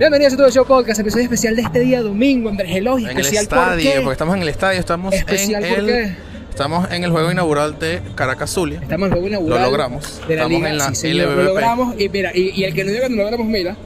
Bienvenidos 0.00 0.32
a 0.32 0.36
todo 0.38 0.46
el 0.46 0.52
show 0.54 0.64
podcast, 0.64 0.98
episodio 0.98 1.24
especial 1.24 1.54
de 1.56 1.60
este 1.60 1.80
día 1.80 2.00
domingo, 2.00 2.48
Andrés 2.48 2.74
Eloy, 2.74 3.04
En 3.04 3.10
el 3.10 3.18
especial 3.18 3.42
estadio, 3.42 3.90
porque 3.96 4.12
estamos 4.12 4.34
en 4.34 4.40
el 4.40 4.48
estadio, 4.48 4.80
estamos 4.80 5.12
Especial 5.12 5.62
en 5.62 5.74
¿por 5.74 5.90
el, 5.90 6.16
estamos 6.48 6.90
en 6.90 7.04
el 7.04 7.10
juego 7.10 7.30
inaugural 7.30 7.78
de 7.78 8.00
Caracas 8.14 8.48
Zulia. 8.48 8.80
Estamos 8.80 9.08
en 9.08 9.12
el 9.12 9.18
juego 9.18 9.28
inaugural. 9.28 9.58
Lo 9.58 9.66
logramos. 9.66 10.22
De 10.26 10.36
la 10.36 10.42
Estamos 10.44 10.58
liga. 10.58 10.70
en 10.70 10.78
la 10.78 10.88
sí, 10.88 10.94
señor, 10.94 11.28
Lo 11.28 11.42
logramos 11.42 12.00
y 12.00 12.08
mira, 12.08 12.30
y, 12.34 12.58
y 12.58 12.64
el 12.64 12.72
que 12.72 12.84
no 12.84 12.92
diga 12.92 13.02
que 13.02 13.10
no 13.10 13.16
lo 13.16 13.22
logramos, 13.24 13.46
mira. 13.46 13.76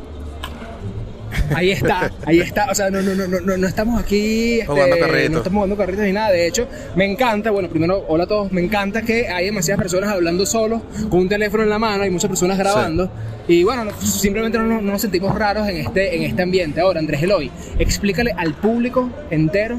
Ahí 1.55 1.71
está, 1.71 2.11
ahí 2.27 2.41
está. 2.41 2.67
O 2.71 2.75
sea, 2.75 2.91
no, 2.91 3.01
no, 3.03 3.15
no, 3.15 3.27
no, 3.41 3.57
no, 3.57 3.67
estamos 3.67 4.01
aquí 4.03 4.61
este, 4.61 4.67
Jugando 4.67 4.99
carritos. 4.99 5.31
No 5.31 5.39
estamos 5.39 5.57
jugando 5.59 5.77
carritos 5.77 6.05
ni 6.05 6.13
nada. 6.13 6.31
De 6.31 6.47
hecho, 6.47 6.67
me 6.97 7.05
encanta, 7.05 7.51
bueno, 7.51 7.69
primero, 7.69 8.05
hola 8.09 8.25
a 8.25 8.27
todos. 8.27 8.53
Me 8.53 8.61
encanta 8.63 9.03
que 9.03 9.29
hay 9.29 9.47
demasiadas 9.47 9.81
personas 9.83 10.11
hablando 10.11 10.47
solos 10.47 10.83
con 11.11 11.21
un 11.21 11.29
teléfono 11.29 11.63
en 11.63 11.71
la 11.71 11.79
mano, 11.79 12.03
hay 12.03 12.11
muchas 12.11 12.29
personas 12.29 12.59
grabando. 12.59 13.11
Y 13.47 13.63
bueno, 13.65 13.85
no- 13.85 13.93
simplemente 14.01 14.57
no, 14.59 14.65
nos- 14.65 14.83
no 14.83 14.93
nos 14.93 15.01
sentimos 15.03 15.35
raros 15.35 15.69
en 15.69 15.77
este, 15.79 16.17
en 16.17 16.23
este 16.23 16.43
ambiente. 16.43 16.81
Ahora, 16.81 17.01
Andrés 17.01 17.23
Eloy, 17.23 17.51
explícale 17.79 18.33
al 18.37 18.55
público 18.55 19.11
entero 19.31 19.79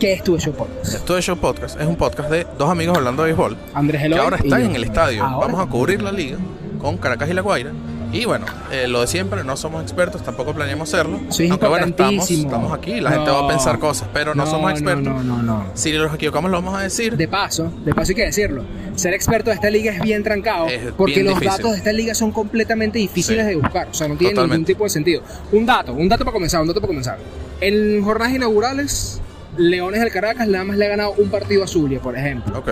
qué 0.00 0.12
es 0.14 0.24
tu 0.24 0.36
show 0.38 0.52
podcast. 0.52 0.94
Esto 0.94 1.16
es 1.16 1.24
Show 1.24 1.36
Podcast, 1.36 1.80
es 1.80 1.86
un 1.86 1.94
podcast 1.96 2.28
de 2.30 2.44
dos 2.58 2.68
amigos 2.68 2.96
hablando 2.98 3.22
de 3.22 3.28
béisbol. 3.28 3.56
Andrés 3.74 4.00
Que 4.00 4.06
Eloy. 4.06 4.18
ahora 4.18 4.38
y 4.42 4.46
están 4.46 4.62
en 4.62 4.74
el 4.74 4.84
estadio. 4.84 5.22
Ahora. 5.24 5.46
Vamos 5.46 5.64
a 5.64 5.70
cubrir 5.70 6.02
la 6.02 6.10
liga 6.10 6.36
con 6.80 6.96
Caracas 6.98 7.30
y 7.30 7.32
La 7.34 7.42
Guaira. 7.42 7.70
Y 8.14 8.26
bueno, 8.26 8.46
eh, 8.70 8.86
lo 8.86 9.00
de 9.00 9.08
siempre, 9.08 9.42
no 9.42 9.56
somos 9.56 9.82
expertos, 9.82 10.22
tampoco 10.22 10.54
planeamos 10.54 10.88
serlo. 10.88 11.18
Sí, 11.30 11.46
es 11.46 11.50
Aunque 11.50 11.66
bueno, 11.66 11.86
estamos, 11.86 12.30
estamos 12.30 12.72
aquí, 12.72 13.00
la 13.00 13.10
gente 13.10 13.28
va 13.28 13.40
a 13.44 13.48
pensar 13.48 13.80
cosas, 13.80 14.08
pero 14.12 14.36
no, 14.36 14.46
somos 14.46 14.70
expertos. 14.70 15.12
No, 15.12 15.22
no, 15.24 15.42
no. 15.42 15.64
Si 15.74 15.90
nos 15.92 16.14
equivocamos, 16.14 16.48
lo 16.52 16.58
vamos 16.58 16.78
a 16.78 16.82
decir. 16.82 17.16
De 17.16 17.26
paso, 17.26 17.72
de 17.84 17.92
paso 17.92 18.12
hay 18.12 18.14
que 18.14 18.24
decirlo, 18.26 18.62
ser 18.94 19.14
experto 19.14 19.50
de 19.50 19.56
esta 19.56 19.68
liga 19.68 19.92
es 19.92 20.00
bien 20.00 20.22
trancado 20.22 20.66
Es 20.68 20.92
porque 20.96 21.14
bien 21.14 21.26
los 21.26 21.34
difícil. 21.40 21.56
datos 21.58 21.72
de 21.72 21.78
esta 21.78 21.92
liga 21.92 22.14
son 22.14 22.30
completamente 22.30 23.00
difíciles 23.00 23.44
Sí. 23.44 23.50
de 23.50 23.56
buscar, 23.56 23.88
o 23.90 23.94
sea, 23.94 24.06
no 24.06 24.16
tienen 24.16 24.36
ningún 24.44 24.64
tipo 24.64 24.84
de 24.84 24.90
sentido. 24.90 25.22
Un 25.50 25.66
dato, 25.66 25.92
un 25.92 26.08
dato 26.08 26.24
para 26.24 26.32
comenzar, 26.34 26.60
un 26.62 26.68
dato 26.68 26.80
para 26.80 26.88
comenzar. 26.88 27.18
En 27.60 28.00
jornadas 28.04 28.32
inaugurales, 28.32 29.20
Leones 29.56 30.00
del 30.00 30.10
Caracas 30.12 30.46
nada 30.46 30.62
más 30.64 30.76
le 30.76 30.86
ha 30.86 30.88
ganado 30.90 31.14
un 31.18 31.30
partido 31.30 31.64
a 31.64 31.66
Zulia, 31.66 31.98
por 32.00 32.16
ejemplo. 32.16 32.58
Ok. 32.58 32.70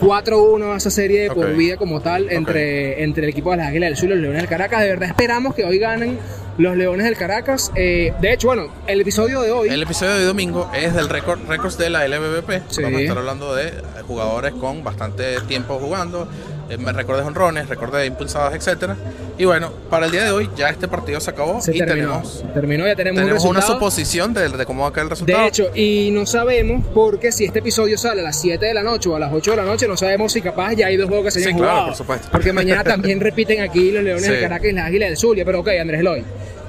4-1 0.00 0.72
a 0.72 0.76
esa 0.76 0.90
serie 0.90 1.22
de 1.22 1.30
por 1.30 1.54
vida 1.54 1.76
como 1.76 2.00
tal 2.00 2.30
entre, 2.30 3.02
entre 3.02 3.24
el 3.24 3.30
equipo 3.30 3.50
de 3.50 3.58
las 3.58 3.68
Águilas 3.68 3.90
del 3.90 3.96
Sur 3.96 4.08
y 4.08 4.12
los 4.12 4.20
Leones 4.20 4.40
del 4.42 4.48
Caracas. 4.48 4.80
De 4.82 4.88
verdad 4.88 5.08
esperamos 5.08 5.54
que 5.54 5.64
hoy 5.64 5.78
ganen 5.78 6.18
los 6.58 6.76
Leones 6.76 7.04
del 7.04 7.16
Caracas. 7.16 7.70
Eh, 7.74 8.12
de 8.20 8.32
hecho, 8.32 8.48
bueno, 8.48 8.68
el 8.86 9.00
episodio 9.00 9.42
de 9.42 9.50
hoy... 9.50 9.68
El 9.68 9.82
episodio 9.82 10.14
de 10.14 10.24
domingo 10.24 10.70
es 10.74 10.94
del 10.94 11.08
récord 11.08 11.40
récords 11.48 11.78
de 11.78 11.90
la 11.90 12.06
LBBP. 12.06 12.62
Sí. 12.68 12.82
Vamos 12.82 12.98
a 12.98 13.02
estar 13.02 13.18
hablando 13.18 13.54
de 13.54 13.72
jugadores 14.06 14.52
con 14.54 14.82
bastante 14.82 15.40
tiempo 15.42 15.78
jugando, 15.78 16.28
eh, 16.70 16.92
récord 16.92 17.18
de 17.20 17.24
honrones, 17.26 17.68
récord 17.68 17.94
de 17.94 18.06
impulsadas, 18.06 18.54
etcétera. 18.54 18.96
Y 19.36 19.44
bueno, 19.44 19.72
para 19.90 20.06
el 20.06 20.12
día 20.12 20.24
de 20.24 20.30
hoy 20.30 20.48
ya 20.56 20.68
este 20.68 20.86
partido 20.88 21.18
se 21.20 21.30
acabó 21.30 21.60
se 21.60 21.74
y 21.74 21.78
terminó, 21.78 22.08
tenemos, 22.20 22.44
terminó, 22.54 22.86
ya 22.86 22.94
tenemos, 22.94 23.20
tenemos 23.20 23.44
un 23.44 23.50
una 23.50 23.62
suposición 23.62 24.34
de, 24.34 24.48
de 24.48 24.66
cómo 24.66 24.82
va 24.82 24.88
a 24.88 24.92
quedar 24.92 25.04
el 25.04 25.10
resultado. 25.10 25.38
De 25.40 25.48
hecho, 25.48 25.70
y 25.74 26.10
no 26.12 26.26
sabemos 26.26 26.84
porque 26.94 27.32
si 27.32 27.44
este 27.46 27.58
episodio 27.60 27.96
sale 27.98 28.20
a 28.20 28.24
las 28.24 28.40
7 28.40 28.64
de 28.66 28.74
la 28.74 28.82
noche 28.82 29.08
o 29.08 29.16
a 29.16 29.18
las 29.18 29.32
8 29.32 29.50
de 29.52 29.56
la 29.56 29.64
noche, 29.64 29.88
no 29.88 29.96
sabemos 29.96 30.32
si 30.32 30.42
capaz 30.42 30.74
ya 30.74 30.86
hay 30.86 30.96
dos 30.96 31.08
juegos 31.08 31.26
que 31.26 31.30
se 31.32 31.38
hayan 31.40 31.52
Sí, 31.52 31.56
claro, 31.58 31.70
jugado. 31.72 31.86
por 31.88 31.96
supuesto. 31.96 32.28
Porque 32.30 32.52
mañana 32.52 32.84
también 32.84 33.18
repiten 33.20 33.60
aquí 33.62 33.90
los 33.90 34.02
Leones 34.04 34.24
Sí. 34.26 34.30
del 34.32 34.40
Caracas 34.42 34.66
y 34.70 34.72
las 34.72 34.86
Águilas 34.86 35.08
del 35.08 35.16
Zulia. 35.18 35.44
Pero 35.44 35.60
ok, 35.60 35.68
Andrés 35.80 36.00
Eloy, 36.00 36.24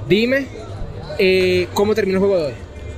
dime 0.08 0.48
eh, 1.20 1.68
cómo 1.74 1.94
terminó 1.94 2.18
el 2.20 2.26
juego 2.26 2.38
de 2.38 2.46
hoy. 2.48 2.54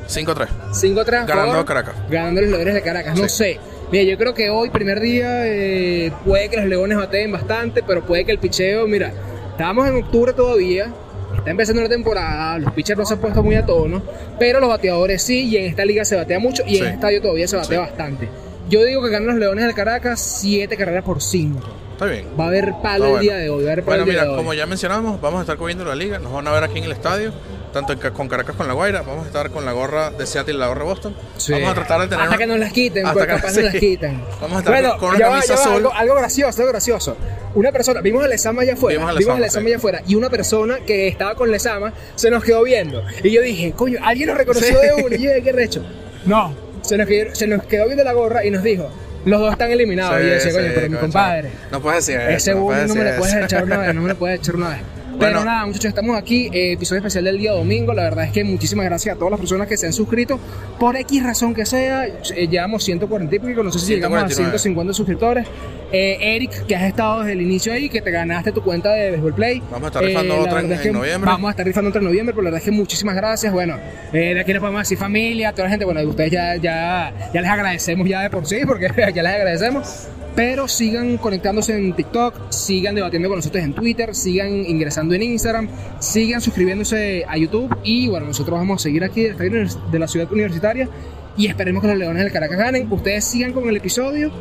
5-3. 0.07 0.47
5-3 0.71 1.05
Ganando 1.25 1.51
favor, 1.51 1.65
Caracas. 1.65 1.95
Ganando 2.09 2.41
los 2.41 2.49
Leones 2.51 2.73
de 2.75 2.81
Caracas. 2.81 3.17
No 3.17 3.27
Sí. 3.27 3.35
sé. 3.37 3.59
Mira, 3.93 4.05
yo 4.05 4.17
creo 4.17 4.33
que 4.33 4.49
hoy, 4.49 4.71
primer 4.71 4.99
día, 4.99 5.45
eh, 5.45 6.11
puede 6.25 6.49
que 6.49 6.57
los 6.57 6.65
Leones 6.65 6.97
bateen 6.97 7.31
bastante, 7.31 7.83
pero 7.83 8.03
puede 8.03 8.25
que 8.25 8.31
el 8.31 8.39
picheo, 8.39 8.87
mira, 8.87 9.13
estábamos 9.51 9.87
en 9.87 9.97
octubre 9.97 10.33
todavía, 10.33 10.91
está 11.37 11.51
empezando 11.51 11.83
la 11.83 11.89
temporada, 11.89 12.57
los 12.57 12.73
pitchers 12.73 12.97
no 12.97 13.05
se 13.05 13.13
han 13.13 13.19
puesto 13.19 13.43
muy 13.43 13.53
a 13.53 13.63
tono, 13.67 14.01
pero 14.39 14.59
los 14.59 14.67
bateadores 14.67 15.21
sí, 15.21 15.41
y 15.47 15.57
en 15.57 15.65
esta 15.65 15.85
liga 15.85 16.05
se 16.05 16.15
batea 16.15 16.39
mucho, 16.39 16.63
y 16.65 16.77
en 16.77 16.85
el 16.87 16.93
estadio 16.93 17.21
todavía 17.21 17.47
se 17.47 17.55
batea 17.55 17.85
Sí. 17.85 17.85
bastante. 17.91 18.29
Yo 18.67 18.83
digo 18.83 19.03
que 19.03 19.11
ganan 19.11 19.27
los 19.27 19.37
Leones 19.37 19.63
del 19.63 19.75
Caracas 19.75 20.19
7 20.41 20.75
carreras 20.75 21.03
por 21.03 21.21
5. 21.21 21.59
Está 21.91 22.07
bien. 22.07 22.25
Va 22.39 22.45
a 22.45 22.47
haber 22.47 22.73
palo 22.81 23.17
el 23.17 23.21
día 23.21 23.35
de 23.35 23.51
hoy, 23.51 23.63
va 23.63 23.69
a 23.69 23.73
haber 23.73 23.85
palo 23.85 23.97
Bueno, 23.97 24.03
el 24.05 24.09
día 24.09 24.13
mira, 24.13 24.23
de 24.23 24.29
hoy. 24.31 24.37
como 24.37 24.53
ya 24.55 24.65
mencionamos, 24.65 25.21
vamos 25.21 25.37
a 25.37 25.41
estar 25.43 25.55
cubriendo 25.57 25.85
la 25.85 25.93
liga. 25.93 26.17
Nos 26.17 26.33
van 26.33 26.47
a 26.47 26.51
ver 26.51 26.63
aquí 26.63 26.79
en 26.79 26.85
el 26.85 26.93
estadio, 26.93 27.31
tanto 27.73 28.13
con 28.13 28.29
Caracas 28.29 28.55
con 28.55 28.67
La 28.67 28.73
Guaira. 28.73 29.01
Vamos 29.01 29.23
a 29.25 29.27
estar 29.27 29.49
con 29.49 29.65
la 29.65 29.71
gorra 29.73 30.11
de 30.11 30.25
Seattle 30.25 30.53
y 30.53 30.57
la 30.57 30.67
gorra 30.67 30.81
de 30.81 30.85
Boston. 30.85 31.15
Sí. 31.37 31.51
Vamos 31.53 31.71
a 31.71 31.73
tratar 31.73 32.01
de 32.01 32.07
tener. 32.07 32.23
Hasta 32.23 32.37
que 32.37 32.47
nos 32.47 32.59
las 32.59 32.71
quiten, 32.71 33.05
hasta 33.05 33.13
pues 33.13 33.25
que- 33.25 33.33
capaz 33.35 33.49
sí. 33.49 33.55
nos 33.57 33.65
las 33.65 33.75
quiten. 33.75 34.21
Vamos 34.39 34.55
a 34.55 34.59
estar 34.59 34.73
bueno, 34.73 34.97
con 34.99 35.09
una 35.09 35.19
ya 35.19 35.25
va, 35.27 35.31
camisa 35.33 35.55
va, 35.55 35.59
azul. 35.61 35.73
algo, 35.73 35.93
algo 35.93 36.15
gracioso, 36.15 36.61
algo 36.61 36.71
gracioso. 36.71 37.17
Una 37.55 37.71
persona, 37.71 38.01
vimos 38.01 38.23
a 38.23 38.27
Lezama 38.27 38.61
allá 38.61 38.73
afuera, 38.73 38.97
Vimos 38.99 39.09
a 39.15 39.19
vimos 39.19 39.35
a 39.35 39.39
Lezama, 39.39 39.45
Lezama 39.45 39.63
sí. 39.63 39.67
allá 39.67 39.77
afuera, 39.77 40.01
y 40.07 40.15
una 40.15 40.29
persona 40.29 40.77
que 40.85 41.07
estaba 41.07 41.35
con 41.35 41.51
Lezama 41.51 41.93
se 42.15 42.29
nos 42.31 42.43
quedó 42.43 42.63
viendo. 42.63 43.03
Y 43.23 43.31
yo 43.31 43.41
dije, 43.41 43.73
coño, 43.73 43.99
alguien 44.03 44.29
nos 44.29 44.37
reconoció 44.37 44.67
Sí. 44.79 44.87
de 44.87 45.03
uno, 45.03 45.15
y 45.15 45.19
yo 45.21 45.29
dije, 45.29 45.43
qué 45.43 45.51
recho. 45.51 45.83
No, 46.25 46.53
se 46.81 46.97
nos, 46.97 47.07
quedó, 47.07 47.35
se 47.35 47.47
nos 47.47 47.63
quedó 47.65 47.85
viendo 47.85 48.03
la 48.03 48.13
gorra 48.13 48.45
y 48.45 48.49
nos 48.51 48.63
dijo, 48.63 48.89
los 49.25 49.39
dos 49.39 49.51
están 49.51 49.71
eliminados. 49.71 50.19
y 50.19 50.23
yo 50.23 50.29
decía, 50.33 50.51
Sí, 50.51 50.57
coño, 50.57 50.71
pero 50.75 50.89
mi 50.89 50.97
compadre. 50.97 51.49
No 51.71 51.81
puedes 51.81 52.05
decir 52.05 52.19
eso. 52.21 52.29
Ese 52.37 52.55
no 52.55 52.61
puedes 52.65 52.87
no 52.89 52.95
me 52.95 53.03
le 53.03 53.13
puedes 53.13 53.35
eso. 53.35 53.45
echar 53.45 53.63
una 53.65 53.77
vez, 53.77 53.93
no 53.95 54.01
me 54.01 54.07
le 54.09 54.15
puedes 54.15 54.39
echar 54.39 54.55
una 54.55 54.69
vez. 54.69 54.79
Pero 55.19 55.35
Bueno. 55.39 55.45
nada, 55.45 55.65
muchachos, 55.65 55.89
estamos 55.89 56.17
aquí, 56.17 56.49
eh, 56.51 56.73
episodio 56.73 56.99
especial 56.99 57.23
del 57.23 57.37
día 57.37 57.51
domingo. 57.53 57.93
La 57.93 58.03
verdad 58.03 58.25
es 58.25 58.31
que 58.31 58.43
muchísimas 58.43 58.85
gracias 58.85 59.15
a 59.15 59.17
todas 59.17 59.31
las 59.31 59.39
personas 59.39 59.67
que 59.67 59.77
se 59.77 59.85
han 59.85 59.93
suscrito. 59.93 60.39
Por 60.79 60.95
X 60.97 61.23
razón 61.23 61.53
que 61.53 61.65
sea, 61.65 62.05
eh, 62.07 62.47
llevamos 62.49 62.83
140 62.83 63.35
y 63.35 63.39
pico, 63.39 63.63
no 63.63 63.71
sé 63.71 63.79
si 63.79 63.93
llegamos 63.95 64.17
a 64.17 64.27
149. 64.27 64.57
150 64.59 64.93
suscriptores. 64.93 65.47
Eh, 65.91 66.17
Eric, 66.35 66.65
que 66.65 66.75
has 66.75 66.83
estado 66.83 67.19
desde 67.19 67.33
el 67.33 67.41
inicio 67.41 67.71
ahí, 67.71 67.87
que 67.89 68.01
te 68.01 68.09
ganaste 68.09 68.51
tu 68.51 68.63
cuenta 68.63 68.91
de 68.93 69.11
Baseball 69.11 69.35
Play. 69.35 69.61
Vamos 69.71 69.83
a 69.83 69.87
estar 69.87 70.03
rifando 70.03 70.35
la 70.35 70.41
otra 70.41 70.59
en- 70.61 70.71
es 70.73 70.81
que 70.81 70.87
en 70.87 70.93
noviembre. 70.95 71.29
Vamos 71.31 71.47
a 71.47 71.51
estar 71.51 71.65
rifando 71.65 71.89
otra 71.89 71.99
en 71.99 72.05
noviembre, 72.07 72.33
pero 72.33 72.43
la 72.43 72.47
verdad 72.49 72.59
es 72.59 72.65
que 72.65 72.71
muchísimas 72.71 73.15
gracias. 73.15 73.53
Bueno, 73.53 73.77
eh, 74.11 74.33
de 74.33 74.39
aquí 74.41 74.51
nos 74.53 74.59
podemos 74.61 74.81
decir 74.81 74.97
familia, 74.97 75.51
toda 75.51 75.65
la 75.65 75.69
gente, 75.69 75.85
bueno, 75.85 76.01
ustedes 76.01 76.31
ya, 76.31 76.55
ya, 76.55 77.13
ya 77.33 77.41
les 77.41 77.49
agradecemos 77.49 78.09
ya 78.09 78.21
de 78.21 78.29
por 78.31 78.45
sí, 78.47 78.57
porque 78.65 78.87
ya 79.13 79.21
les 79.23 79.33
agradecemos. 79.33 80.07
Pero 80.35 80.67
sigan 80.67 81.17
conectándose 81.17 81.77
en 81.77 81.93
TikTok, 81.93 82.49
sigan 82.49 82.95
debatiendo 82.95 83.29
con 83.29 83.37
nosotros 83.37 83.63
en 83.63 83.73
Twitter, 83.73 84.15
sigan 84.15 84.51
ingresando 84.51 85.13
en 85.13 85.21
Instagram, 85.23 85.67
sigan 85.99 86.41
suscribiéndose 86.41 87.23
a 87.27 87.37
YouTube 87.37 87.75
y 87.83 88.07
bueno, 88.07 88.25
nosotros 88.25 88.57
vamos 88.57 88.81
a 88.81 88.83
seguir 88.83 89.03
aquí 89.03 89.23
de 89.23 89.99
la 89.99 90.07
ciudad 90.07 90.31
universitaria 90.31 90.89
y 91.37 91.45
esperemos 91.47 91.81
que 91.81 91.89
los 91.89 91.97
Leones 91.97 92.23
del 92.23 92.31
Caracas 92.33 92.57
ganen. 92.57 92.91
Ustedes 92.91 93.25
sigan 93.25 93.53
con 93.53 93.69
el 93.69 93.77
episodio, 93.77 94.31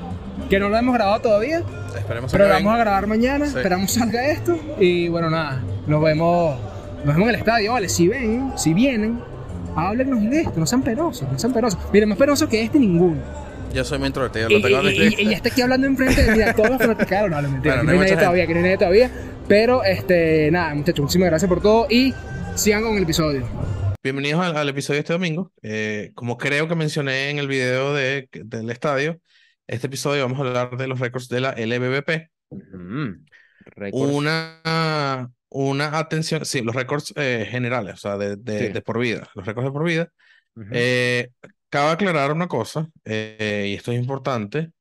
que 0.49 0.59
no 0.59 0.71
lo 0.71 0.79
hemos 0.79 0.95
grabado 0.95 1.21
todavía, 1.21 1.63
Esperemos 1.95 2.33
pero 2.33 2.49
lo 2.49 2.55
vamos 2.55 2.75
a 2.75 2.79
grabar 2.79 3.07
mañana, 3.07 3.45
Sí. 3.47 3.57
esperamos 3.57 3.93
salga 3.93 4.27
esto 4.31 4.59
y 4.81 5.09
bueno, 5.09 5.29
nada, 5.29 5.63
nos 5.87 6.03
vemos, 6.03 6.57
nos 7.05 7.15
vemos 7.15 7.23
en 7.25 7.29
el 7.29 7.35
estadio, 7.35 7.73
vale, 7.73 7.91
si 7.91 8.09
ven, 8.09 8.53
si 8.57 8.73
vienen, 8.73 9.21
háblenos 9.77 10.23
de 10.23 10.41
esto, 10.41 10.59
no 10.59 10.65
sean 10.67 10.81
penosos, 10.83 11.31
no 11.31 11.39
sean 11.39 11.53
penosos. 11.53 11.79
Miren, 11.93 12.09
más 12.09 12.17
penoso 12.19 12.49
que 12.49 12.63
este 12.63 12.79
ninguno. 12.79 13.21
Yo 13.73 13.85
soy 13.85 13.99
muy 13.99 14.09
introvertido. 14.09 14.51
Y, 14.51 14.55
Lo 14.55 14.69
tengo 14.69 14.91
y- 14.91 15.15
y- 15.19 15.23
y 15.23 15.31
ya 15.31 15.37
está 15.37 15.49
aquí 15.49 15.63
hablando 15.63 15.87
enfrente 15.87 16.23
de 16.23 16.33
mira, 16.33 16.55
todos 16.55 16.71
los 16.71 16.79
fanaticados, 16.79 17.31
no, 17.31 17.41
no, 17.41 17.49
mentira, 17.51 17.77
Bueno, 17.77 17.81
que 17.83 17.87
no 17.87 17.93
hay 17.93 17.99
nadie 17.99 18.11
mucha 18.13 18.21
todavía, 18.21 18.47
que 18.47 18.53
no 18.53 18.59
hay 18.59 18.63
nadie 18.65 18.79
todavía, 18.79 19.11
pero 19.49 19.85
este, 19.85 20.51
nada, 20.51 20.75
muchachos, 20.75 21.01
muchísimas 21.01 21.31
gracias 21.31 21.49
por 21.49 21.63
todo 21.63 21.87
y 21.89 22.13
sigan 22.55 22.83
con 22.83 22.97
el 22.97 23.03
episodio. 23.05 23.49
Bienvenidos 24.03 24.45
al, 24.45 24.57
al 24.57 24.69
episodio 24.69 24.97
de 24.97 25.01
este 25.01 25.13
domingo. 25.15 25.53
Eh, 25.63 26.11
como 26.15 26.37
creo 26.37 26.69
que 26.69 26.75
mencioné 26.75 27.31
en 27.31 27.39
el 27.39 27.49
video 27.49 27.95
de, 27.95 28.29
del 28.33 28.69
estadio, 28.71 29.21
este 29.67 29.87
episodio 29.87 30.23
vamos 30.23 30.39
a 30.39 30.49
hablar 30.49 30.77
de 30.77 30.87
los 30.89 31.01
récords 31.01 31.29
de 31.29 31.41
la 31.41 31.53
LBBP. 31.53 32.29
Una, 33.93 35.31
una 35.49 35.99
atención, 35.99 36.45
sí, 36.45 36.61
los 36.63 36.75
récords 36.75 37.13
eh, 37.17 37.47
generales, 37.51 37.95
o 37.95 37.97
sea, 37.99 38.19
de, 38.19 38.37
de, 38.37 38.59
Sí. 38.59 38.69
de 38.69 38.83
por 38.83 38.99
vida, 38.99 39.31
los 39.35 39.47
récords 39.47 39.67
de 39.69 39.73
por 39.73 39.85
vida. 39.85 40.09
Eh, 40.73 41.29
cabe 41.73 41.93
aclarar 41.93 42.33
una 42.33 42.49
cosa, 42.49 42.89
eh, 43.07 43.67
y 43.71 43.75
esto 43.75 43.93
es 43.93 44.01
importante. 44.01 44.73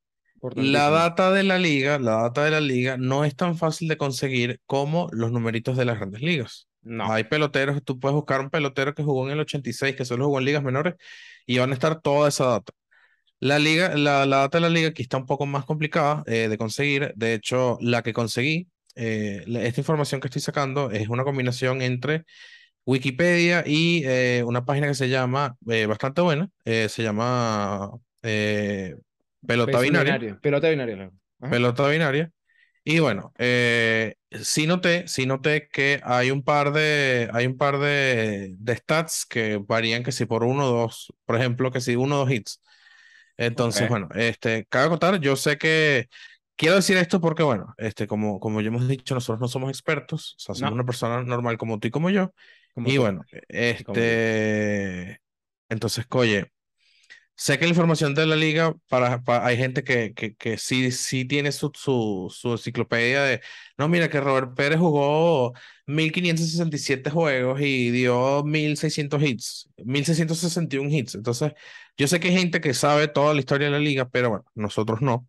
La 0.53 0.89
data 0.89 1.31
de 1.31 1.43
la 1.43 1.59
liga, 1.59 1.99
la 1.99 2.13
data 2.23 2.43
de 2.45 2.51
la 2.51 2.61
liga 2.61 2.97
no 2.97 3.25
es 3.25 3.35
tan 3.35 3.57
fácil 3.57 3.87
de 3.89 3.97
conseguir 3.97 4.59
como 4.67 5.09
los 5.13 5.31
numeritos 5.31 5.77
de 5.77 5.85
las 5.85 5.97
grandes 5.99 6.21
ligas. 6.21 6.67
No. 6.83 7.11
Hay 7.13 7.25
peloteros, 7.25 7.83
tú 7.83 7.99
puedes 7.99 8.15
buscar 8.15 8.41
un 8.41 8.49
pelotero 8.51 8.95
que 8.95 9.03
jugó 9.03 9.27
en 9.27 9.33
el 9.33 9.41
86, 9.41 9.95
que 9.95 10.05
solo 10.05 10.25
jugó 10.25 10.39
en 10.39 10.45
ligas 10.45 10.63
menores, 10.63 10.95
y 11.47 11.59
van 11.59 11.71
a 11.71 11.75
estar 11.75 12.01
toda 12.01 12.29
esa 12.29 12.45
data. 12.45 12.73
La 13.39 13.59
liga, 13.59 13.95
la, 13.97 14.25
la 14.27 14.37
data 14.39 14.59
de 14.59 14.61
la 14.63 14.69
liga 14.69 14.89
aquí 14.89 15.01
está 15.03 15.17
un 15.17 15.25
poco 15.25 15.45
más 15.47 15.65
complicada 15.65 16.23
eh, 16.27 16.47
de 16.49 16.57
conseguir. 16.57 17.11
De 17.15 17.33
hecho, 17.33 17.77
la 17.81 18.03
que 18.03 18.13
conseguí, 18.13 18.69
eh, 18.95 19.43
la- 19.47 19.63
esta 19.63 19.81
información 19.81 20.21
que 20.21 20.27
estoy 20.27 20.41
sacando 20.43 20.91
es 20.91 21.09
una 21.09 21.23
combinación 21.23 21.81
entre 21.81 22.25
Wikipedia 22.85 23.63
y 23.65 24.03
eh, 24.05 24.43
una 24.45 24.65
página 24.65 24.87
que 24.87 24.95
se 24.95 25.09
llama, 25.09 25.57
eh, 25.69 25.85
bastante 25.85 26.21
buena, 26.21 26.49
eh, 26.65 26.89
se 26.89 27.03
llama 27.03 27.91
eh, 28.23 28.95
Pelota 29.45 29.79
Binaria. 29.81 30.13
binario, 30.13 30.39
Pelota 30.41 30.69
binaria. 30.69 31.11
Ajá. 31.39 31.57
Pelota 31.57 31.87
binaria. 31.89 32.31
Y 32.85 32.99
bueno, 32.99 33.33
eh, 33.39 34.15
sí 34.43 34.67
noté, 34.67 35.07
sí 35.07 35.25
noté 35.25 35.69
que 35.69 36.01
hay 36.03 36.31
un 36.31 36.43
par 36.43 36.73
de, 36.73 37.29
hay 37.33 37.47
un 37.47 37.57
par 37.57 37.79
de, 37.79 38.55
de 38.59 38.75
stats 38.77 39.25
que 39.25 39.57
varían 39.57 40.03
que 40.03 40.11
si 40.11 40.25
por 40.25 40.43
uno 40.43 40.67
o 40.67 40.71
dos, 40.83 41.13
por 41.25 41.37
ejemplo, 41.37 41.71
que 41.71 41.81
si 41.81 41.95
uno 41.95 42.17
o 42.17 42.19
dos 42.25 42.31
hits. 42.31 42.61
Entonces, 43.37 43.87
Ok. 43.87 43.89
bueno, 43.89 44.09
este, 44.15 44.65
cabe 44.69 44.89
contar, 44.89 45.19
yo 45.21 45.35
sé 45.35 45.57
que 45.57 46.07
quiero 46.55 46.75
decir 46.75 46.97
esto 46.97 47.21
porque, 47.21 47.43
bueno, 47.43 47.73
este, 47.77 48.07
como, 48.07 48.39
como 48.39 48.61
ya 48.61 48.67
hemos 48.69 48.87
dicho, 48.87 49.15
nosotros 49.15 49.39
no 49.41 49.47
somos 49.47 49.69
expertos, 49.69 50.35
o 50.37 50.39
sea, 50.41 50.55
somos 50.55 50.73
No. 50.73 50.75
una 50.75 50.85
persona 50.85 51.23
normal 51.23 51.57
como 51.57 51.79
tú 51.79 51.87
y 51.87 51.91
como 51.91 52.09
yo, 52.09 52.33
como 52.73 52.91
Y 52.91 52.97
tú. 52.97 52.99
bueno, 52.99 53.27
como 53.83 54.17
este, 54.29 55.21
entonces, 55.69 56.05
oye, 56.11 56.51
sé 57.35 57.59
que 57.59 57.65
la 57.65 57.69
información 57.71 58.15
de 58.15 58.25
la 58.27 58.35
liga, 58.37 58.73
para, 58.89 59.23
pa- 59.23 59.45
hay 59.45 59.57
gente 59.57 59.83
que, 59.83 60.13
que, 60.15 60.35
que 60.35 60.57
sí, 60.57 60.91
sí 60.91 61.25
tiene 61.25 61.51
su, 61.53 61.71
su, 61.75 62.29
su 62.35 62.53
enciclopedia 62.53 63.23
de, 63.23 63.41
no, 63.77 63.89
mira 63.89 64.09
que 64.09 64.21
Robert 64.21 64.55
Pérez 64.55 64.79
jugó 64.79 65.53
1567 65.87 67.09
juegos 67.11 67.61
y 67.61 67.91
dio 67.91 68.43
1600 68.45 69.23
hits, 69.23 69.69
1661 69.85 70.91
hits. 70.91 71.15
Entonces, 71.15 71.53
yo 71.97 72.07
sé 72.07 72.19
que 72.21 72.29
hay 72.29 72.35
gente 72.37 72.61
que 72.61 72.73
sabe 72.75 73.07
toda 73.09 73.33
la 73.35 73.41
historia 73.41 73.67
de 73.67 73.73
la 73.73 73.79
liga, 73.79 74.09
pero 74.09 74.29
bueno, 74.31 74.45
nosotros 74.55 75.01
no. 75.01 75.27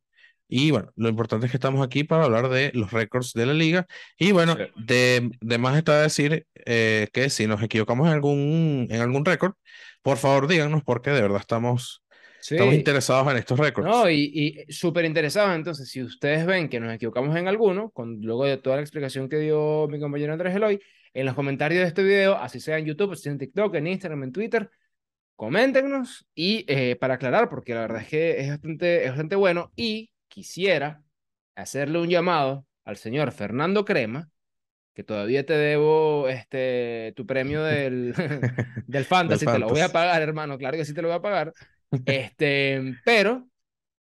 Y 0.54 0.70
bueno, 0.70 0.90
lo 0.96 1.08
importante 1.08 1.46
es 1.46 1.52
que 1.52 1.56
estamos 1.56 1.84
aquí 1.84 2.04
para 2.04 2.25
hablar 2.25 2.49
de 2.50 2.70
los 2.75 2.90
récords 2.93 3.32
de 3.32 3.46
la 3.46 3.54
liga. 3.54 3.87
Y 4.19 4.32
bueno, 4.32 4.56
de, 4.75 5.31
de 5.40 5.58
más 5.58 5.76
está 5.78 6.02
decir 6.02 6.46
eh, 6.66 7.08
que 7.12 7.31
si 7.31 7.46
nos 7.46 7.62
equivocamos 7.62 8.06
en 8.06 8.12
algún, 8.12 8.87
en 8.90 9.00
algún 9.00 9.25
récord, 9.25 9.54
por 10.02 10.19
favor 10.19 10.49
díganos 10.49 10.82
porque 10.84 11.10
de 11.10 11.22
verdad 11.22 11.40
estamos, 11.40 12.04
estamos 12.50 12.75
Sí. 12.75 12.78
interesados 12.81 13.31
en 13.31 13.38
estos 13.38 13.58
récords. 13.58 13.87
No, 13.87 14.10
y, 14.10 14.64
y 14.69 14.72
súper 14.72 15.04
interesados. 15.04 15.54
Entonces, 15.56 15.88
si 15.90 16.02
ustedes 16.02 16.44
ven 16.44 16.69
que 16.69 16.81
nos 16.81 16.93
equivocamos 16.93 17.34
en 17.37 17.49
alguno, 17.49 17.90
con, 17.90 18.20
luego 18.20 18.44
de 18.44 18.58
toda 18.58 18.76
la 18.76 18.82
explicación 18.82 19.28
que 19.28 19.38
dio 19.38 19.88
mi 19.88 19.99
compañero 20.00 20.32
Andrés 20.32 20.54
Eloy, 20.54 20.81
en 21.14 21.26
los 21.26 21.34
comentarios 21.34 21.82
de 21.82 21.88
este 21.88 22.02
video, 22.02 22.37
así 22.37 22.60
sea 22.60 22.78
en 22.78 22.84
YouTube, 22.87 23.12
así 23.12 23.22
sea 23.25 23.32
en 23.32 23.38
TikTok, 23.38 23.75
en 23.76 23.87
Instagram, 23.87 24.25
en 24.25 24.32
Twitter, 24.32 24.70
coméntenos 25.37 26.26
y 26.34 26.64
eh, 26.69 26.96
para 26.96 27.14
aclarar, 27.14 27.49
porque 27.50 27.75
la 27.75 27.82
verdad 27.82 28.02
es 28.02 28.08
que 28.08 28.40
es 28.40 28.49
bastante, 28.50 29.04
es 29.04 29.10
bastante 29.10 29.37
bueno 29.37 29.72
y 29.76 30.12
quisiera 30.32 31.02
hacerle 31.55 31.99
un 32.00 32.08
llamado 32.08 32.67
al 32.84 32.96
señor 32.96 33.32
Fernando 33.32 33.84
Crema, 33.84 34.31
que 34.94 35.05
todavía 35.05 35.46
te 35.46 35.55
debo 35.55 36.29
este, 36.29 37.12
tu 37.17 37.26
premio 37.26 37.62
del, 37.62 38.14
del 38.87 39.05
Fantasy, 39.05 39.46
te 39.46 39.58
lo 39.58 39.69
voy 39.69 39.81
a 39.81 39.93
pagar, 39.93 40.23
hermano, 40.23 40.58
claro 40.58 40.76
que 40.76 40.84
sí 40.84 40.94
te 40.94 41.02
lo 41.02 41.08
voy 41.08 41.17
a 41.17 41.23
pagar. 41.23 41.52
Este, 42.05 42.96
pero, 43.05 43.49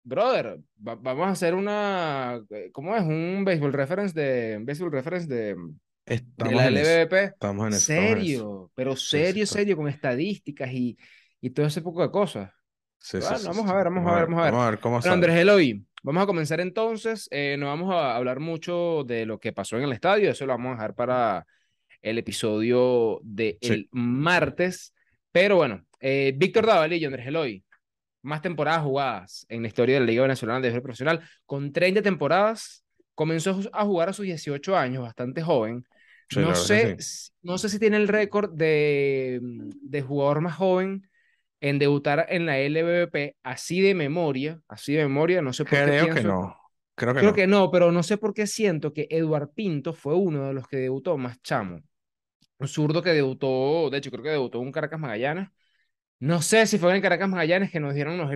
brother, 0.03 0.59
va- 0.85 0.95
vamos 0.95 1.27
a 1.27 1.31
hacer 1.31 1.53
una, 1.55 2.41
¿cómo 2.71 2.95
es? 2.95 3.03
Un 3.03 3.43
baseball 3.45 3.73
reference 3.73 4.19
de, 4.19 4.59
baseball 4.61 4.91
reference 4.91 5.27
de, 5.27 5.55
de 5.55 5.55
Estamos 6.05 6.55
la 6.55 6.67
en 6.67 6.77
eso. 6.77 6.99
LBBP. 7.05 7.13
Estamos 7.25 7.67
en 7.67 7.73
eso. 7.73 7.91
estamos 7.93 8.17
en 8.17 8.21
eso. 8.23 8.41
Serio, 8.41 8.71
pero 8.75 8.95
serio, 8.95 9.45
serio, 9.47 9.77
con 9.77 9.87
estadísticas 9.87 10.71
y, 10.73 10.97
y 11.39 11.49
todo 11.51 11.65
ese 11.67 11.81
poco 11.81 12.01
de 12.01 12.11
cosas. 12.11 12.51
Sí, 13.01 13.21
sí, 13.21 13.27
Bueno, 13.29 13.37
sí, 13.39 13.47
vamos 13.47 13.65
sí. 13.65 13.71
a 13.71 13.73
ver, 13.75 13.83
vamos 13.85 14.11
a 14.11 14.15
ver, 14.15 14.23
vamos 14.25 14.39
a 14.39 14.43
ver. 14.43 14.51
Vamos 14.51 14.67
a 14.67 14.69
ver 14.71 14.79
cómo 14.79 14.99
Bueno. 14.99 15.13
Andrés 15.13 15.35
Eloy, 15.37 15.85
vamos 16.03 16.23
a 16.23 16.25
comenzar 16.25 16.59
entonces. 16.61 17.27
Eh, 17.31 17.55
no 17.59 17.67
vamos 17.67 17.93
a 17.93 18.15
hablar 18.15 18.39
mucho 18.39 19.03
de 19.05 19.25
lo 19.25 19.39
que 19.39 19.53
pasó 19.53 19.77
en 19.77 19.83
el 19.83 19.91
estadio, 19.93 20.29
eso 20.31 20.45
lo 20.45 20.53
vamos 20.53 20.71
a 20.71 20.75
dejar 20.75 20.95
para 20.95 21.45
el 22.01 22.17
episodio 22.17 23.19
del 23.23 23.57
Sí. 23.61 23.87
martes. 23.91 24.93
Pero 25.31 25.55
bueno, 25.57 25.85
eh, 25.99 26.33
Víctor 26.35 26.65
Davalillo, 26.65 27.07
Andrés 27.07 27.27
Eloy, 27.27 27.63
más 28.23 28.41
temporadas 28.41 28.83
jugadas 28.83 29.45
en 29.49 29.61
la 29.63 29.67
historia 29.67 29.95
de 29.95 30.01
la 30.01 30.05
Liga 30.05 30.21
Venezolana 30.23 30.59
de 30.59 30.63
Béisbol 30.69 30.83
Profesional, 30.83 31.21
con 31.45 31.71
30 31.73 32.01
temporadas, 32.01 32.83
comenzó 33.15 33.59
a 33.73 33.85
jugar 33.85 34.09
a 34.09 34.13
sus 34.13 34.25
18 34.25 34.75
años, 34.77 35.03
bastante 35.03 35.41
joven. 35.41 35.85
No 36.35 36.55
sé, 36.55 36.97
no 37.41 37.57
sé 37.57 37.67
si 37.69 37.77
tiene 37.79 37.97
el 37.97 38.07
récord 38.07 38.51
de, 38.53 39.39
de 39.41 40.01
jugador 40.01 40.41
más 40.41 40.55
joven 40.55 41.09
en 41.61 41.79
debutar 41.79 42.27
en 42.29 42.45
la 42.47 42.59
LBBP, 42.59 43.37
así 43.43 43.81
de 43.81 43.95
memoria, 43.95 44.61
así 44.67 44.93
de 44.95 45.03
memoria, 45.03 45.41
no 45.43 45.53
sé 45.53 45.65
por 45.65 45.81
qué 45.83 45.91
Creo 45.91 46.09
que 46.09 46.21
no. 46.21 46.57
Creo 46.95 47.13
que 47.15 47.21
creo 47.21 47.31
no. 47.31 47.35
que 47.35 47.47
no, 47.47 47.71
pero 47.71 47.91
no 47.91 48.03
sé 48.03 48.17
por 48.17 48.33
qué 48.33 48.47
siento 48.47 48.93
que 48.93 49.07
Eduard 49.09 49.49
Pinto 49.53 49.93
fue 49.93 50.15
uno 50.15 50.47
de 50.47 50.53
los 50.53 50.67
que 50.67 50.77
debutó 50.77 51.17
más 51.17 51.41
chamo. 51.41 51.81
Un 52.59 52.67
zurdo 52.67 53.01
que 53.03 53.11
debutó, 53.11 53.89
de 53.91 53.97
hecho 53.99 54.11
creo 54.11 54.23
que 54.23 54.29
debutó 54.31 54.59
en 54.59 54.67
un 54.67 54.71
Caracas 54.71 54.99
Magallanes. 54.99 55.49
No 56.19 56.41
sé 56.41 56.67
si 56.67 56.77
fue 56.79 56.95
en 56.95 57.01
Caracas 57.01 57.29
Magallanes 57.29 57.71
que 57.71 57.79
nos 57.79 57.93
dieron 57.95 58.17
nos 58.17 58.29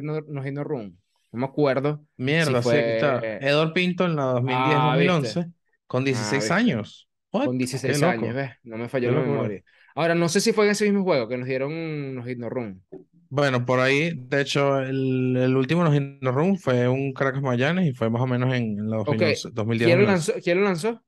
no 0.54 0.64
run. 0.64 1.02
No 1.32 1.40
me 1.40 1.46
acuerdo 1.46 2.06
si 2.38 2.56
Mierda, 2.56 2.62
sí, 2.64 2.78
está. 2.78 3.20
fue... 3.20 3.38
Edward 3.40 3.74
Pinto 3.74 4.06
en 4.06 4.16
la 4.16 4.24
Ah, 4.46 4.96
viste. 4.98 5.30
2010-2011 5.34 5.52
con 5.88 6.04
Ah, 6.12 6.40
16 6.44 6.52
viste. 6.52 6.52
años. 6.52 7.10
What? 7.32 7.44
Con 7.44 7.58
Qué 7.86 7.94
16 7.94 8.00
loco. 8.00 8.08
años, 8.08 8.36
¿ves? 8.36 8.52
No 8.64 8.78
me 8.78 8.90
falló 8.90 9.12
la 9.12 9.22
memoria. 9.22 9.64
Ahora, 9.96 10.16
no 10.16 10.30
sé 10.30 10.42
si 10.42 10.54
fue 10.54 10.66
en 10.66 10.72
ese 10.72 10.86
mismo 10.86 11.04
juego 11.04 11.28
que 11.28 11.38
nos 11.38 11.48
dieron 11.48 12.16
nos 12.16 12.26
no 12.38 12.50
run. 12.50 12.84
Bueno, 13.30 13.66
por 13.66 13.80
ahí, 13.80 14.12
de 14.16 14.42
hecho, 14.42 14.80
el, 14.80 15.36
el 15.38 15.56
último 15.58 15.84
nos 15.84 15.94
no 16.22 16.32
Run 16.32 16.58
fue 16.58 16.88
un 16.88 17.14
Caracas 17.14 17.42
Magallanes 17.42 17.88
y 17.90 17.94
fue 17.94 18.10
más 18.10 18.22
o 18.22 18.28
menos 18.28 18.54
en, 18.54 18.80
en 18.80 18.90
la 18.90 18.98
Ok, 19.04 19.22
2011, 19.24 19.50
2010 19.54 19.90
¿quién 19.90 20.00
lo 20.00 20.06
2011. 20.06 20.06
lanzó? 20.06 20.34
¿Quién 20.44 20.58
lo 20.60 20.64
lanzó? 20.66 21.02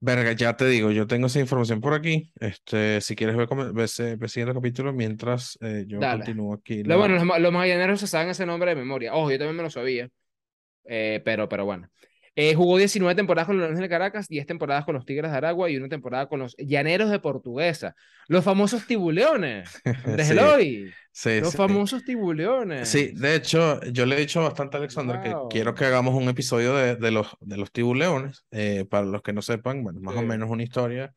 Verga, 0.00 0.32
ya 0.32 0.56
te 0.56 0.66
digo, 0.66 0.92
yo 0.92 1.06
tengo 1.08 1.26
esa 1.26 1.40
información 1.40 1.80
por 1.80 1.92
aquí. 1.92 2.30
Este, 2.38 3.00
si 3.00 3.16
quieres 3.16 3.36
ver, 3.36 3.48
ver 3.72 3.84
ese- 3.84 4.14
ver 4.14 4.22
el 4.24 4.28
siguiente 4.28 4.54
capítulo 4.54 4.92
mientras 4.92 5.58
eh, 5.60 5.84
yo 5.88 6.06
Dale. 6.06 6.06
continúo 6.06 6.54
aquí 6.54 6.84
Lo, 6.84 6.98
bueno, 6.98 7.14
la... 7.14 7.24
los, 7.24 7.40
los 7.40 7.52
magallaneros 7.52 8.00
se 8.00 8.06
saben 8.06 8.30
ese 8.30 8.46
nombre 8.46 8.70
de 8.70 8.76
memoria. 8.76 9.14
Ojo, 9.14 9.30
yo 9.30 9.38
también 9.38 9.56
me 9.56 9.62
lo 9.62 9.70
sabía. 9.70 10.08
Eh, 10.84 11.22
pero, 11.24 11.48
pero 11.48 11.64
bueno. 11.66 11.90
Eh, 12.40 12.54
jugó 12.54 12.78
19 12.78 13.16
temporadas 13.16 13.46
con 13.46 13.56
los 13.56 13.64
Leones 13.64 13.80
de 13.80 13.88
Caracas, 13.88 14.28
10 14.28 14.46
temporadas 14.46 14.84
con 14.84 14.94
los 14.94 15.04
Tigres 15.04 15.32
de 15.32 15.36
Aragua 15.36 15.70
y 15.70 15.76
una 15.76 15.88
temporada 15.88 16.28
con 16.28 16.38
los 16.38 16.54
Llaneros 16.56 17.10
de 17.10 17.18
Portuguesa. 17.18 17.96
Los 18.28 18.44
famosos 18.44 18.86
tibuleones. 18.86 19.80
Andrés 20.04 20.28
Sí, 20.28 20.94
sí, 21.10 21.40
Los 21.40 21.50
sí. 21.50 21.56
famosos 21.56 22.04
tibuleones. 22.04 22.88
Sí, 22.88 23.10
de 23.14 23.34
hecho, 23.34 23.80
yo 23.90 24.06
le 24.06 24.14
he 24.16 24.20
dicho 24.20 24.40
bastante 24.40 24.76
a 24.76 24.80
Alexander 24.80 25.20
que 25.20 25.34
quiero 25.50 25.72
Wow. 25.72 25.74
que 25.74 25.84
hagamos 25.86 26.14
un 26.14 26.28
episodio 26.28 26.76
de, 26.76 26.94
de 26.94 27.10
los, 27.10 27.36
de 27.40 27.56
los 27.56 27.72
tibuleones. 27.72 28.44
eh, 28.52 28.84
para 28.88 29.04
los 29.04 29.22
que 29.22 29.32
no 29.32 29.42
sepan, 29.42 29.82
bueno, 29.82 29.98
más 30.00 30.14
o 30.14 30.22
menos 30.22 30.48
una 30.48 30.62
historia 30.62 31.12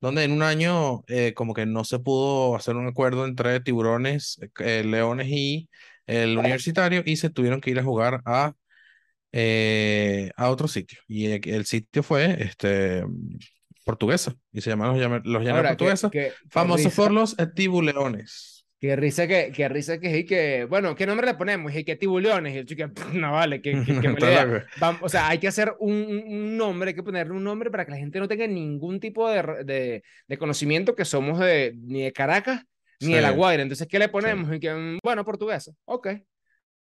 donde 0.00 0.24
en 0.24 0.32
un 0.32 0.42
año 0.42 1.04
eh, 1.08 1.34
como 1.34 1.54
que 1.54 1.66
no 1.66 1.84
se 1.84 1.98
pudo 1.98 2.56
hacer 2.56 2.76
un 2.76 2.86
acuerdo 2.86 3.24
entre 3.26 3.60
tiburones, 3.60 4.38
eh, 4.60 4.84
leones 4.84 5.28
y 5.28 5.68
el 6.06 6.38
universitario 6.38 7.02
y 7.04 7.16
se 7.16 7.30
tuvieron 7.30 7.60
que 7.60 7.70
ir 7.70 7.78
a 7.80 7.84
jugar 7.84 8.22
a, 8.24 8.54
eh, 9.32 10.30
a 10.36 10.50
otro 10.50 10.68
sitio. 10.68 10.98
Y 11.08 11.26
el, 11.26 11.40
el 11.48 11.64
sitio 11.66 12.02
fue 12.02 12.36
este, 12.42 13.04
Portuguesa 13.84 14.34
y 14.52 14.60
se 14.60 14.70
llaman 14.70 14.98
los, 15.00 15.24
los 15.24 15.42
qué 16.10 16.32
famosos 16.50 16.94
por 16.94 17.10
los 17.12 17.36
tibuleones. 17.54 18.66
Qué 18.80 18.94
risa 18.94 19.26
que, 19.26 19.50
qué 19.52 19.68
risa 19.68 19.98
que, 19.98 20.18
y 20.18 20.24
que, 20.24 20.64
bueno, 20.64 20.94
¿qué 20.94 21.04
nombre 21.04 21.26
le 21.26 21.34
ponemos? 21.34 21.74
Y 21.74 21.82
que 21.84 21.96
tibuleones. 21.96 22.54
Y 22.54 22.58
el 22.58 22.66
chico, 22.66 22.84
no 23.12 23.32
vale, 23.32 23.60
que, 23.60 23.82
que, 23.84 23.98
que 23.98 24.08
mala 24.08 24.28
Está 24.28 24.28
idea. 24.28 24.44
loco. 24.44 24.66
Vam- 24.76 24.98
o 25.00 25.08
sea, 25.08 25.28
hay 25.28 25.38
que 25.38 25.48
hacer 25.48 25.74
un, 25.80 26.56
nombre, 26.56 26.90
hay 26.90 26.94
que 26.94 27.02
ponerle 27.02 27.32
un 27.32 27.42
nombre 27.42 27.70
para 27.72 27.84
que 27.84 27.90
la 27.90 27.96
gente 27.96 28.20
no 28.20 28.28
tenga 28.28 28.46
ningún 28.46 29.00
tipo 29.00 29.28
de, 29.28 29.64
de, 29.64 30.02
de 30.28 30.38
conocimiento 30.38 30.94
que 30.94 31.04
somos 31.04 31.40
de, 31.40 31.74
ni 31.76 32.02
de 32.04 32.12
Caracas 32.12 32.62
ni 33.00 33.14
de 33.14 33.20
La 33.20 33.30
Sí, 33.30 33.34
Guaira. 33.34 33.62
Entonces, 33.64 33.88
¿qué 33.88 33.98
le 33.98 34.08
sí. 34.08 34.10
ponemos? 34.10 34.54
Y 34.54 34.60
que, 34.60 34.72
mm, 34.72 34.98
bueno, 35.02 35.24
portuguesa. 35.24 35.72
Ok. 35.84 36.08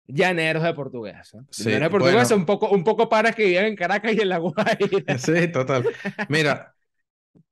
Llaneros 0.07 0.63
de 0.63 0.73
portuguesa. 0.73 1.45
Sí, 1.49 1.69
Llaneros 1.69 1.87
de 1.87 1.89
portuguesa, 1.91 2.35
bueno. 2.35 2.35
un 2.35 2.45
poco, 2.45 2.69
un 2.69 2.83
poco 2.83 3.09
paras 3.09 3.35
que 3.35 3.43
vivían 3.45 3.65
en 3.65 3.75
Caracas 3.75 4.13
y 4.13 4.21
en 4.21 4.29
La 4.29 4.37
Guaira. 4.39 5.17
Sí, 5.17 5.47
total. 5.51 5.89
Mira, 6.27 6.75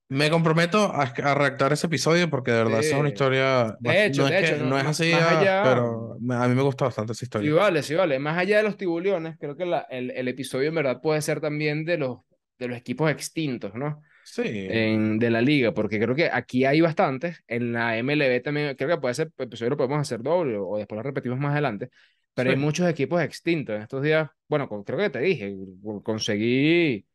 me 0.10 0.29
comprometo 0.31 0.79
a, 0.93 1.03
a 1.03 1.36
redactar 1.36 1.74
ese 1.74 1.88
episodio 1.88 2.29
porque 2.29 2.51
de 2.51 2.58
verdad 2.60 2.79
esa 2.81 2.96
es 2.96 3.00
una 3.00 3.10
Sí. 3.10 3.10
historia, 3.10 3.79
De 3.79 4.05
hecho, 4.08 4.24
no 4.24 4.27
de 4.27 4.34
es 4.34 4.38
que 4.38 4.55
hecho, 4.55 4.58
no, 4.58 4.65
no 4.65 4.79
es 4.79 4.86
así, 4.86 5.20
ah, 5.20 5.29
allá. 5.29 5.62
pero 5.62 6.13
a 6.31 6.48
mí 6.50 6.55
me 6.55 6.63
gusta 6.63 6.86
bastante 6.86 7.13
esa 7.13 7.25
Sí, 7.34 7.50
historia. 7.50 7.50
vale, 7.50 7.81
sí, 7.81 7.96
vale. 7.96 8.20
Más 8.20 8.38
allá 8.38 8.58
de 8.58 8.63
los 8.63 8.77
tibulones, 8.77 9.38
creo 9.39 9.55
que 9.55 9.65
la- 9.65 9.88
el, 9.89 10.12
el 10.12 10.27
episodio 10.27 10.70
en 10.70 10.75
verdad 10.75 11.01
puede 11.01 11.22
ser 11.22 11.39
también 11.41 11.86
de 11.86 11.98
los, 11.98 12.20
de 12.60 12.67
los 12.67 12.77
equipos 12.77 13.10
extintos, 13.10 13.74
¿no? 13.74 14.01
Sí, 14.24 14.43
En, 14.67 15.20
de 15.20 15.29
la 15.31 15.41
liga, 15.41 15.74
porque 15.74 16.00
creo 16.00 16.15
que 16.15 16.29
aquí 16.31 16.65
hay 16.65 16.81
bastantes. 16.81 17.43
En 17.48 17.74
la 17.74 17.98
MLB 17.98 18.41
también, 18.41 18.75
creo 18.75 18.89
que 18.89 18.98
puede 19.01 19.15
ser, 19.15 19.31
episodio 19.38 19.72
lo 19.72 19.77
podemos 19.77 20.00
hacer 20.00 20.22
doble 20.24 20.58
o 20.58 20.77
después 20.77 20.98
lo 20.98 21.03
repetimos 21.03 21.39
más 21.39 21.53
adelante. 21.53 21.89
Pero 22.34 22.50
hay 22.52 22.56
sí. 22.56 22.62
muchos 22.62 22.88
equipos 22.90 23.22
extintos. 23.22 23.76
En 23.76 23.82
estos 23.84 24.02
días, 24.04 24.30
bueno, 24.48 24.68
con- 24.70 24.84
creo 24.84 25.00
que 25.00 25.10
te 25.10 25.20
dije, 25.20 25.56
con- 25.84 26.02
conseguí. 26.02 27.06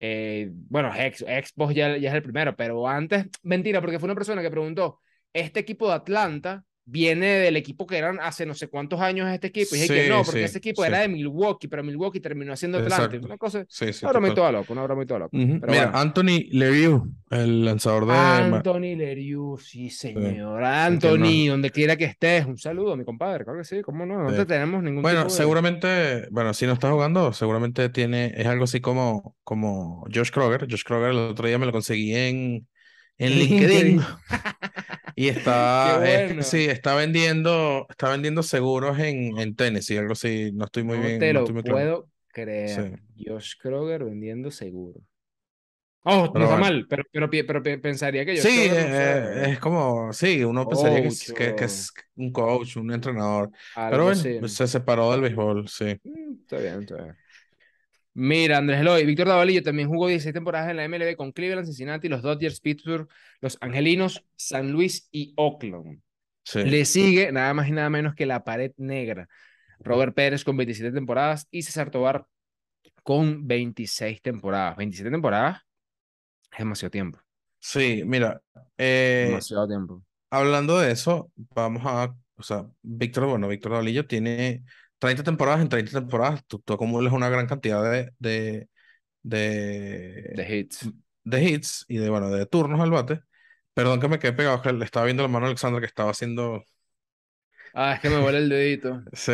eh, 0.00 0.50
bueno, 0.52 0.92
Ex, 0.96 1.20
Xbox 1.20 1.74
ya, 1.74 1.96
ya 1.98 2.10
es 2.10 2.14
el 2.16 2.22
primero, 2.22 2.56
pero 2.56 2.88
antes, 2.88 3.26
mentira, 3.42 3.80
porque 3.80 3.98
fue 3.98 4.06
una 4.08 4.14
persona 4.16 4.42
que 4.42 4.50
preguntó: 4.50 5.00
¿este 5.32 5.60
equipo 5.60 5.88
de 5.88 5.94
Atlanta 5.94 6.64
viene 6.86 7.26
del 7.26 7.56
equipo 7.56 7.86
que 7.86 7.96
eran 7.96 8.20
hace 8.20 8.44
no 8.46 8.54
sé 8.54 8.68
cuántos 8.68 9.00
años 9.00 9.28
este 9.30 9.46
equipo? 9.46 9.74
Y 9.74 9.80
dije 9.80 9.94
que 9.94 10.04
Sí, 10.04 10.08
no, 10.10 10.22
porque 10.22 10.40
sí, 10.40 10.44
ese 10.44 10.58
equipo 10.58 10.82
sí. 10.82 10.88
era 10.88 11.00
de 11.00 11.08
Milwaukee, 11.08 11.68
pero 11.68 11.82
Milwaukee 11.82 12.20
terminó 12.20 12.52
haciendo 12.52 12.78
Atlanta. 12.78 13.16
Una 13.22 13.38
cosa, 13.38 13.60
y 13.62 13.92
total. 13.92 14.34
toda 14.34 14.64
una 14.68 14.82
broma 14.82 15.02
y 15.02 15.06
toda 15.06 15.20
loca. 15.20 15.36
Ujú. 15.36 15.60
Pero 15.60 15.72
Mira, 15.72 15.84
bueno. 15.86 15.98
Anthony 15.98 16.46
Lerieux, 16.50 17.02
el 17.30 17.64
lanzador 17.64 18.06
de... 18.06 18.12
Anthony 18.12 18.96
Leriu, 18.96 19.56
sí, 19.58 19.88
señor. 19.90 20.22
que 20.22 20.38
no- 20.38 20.66
Anthony, 20.66 21.46
donde 21.48 21.70
quiera 21.70 21.96
que 21.96 22.04
estés, 22.04 22.44
un 22.46 22.58
saludo 22.58 22.96
mi 22.96 23.04
compadre, 23.04 23.44
claro 23.44 23.58
que 23.60 23.64
sí, 23.64 23.82
cómo 23.82 24.04
no, 24.04 24.22
no 24.22 24.32
te 24.32 24.44
tenemos 24.44 24.82
ningún 24.82 25.02
Bueno, 25.02 25.20
tipo 25.22 25.32
de... 25.32 25.36
seguramente, 25.38 26.28
bueno, 26.30 26.52
si 26.54 26.66
no 26.66 26.74
está 26.74 26.90
jugando, 26.90 27.32
seguramente 27.32 27.88
tiene, 27.88 28.32
es 28.36 28.46
algo 28.46 28.64
así 28.64 28.80
como, 28.80 29.36
como 29.42 30.04
Josh 30.14 30.30
Kroger. 30.30 30.66
Josh 30.70 30.82
Kroger 30.84 31.10
el 31.10 31.18
otro 31.18 31.46
día 31.48 31.58
me 31.58 31.66
lo 31.66 31.72
conseguí 31.72 32.14
en, 32.14 32.66
en 33.18 33.30
LinkedIn. 33.32 34.00
Y 35.16 35.28
está, 35.28 36.00
es- 36.08 36.46
sí, 36.48 36.64
está 36.66 36.94
vendiendo, 36.94 37.86
está 37.88 38.10
vendiendo 38.10 38.42
seguros 38.42 38.98
en, 38.98 39.38
en 39.38 39.54
Tennessee, 39.56 39.96
algo 39.98 40.12
así, 40.12 40.50
no 40.52 40.64
estoy 40.66 40.84
muy 40.84 40.98
No 40.98 41.00
bien, 41.00 41.18
te 41.18 41.32
no 41.32 41.38
lo 41.38 41.40
estoy 41.40 41.54
muy 41.54 41.64
claro. 41.64 41.88
puedo 41.88 42.10
creer. 42.28 42.90
Josh 43.16 43.56
Kroger 43.58 44.04
vendiendo 44.04 44.50
seguro. 44.50 45.00
Oh, 46.06 46.32
no 46.36 46.44
está 46.44 46.56
mal, 46.56 46.86
pero, 46.88 47.04
pero, 47.12 47.30
pero 47.30 47.62
pensaría 47.80 48.24
que 48.26 48.36
yo 48.36 48.42
Sí, 48.42 48.50
no 48.50 48.54
eh, 48.70 49.52
es 49.52 49.60
como, 49.60 50.12
sí, 50.12 50.42
uno 50.44 50.66
pensaría 50.66 51.00
que 51.00 51.06
es, 51.08 51.22
coach 51.22 51.32
que, 51.32 51.54
que 51.54 51.64
o 51.64 51.66
es 51.66 51.92
un 52.16 52.32
coach, 52.32 52.76
un 52.76 52.92
entrenador. 52.92 53.50
Pero 53.88 54.04
bueno, 54.04 54.28
se 54.48 54.66
separó 54.66 55.12
del 55.12 55.20
béisbol, 55.20 55.68
sí. 55.68 56.00
Mm, 56.02 56.34
Está 56.42 56.58
bien, 56.58 56.80
está 56.80 56.96
bien. 56.96 57.16
Mira, 58.14 58.58
Andrés 58.58 58.80
Eloy, 58.80 59.04
Víctor 59.04 59.26
Davalillo 59.26 59.62
también 59.62 59.88
jugó 59.88 60.06
16 60.06 60.32
temporadas 60.32 60.70
en 60.70 60.76
la 60.76 60.84
MLB 60.84 61.16
con 61.16 61.32
Cleveland, 61.32 61.66
Cincinnati, 61.66 62.08
los 62.08 62.22
Dodgers, 62.22 62.60
Pittsburgh, 62.60 63.08
los 63.40 63.58
Angelinos, 63.60 64.24
San 64.36 64.70
Luis 64.70 65.08
y 65.10 65.32
Oakland. 65.36 66.00
Sí. 66.44 66.62
Le 66.62 66.84
sigue 66.84 67.32
nada 67.32 67.52
más 67.54 67.68
y 67.68 67.72
nada 67.72 67.90
menos 67.90 68.14
que 68.14 68.26
la 68.26 68.44
pared 68.44 68.72
negra. 68.76 69.28
Robert 69.80 70.14
Pérez 70.14 70.44
con 70.44 70.56
27 70.56 70.92
temporadas 70.92 71.48
y 71.50 71.62
César 71.62 71.90
Tobar 71.90 72.26
con 73.02 73.46
26 73.46 74.22
temporadas. 74.22 74.76
27 74.76 75.10
temporadas 75.10 75.62
es 76.52 76.58
demasiado 76.58 76.90
tiempo. 76.90 77.18
Sí, 77.58 78.02
mira, 78.04 78.40
eh, 78.78 79.26
Demasiado 79.28 79.66
tiempo. 79.66 80.04
hablando 80.30 80.78
de 80.78 80.92
eso, 80.92 81.32
vamos 81.54 81.82
a, 81.86 82.14
o 82.36 82.42
sea, 82.42 82.66
Víctor, 82.82 83.26
bueno, 83.26 83.48
Víctor 83.48 83.72
Davalillo 83.72 84.06
tiene 84.06 84.64
30 84.98 85.22
temporadas, 85.22 85.60
en 85.62 85.68
30 85.68 85.92
temporadas 86.00 86.44
tú, 86.46 86.60
tú 86.60 86.72
acumulas 86.74 87.12
una 87.12 87.28
gran 87.28 87.46
cantidad 87.46 87.82
de, 87.90 88.12
de, 88.18 88.68
de, 89.22 90.36
De 90.36 90.44
hits. 90.44 90.84
de 91.24 91.44
hits 91.44 91.84
y 91.88 91.98
de, 91.98 92.10
bueno, 92.10 92.30
de 92.30 92.46
turnos 92.46 92.80
al 92.80 92.90
bate. 92.92 93.20
Perdón 93.74 94.00
que 94.00 94.08
me 94.08 94.18
quedé 94.20 94.32
pegado, 94.34 94.62
que 94.62 94.72
le 94.72 94.84
estaba 94.84 95.06
viendo 95.06 95.22
la 95.24 95.28
mano 95.30 95.46
a 95.46 95.48
Alexandra 95.50 95.80
que 95.80 95.86
estaba 95.88 96.10
haciendo, 96.12 96.64
Ah, 97.72 97.94
es 97.94 98.00
que 98.00 98.08
me 98.10 98.18
huele 98.20 98.38
el 98.38 98.48
dedito. 98.48 99.02
sí, 99.12 99.32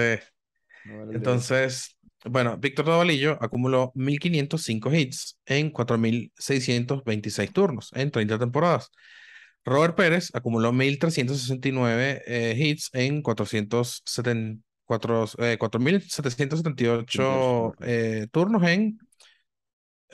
entonces, 1.10 1.96
bueno, 2.24 2.58
Víctor 2.58 2.86
Davalillo 2.86 3.38
acumuló 3.42 3.92
1505 3.94 4.92
hits 4.94 5.38
en 5.46 5.70
4626 5.70 7.52
turnos 7.52 7.90
en 7.94 8.10
30 8.10 8.38
temporadas. 8.38 8.90
Robert 9.64 9.96
Pérez 9.96 10.30
acumuló 10.34 10.72
1369 10.72 12.22
eh, 12.26 12.54
hits 12.58 12.90
en 12.94 13.22
470 13.22 14.02
cuatro- 14.02 14.32
eh, 14.32 14.69
4778 14.98 17.74
eh, 17.80 18.26
turnos 18.30 18.62
en 18.64 18.98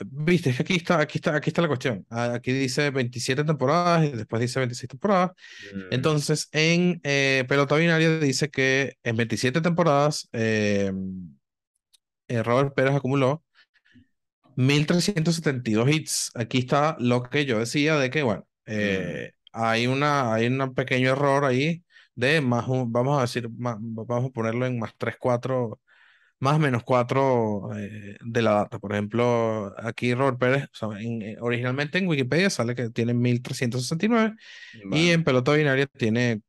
Viste, 0.05 0.51
es 0.51 0.57
que 0.57 0.63
aquí 0.63 0.75
está, 0.75 0.99
aquí 0.99 1.17
está, 1.17 1.35
aquí 1.35 1.49
está 1.49 1.61
la 1.61 1.67
cuestión. 1.67 2.05
Ah, 2.09 2.33
Aquí 2.35 2.51
dice 2.51 2.91
27 2.91 3.43
temporadas 3.43 4.05
y 4.05 4.11
después 4.11 4.39
dice 4.39 4.59
26 4.59 4.89
temporadas. 4.89 5.31
Mm. 5.73 5.81
Entonces, 5.91 6.49
en 6.51 7.01
eh, 7.03 7.45
pelota 7.47 7.75
binaria 7.75 8.19
dice 8.19 8.49
que 8.49 8.97
en 9.03 9.17
27 9.17 9.61
temporadas 9.61 10.29
eh, 10.33 10.91
eh, 12.27 12.43
Robert 12.43 12.73
Pérez 12.75 12.93
acumuló 12.93 13.43
1372 14.55 15.89
hits. 15.89 16.31
Aquí 16.35 16.59
está 16.59 16.95
lo 16.99 17.23
que 17.23 17.45
yo 17.45 17.59
decía 17.59 17.97
de 17.97 18.09
que, 18.09 18.23
bueno, 18.23 18.47
eh, 18.65 19.31
hay 19.51 19.87
una, 19.87 20.33
hay 20.33 20.47
un 20.47 20.73
pequeño 20.75 21.11
error 21.11 21.45
ahí 21.45 21.83
de 22.17 22.41
más, 22.41 22.67
un- 22.67 22.91
vamos 22.91 23.17
a 23.19 23.21
decir, 23.21 23.49
más- 23.57 23.77
vamos 23.79 24.25
a 24.25 24.29
ponerlo 24.33 24.65
en 24.65 24.79
más 24.79 24.93
3, 24.97 25.15
4, 25.19 25.79
más 26.39 26.59
menos 26.59 26.83
4 26.83 27.69
de 28.21 28.41
la 28.41 28.51
data. 28.53 28.79
Por 28.79 28.93
ejemplo, 28.93 29.73
aquí 29.77 30.13
Robert 30.15 30.39
Pérez, 30.39 30.65
o 30.65 30.75
sea, 30.91 30.99
en- 31.01 31.21
eh, 31.23 31.37
originalmente 31.41 31.97
en 31.99 32.07
Wikipedia 32.07 32.49
sale 32.49 32.75
que 32.75 32.89
tiene 32.91 33.13
1369 33.13 34.35
y 34.73 34.87
Bueno. 34.87 35.13
en 35.13 35.23
pelota 35.23 35.53
binaria 35.53 35.87
tiene 35.87 36.41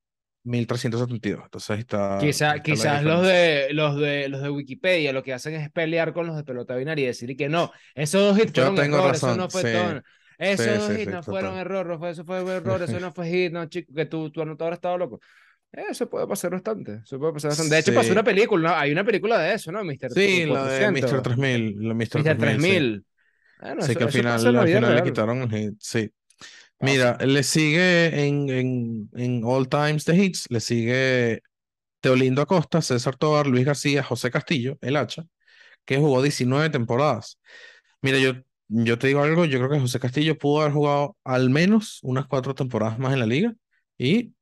1372. 0.44 1.44
Entonces 1.44 1.70
ahí 1.70 1.80
está. 1.80 2.18
Quizá- 2.20 2.56
está 2.56 2.62
quizás 2.62 3.02
los 3.04 3.22
de, 3.26 3.68
los, 3.72 3.96
de, 3.98 4.28
los 4.28 4.42
de 4.42 4.50
Wikipedia 4.50 5.12
lo 5.12 5.22
que 5.22 5.32
hacen 5.34 5.54
es 5.54 5.70
pelear 5.70 6.12
con 6.12 6.26
los 6.26 6.36
de 6.36 6.44
pelota 6.44 6.74
binaria 6.76 7.04
y 7.04 7.06
decir 7.08 7.36
que 7.36 7.48
no, 7.48 7.72
esos 7.94 8.22
dos 8.22 8.38
hits 8.38 8.52
fueron 8.52 8.74
tengo 8.74 8.96
error, 8.98 9.14
eso 9.14 9.26
razón, 9.26 9.38
no 9.38 9.50
fue 9.50 9.62
sí. 9.62 9.72
ton. 9.72 10.02
Esos 10.38 10.66
Sí, 10.66 10.72
dos 10.72 10.86
sí, 10.94 11.02
hits 11.02 11.10
no 11.12 11.22
fueron 11.22 11.58
error, 11.58 11.86
no 11.86 11.98
fue- 11.98 12.10
eso 12.10 12.24
fue 12.24 12.38
error, 12.38 12.82
eso 12.82 12.98
no 13.00 13.12
fue 13.12 13.28
hit, 13.28 13.52
no, 13.52 13.66
chico, 13.66 13.92
que 13.94 14.06
tu, 14.06 14.30
tu 14.30 14.42
anotador 14.42 14.74
estaba 14.74 14.96
loco. 14.96 15.20
Eso 15.72 16.08
puede 16.08 16.26
pasar 16.26 16.50
bastante, 16.52 17.00
eso 17.04 17.18
puede 17.18 17.34
pasar 17.34 17.50
bastante. 17.50 17.74
De 17.74 17.80
hecho, 17.80 17.94
pasó 17.94 18.06
Sí. 18.06 18.12
una 18.12 18.24
película, 18.24 18.70
¿no? 18.70 18.76
Hay 18.76 18.90
una 18.92 19.04
película 19.04 19.38
de 19.38 19.54
eso, 19.54 19.70
¿no? 19.70 19.84
Mr. 19.84 20.10
Sí, 20.10 20.44
lo 20.46 20.64
de 20.64 20.90
400, 20.90 20.90
Mr. 20.90 21.22
3000. 21.22 21.76
Lo 21.78 21.88
de 21.90 21.94
Mr. 21.94 22.22
Mr. 22.22 22.36
3000, 22.38 22.60
sí. 22.60 22.68
3000. 22.74 23.04
Bueno, 23.60 23.82
Sí, 23.82 23.92
eso, 23.92 23.98
que 23.98 24.04
al 24.04 24.10
final, 24.12 24.52
la 24.52 24.62
al 24.62 24.70
final 24.72 24.94
le 24.94 25.02
real. 25.02 25.02
quitaron 25.02 25.42
el 25.42 25.50
hit. 25.50 25.74
Sí. 25.80 26.10
Pasa. 26.78 27.14
Mira, 27.14 27.18
le 27.26 27.42
sigue 27.42 28.26
en, 28.26 28.48
en, 28.50 29.10
en 29.16 29.42
All 29.44 29.68
Times 29.68 30.04
de 30.04 30.16
Hits, 30.16 30.46
le 30.50 30.60
sigue 30.60 31.42
Teolindo 32.00 32.42
Acosta, 32.42 32.82
César 32.82 33.16
Tobar, 33.16 33.46
Luis 33.48 33.64
García, 33.66 34.02
José 34.04 34.30
Castillo, 34.30 34.78
el 34.82 34.96
hacha, 34.96 35.26
que 35.84 35.98
jugó 35.98 36.22
19 36.22 36.70
temporadas. 36.70 37.38
Mira, 38.02 38.18
yo, 38.18 38.34
yo 38.68 38.98
te 38.98 39.08
digo 39.08 39.22
algo, 39.22 39.44
yo 39.46 39.58
creo 39.58 39.70
que 39.70 39.80
José 39.80 40.00
Castillo 40.00 40.38
pudo 40.38 40.62
haber 40.62 40.72
jugado 40.74 41.16
al 41.24 41.50
menos 41.50 42.00
unas 42.02 42.26
cuatro 42.26 42.54
temporadas 42.54 42.98
más 42.98 43.12
en 43.14 43.20
la 43.20 43.26
liga 43.26 43.54
y 43.98 44.34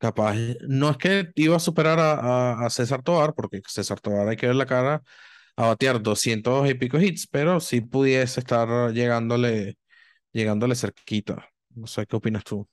capaz, 0.00 0.36
no 0.68 0.90
es 0.90 0.96
que 0.96 1.30
iba 1.36 1.56
a 1.56 1.60
superar 1.60 1.98
a, 2.00 2.12
a, 2.54 2.66
a 2.66 2.70
César 2.70 3.02
Tobar, 3.02 3.34
porque 3.34 3.60
César 3.68 4.00
Tobar 4.00 4.28
hay 4.28 4.36
que 4.36 4.46
ver 4.46 4.56
la 4.56 4.66
cara 4.66 5.02
a 5.56 5.66
batear 5.68 6.02
200 6.02 6.68
y 6.70 6.74
pico 6.74 6.98
hits, 7.00 7.26
pero 7.28 7.60
sí 7.60 7.80
pudiese 7.82 8.40
estar 8.40 8.92
llegándole, 8.92 9.78
llegándole 10.32 10.74
cerquita. 10.76 11.48
No 11.70 11.86
sé, 11.88 12.06
¿qué 12.06 12.16
opinas 12.16 12.44
tú? 12.44 12.68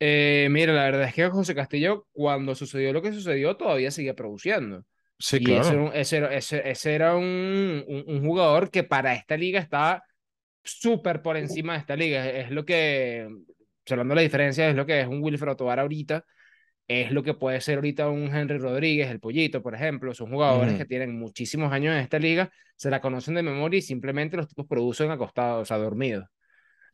Eh, 0.00 0.48
mira, 0.50 0.72
la 0.72 0.84
verdad 0.84 1.04
es 1.04 1.14
que 1.14 1.28
José 1.30 1.54
Castillo, 1.54 2.06
cuando 2.12 2.54
sucedió 2.54 2.92
lo 2.92 3.00
que 3.02 3.12
sucedió, 3.12 3.56
todavía 3.56 3.90
seguía 3.90 4.14
produciendo. 4.14 4.84
Sí, 5.18 5.40
Y 5.40 5.54
ese 5.54 5.74
era, 5.74 5.82
claro. 5.82 5.84
un, 5.84 5.92
ese 5.94 6.16
era, 6.18 6.34
ese, 6.34 6.68
ese 6.70 6.94
era 6.94 7.16
un, 7.16 7.84
un, 7.88 8.04
un 8.06 8.24
jugador 8.26 8.70
que 8.70 8.84
para 8.84 9.14
esta 9.14 9.36
liga 9.36 9.60
está 9.60 10.04
súper 10.64 11.22
por 11.22 11.36
encima 11.36 11.74
de 11.74 11.80
esta 11.80 11.96
liga. 11.96 12.28
Es, 12.28 12.50
lo 12.50 12.64
que, 12.64 13.28
hablando 13.90 14.12
de 14.14 14.16
la 14.16 14.22
diferencia, 14.22 14.68
es 14.70 14.76
lo 14.76 14.86
que 14.86 15.00
es 15.02 15.08
un 15.08 15.22
Wilfred 15.22 15.56
Tovar 15.56 15.80
ahorita, 15.80 16.24
es 16.88 17.10
lo 17.12 17.22
que 17.22 17.34
puede 17.34 17.60
ser 17.60 17.76
ahorita 17.76 18.08
un 18.08 18.34
Henry 18.34 18.58
Rodríguez, 18.58 19.10
el 19.10 19.20
Pollito, 19.20 19.62
por 19.62 19.74
ejemplo. 19.74 20.14
Son 20.14 20.30
jugadores 20.30 20.74
que 20.76 20.84
tienen 20.84 21.18
muchísimos 21.18 21.72
años 21.72 21.94
en 21.94 22.00
esta 22.00 22.18
liga, 22.18 22.50
se 22.76 22.90
la 22.90 23.00
conocen 23.00 23.34
de 23.34 23.42
memoria 23.42 23.78
y 23.78 23.82
simplemente 23.82 24.36
los 24.36 24.48
tipos 24.48 24.66
producen 24.66 25.10
acostados, 25.10 25.62
o 25.62 25.64
sea, 25.64 25.78
dormidos. 25.78 26.26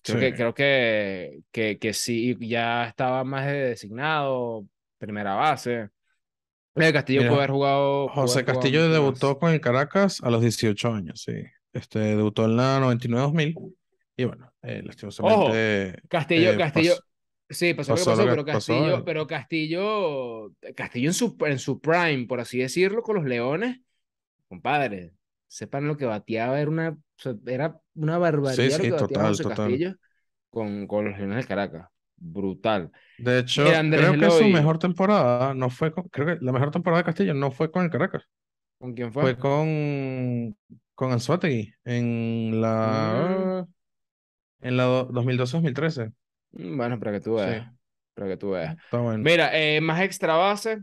Creo 0.02 0.18
Sí. 0.18 0.24
que, 0.26 0.34
creo 0.34 0.54
que, 0.54 1.40
que, 1.50 1.78
que 1.78 1.92
sí, 1.92 2.36
ya 2.40 2.86
estaba 2.86 3.22
más 3.24 3.46
de 3.46 3.52
designado, 3.52 4.66
primera 4.98 5.34
base. 5.34 5.88
El 6.74 6.92
Castillo 6.92 7.20
Mira, 7.20 7.30
puede 7.30 7.42
haber 7.42 7.50
jugado. 7.50 8.08
José 8.08 8.44
Castillo 8.44 8.88
debutó 8.88 9.38
con 9.38 9.52
el 9.52 9.60
Caracas 9.60 10.20
a 10.22 10.30
los 10.30 10.40
18 10.40 10.92
años, 10.94 11.22
sí. 11.22 11.32
Este, 11.72 11.98
debutó 11.98 12.46
en 12.46 12.56
la 12.56 12.80
99-2000 12.80 13.74
y 14.16 14.24
bueno, 14.24 14.52
eh, 14.62 14.82
lastimosamente 14.84 16.00
Castillo, 16.08 16.52
eh, 16.52 16.56
Castillo. 16.56 16.94
Sí, 17.50 17.74
pasó 17.74 17.92
lo 17.92 17.98
que 17.98 18.04
pasó 18.04 18.14
pasó, 18.14 18.24
lo 18.26 18.28
que 18.28 18.32
pero 18.32 18.46
pasó, 18.48 18.88
Castillo, 18.88 18.94
eh. 18.94 19.04
pero 19.04 19.26
Castillo, 19.26 20.52
Castillo 20.76 21.08
en 21.10 21.14
su, 21.14 21.36
en 21.40 21.58
su 21.58 21.80
prime, 21.80 22.26
por 22.28 22.40
así 22.40 22.58
decirlo, 22.58 23.02
con 23.02 23.16
los 23.16 23.24
Leones, 23.24 23.80
compadre, 24.48 25.12
sepan 25.48 25.88
lo 25.88 25.96
que 25.96 26.06
bateaba, 26.06 26.60
era 26.60 26.70
una, 26.70 26.98
era 27.46 27.80
una 27.94 28.18
barbaridad 28.18 28.68
Sí, 28.68 28.68
lo 28.78 28.84
sí, 28.84 28.88
que 28.88 28.92
bateaba 28.92 29.26
total, 29.26 29.28
José 29.28 29.44
total. 29.44 29.56
Castillo 29.70 29.94
con, 30.50 30.86
con 30.88 31.06
los 31.06 31.18
Leones 31.18 31.36
del 31.38 31.46
Caracas. 31.48 31.88
Brutal. 32.16 32.92
De 33.16 33.38
hecho, 33.40 33.62
Andrés 33.76 34.06
creo 34.06 34.16
que 34.18 34.30
su 34.30 34.48
mejor 34.48 34.78
temporada 34.78 35.52
no 35.54 35.68
fue 35.70 35.92
con, 35.92 36.04
creo 36.08 36.26
que 36.38 36.44
la 36.44 36.52
mejor 36.52 36.70
temporada 36.70 37.02
de 37.02 37.06
Castillo 37.06 37.34
no 37.34 37.50
fue 37.50 37.70
con 37.70 37.84
el 37.84 37.90
Caracas, 37.90 38.24
¿Con 38.78 38.94
quién 38.94 39.12
fue? 39.12 39.26
fue 39.26 39.38
con, 39.38 40.56
con 40.94 41.12
Anzoátegui 41.12 41.74
en 41.84 42.60
la, 42.60 43.66
en 44.60 44.76
la 44.76 44.84
do- 44.84 45.08
2012-2013. 45.12 46.14
Mm, 46.52 46.76
Bueno, 46.76 46.98
para 46.98 47.12
que 47.12 47.20
tú 47.20 47.36
Sí, 47.36 47.36
veas, 47.36 47.72
para 48.14 48.28
que 48.28 48.36
tú 48.36 48.50
veas. 48.50 48.76
está 48.84 48.98
bueno. 48.98 49.24
Mira, 49.24 49.50
eh, 49.58 49.80
más 49.80 50.00
extra 50.02 50.34
base, 50.34 50.82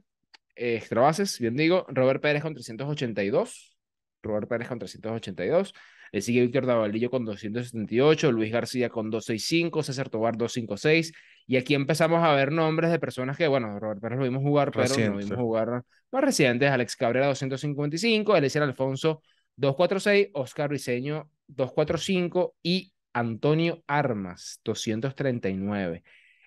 eh, 0.55 0.77
extra 0.77 1.01
bases, 1.01 1.39
bien 1.39 1.55
digo, 1.55 1.85
Robert 1.89 2.21
Pérez 2.21 2.41
con 2.43 2.53
382, 2.53 3.77
Robert 4.23 4.47
Pérez 4.49 4.67
con 4.67 4.79
382, 4.79 5.73
le 6.11 6.21
sigue 6.21 6.41
Víctor 6.41 6.65
Davaldillo 6.65 7.09
con 7.11 7.25
278, 7.25 8.31
Luis 8.31 8.51
García 8.51 8.89
con 8.89 9.09
265, 9.11 9.83
César 9.83 10.09
Tobar 10.09 10.37
256, 10.37 11.13
y 11.47 11.57
aquí 11.57 11.75
empezamos 11.75 12.23
a 12.23 12.33
ver 12.33 12.51
nombres 12.51 12.91
de 12.91 12.99
personas 12.99 13.37
que, 13.37 13.47
bueno, 13.47 13.79
Robert 13.79 14.01
Pérez 14.01 14.17
lo 14.19 14.23
vimos 14.25 14.41
jugar, 14.43 14.73
pero 14.73 14.99
no 14.99 15.17
Reciente. 15.17 15.17
vimos 15.17 15.37
jugar 15.37 15.83
más 16.11 16.23
recientes, 16.23 16.69
Alex 16.71 16.95
Cabrera 16.95 17.27
255, 17.27 18.35
Eliezer 18.37 18.63
Alfonso 18.63 19.21
246, 19.55 20.29
Oscar 20.33 20.69
Briseño 20.69 21.29
245 21.47 22.55
y 22.63 22.93
Antonio 23.13 23.83
Armas 23.87 24.59
239. 24.63 26.03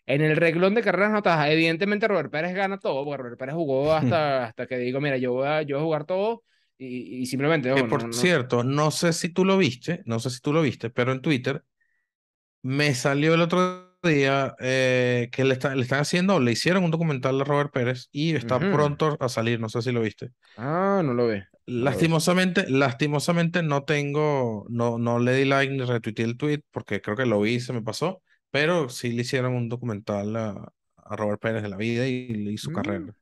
En 0.06 0.22
el 0.22 0.36
reglón 0.36 0.74
de 0.74 0.82
carreras 0.82 1.10
anotadas, 1.10 1.48
evidentemente 1.50 2.08
Robert 2.08 2.30
Pérez 2.30 2.54
gana 2.54 2.78
todo, 2.78 3.04
porque 3.04 3.22
Robert 3.22 3.38
Pérez 3.38 3.54
jugó 3.54 3.92
hasta, 3.94 4.44
hasta 4.46 4.66
que 4.66 4.78
digo, 4.78 5.00
mira, 5.00 5.16
yo 5.18 5.32
voy 5.34 5.46
a, 5.48 5.62
yo 5.62 5.76
voy 5.76 5.82
a 5.82 5.86
jugar 5.86 6.04
todo 6.06 6.44
y, 6.78 7.20
y 7.22 7.26
simplemente, 7.26 7.70
Que 7.72 7.84
por 7.84 8.02
no- 8.02 8.08
no- 8.08 8.10
cierto, 8.10 8.64
no 8.64 8.90
sé 8.90 9.12
si 9.12 9.28
tú 9.28 9.44
lo 9.44 9.56
viste, 9.58 10.02
no 10.06 10.18
sé 10.18 10.30
si 10.30 10.40
tú 10.40 10.52
lo 10.52 10.62
viste, 10.62 10.90
pero 10.90 11.12
en 11.12 11.22
Twitter 11.22 11.64
me 12.62 12.94
salió 12.94 13.34
el 13.34 13.40
otro 13.42 13.96
día 14.02 14.54
eh, 14.60 15.28
que 15.32 15.44
le, 15.44 15.54
está- 15.54 15.74
le 15.74 15.82
están 15.82 16.00
haciendo, 16.00 16.40
le 16.40 16.52
hicieron 16.52 16.84
un 16.84 16.90
documental 16.90 17.40
a 17.40 17.44
Robert 17.44 17.72
Pérez 17.72 18.08
y 18.12 18.34
está 18.36 18.68
pronto 18.68 19.16
a 19.20 19.28
salir, 19.28 19.60
no 19.60 19.68
sé 19.68 19.82
si 19.82 19.92
lo 19.92 20.00
viste. 20.02 20.30
Ah, 20.56 21.02
no 21.04 21.14
lo 21.14 21.26
ve. 21.26 21.48
Lastimosamente, 21.66 22.68
lastimosamente 22.68 23.62
no 23.62 23.84
tengo, 23.84 24.66
no, 24.68 24.98
no 24.98 25.18
le 25.20 25.34
di 25.34 25.44
like 25.44 25.72
ni 25.72 25.84
retuiteé 25.84 26.24
el 26.24 26.36
tweet 26.36 26.62
porque 26.72 27.00
creo 27.00 27.16
que 27.16 27.26
lo 27.26 27.40
vi 27.40 27.54
y 27.54 27.60
se 27.60 27.72
me 27.72 27.82
pasó, 27.82 28.22
pero 28.50 28.88
sí 28.88 29.12
le 29.12 29.22
hicieron 29.22 29.54
un 29.54 29.68
documental 29.68 30.34
a, 30.36 30.72
a 30.96 31.16
Robert 31.16 31.40
Pérez 31.40 31.62
de 31.62 31.68
la 31.68 31.76
vida 31.76 32.08
y, 32.08 32.12
y 32.50 32.58
su 32.58 32.70
Mm, 32.70 32.72
carrera. 32.72 33.14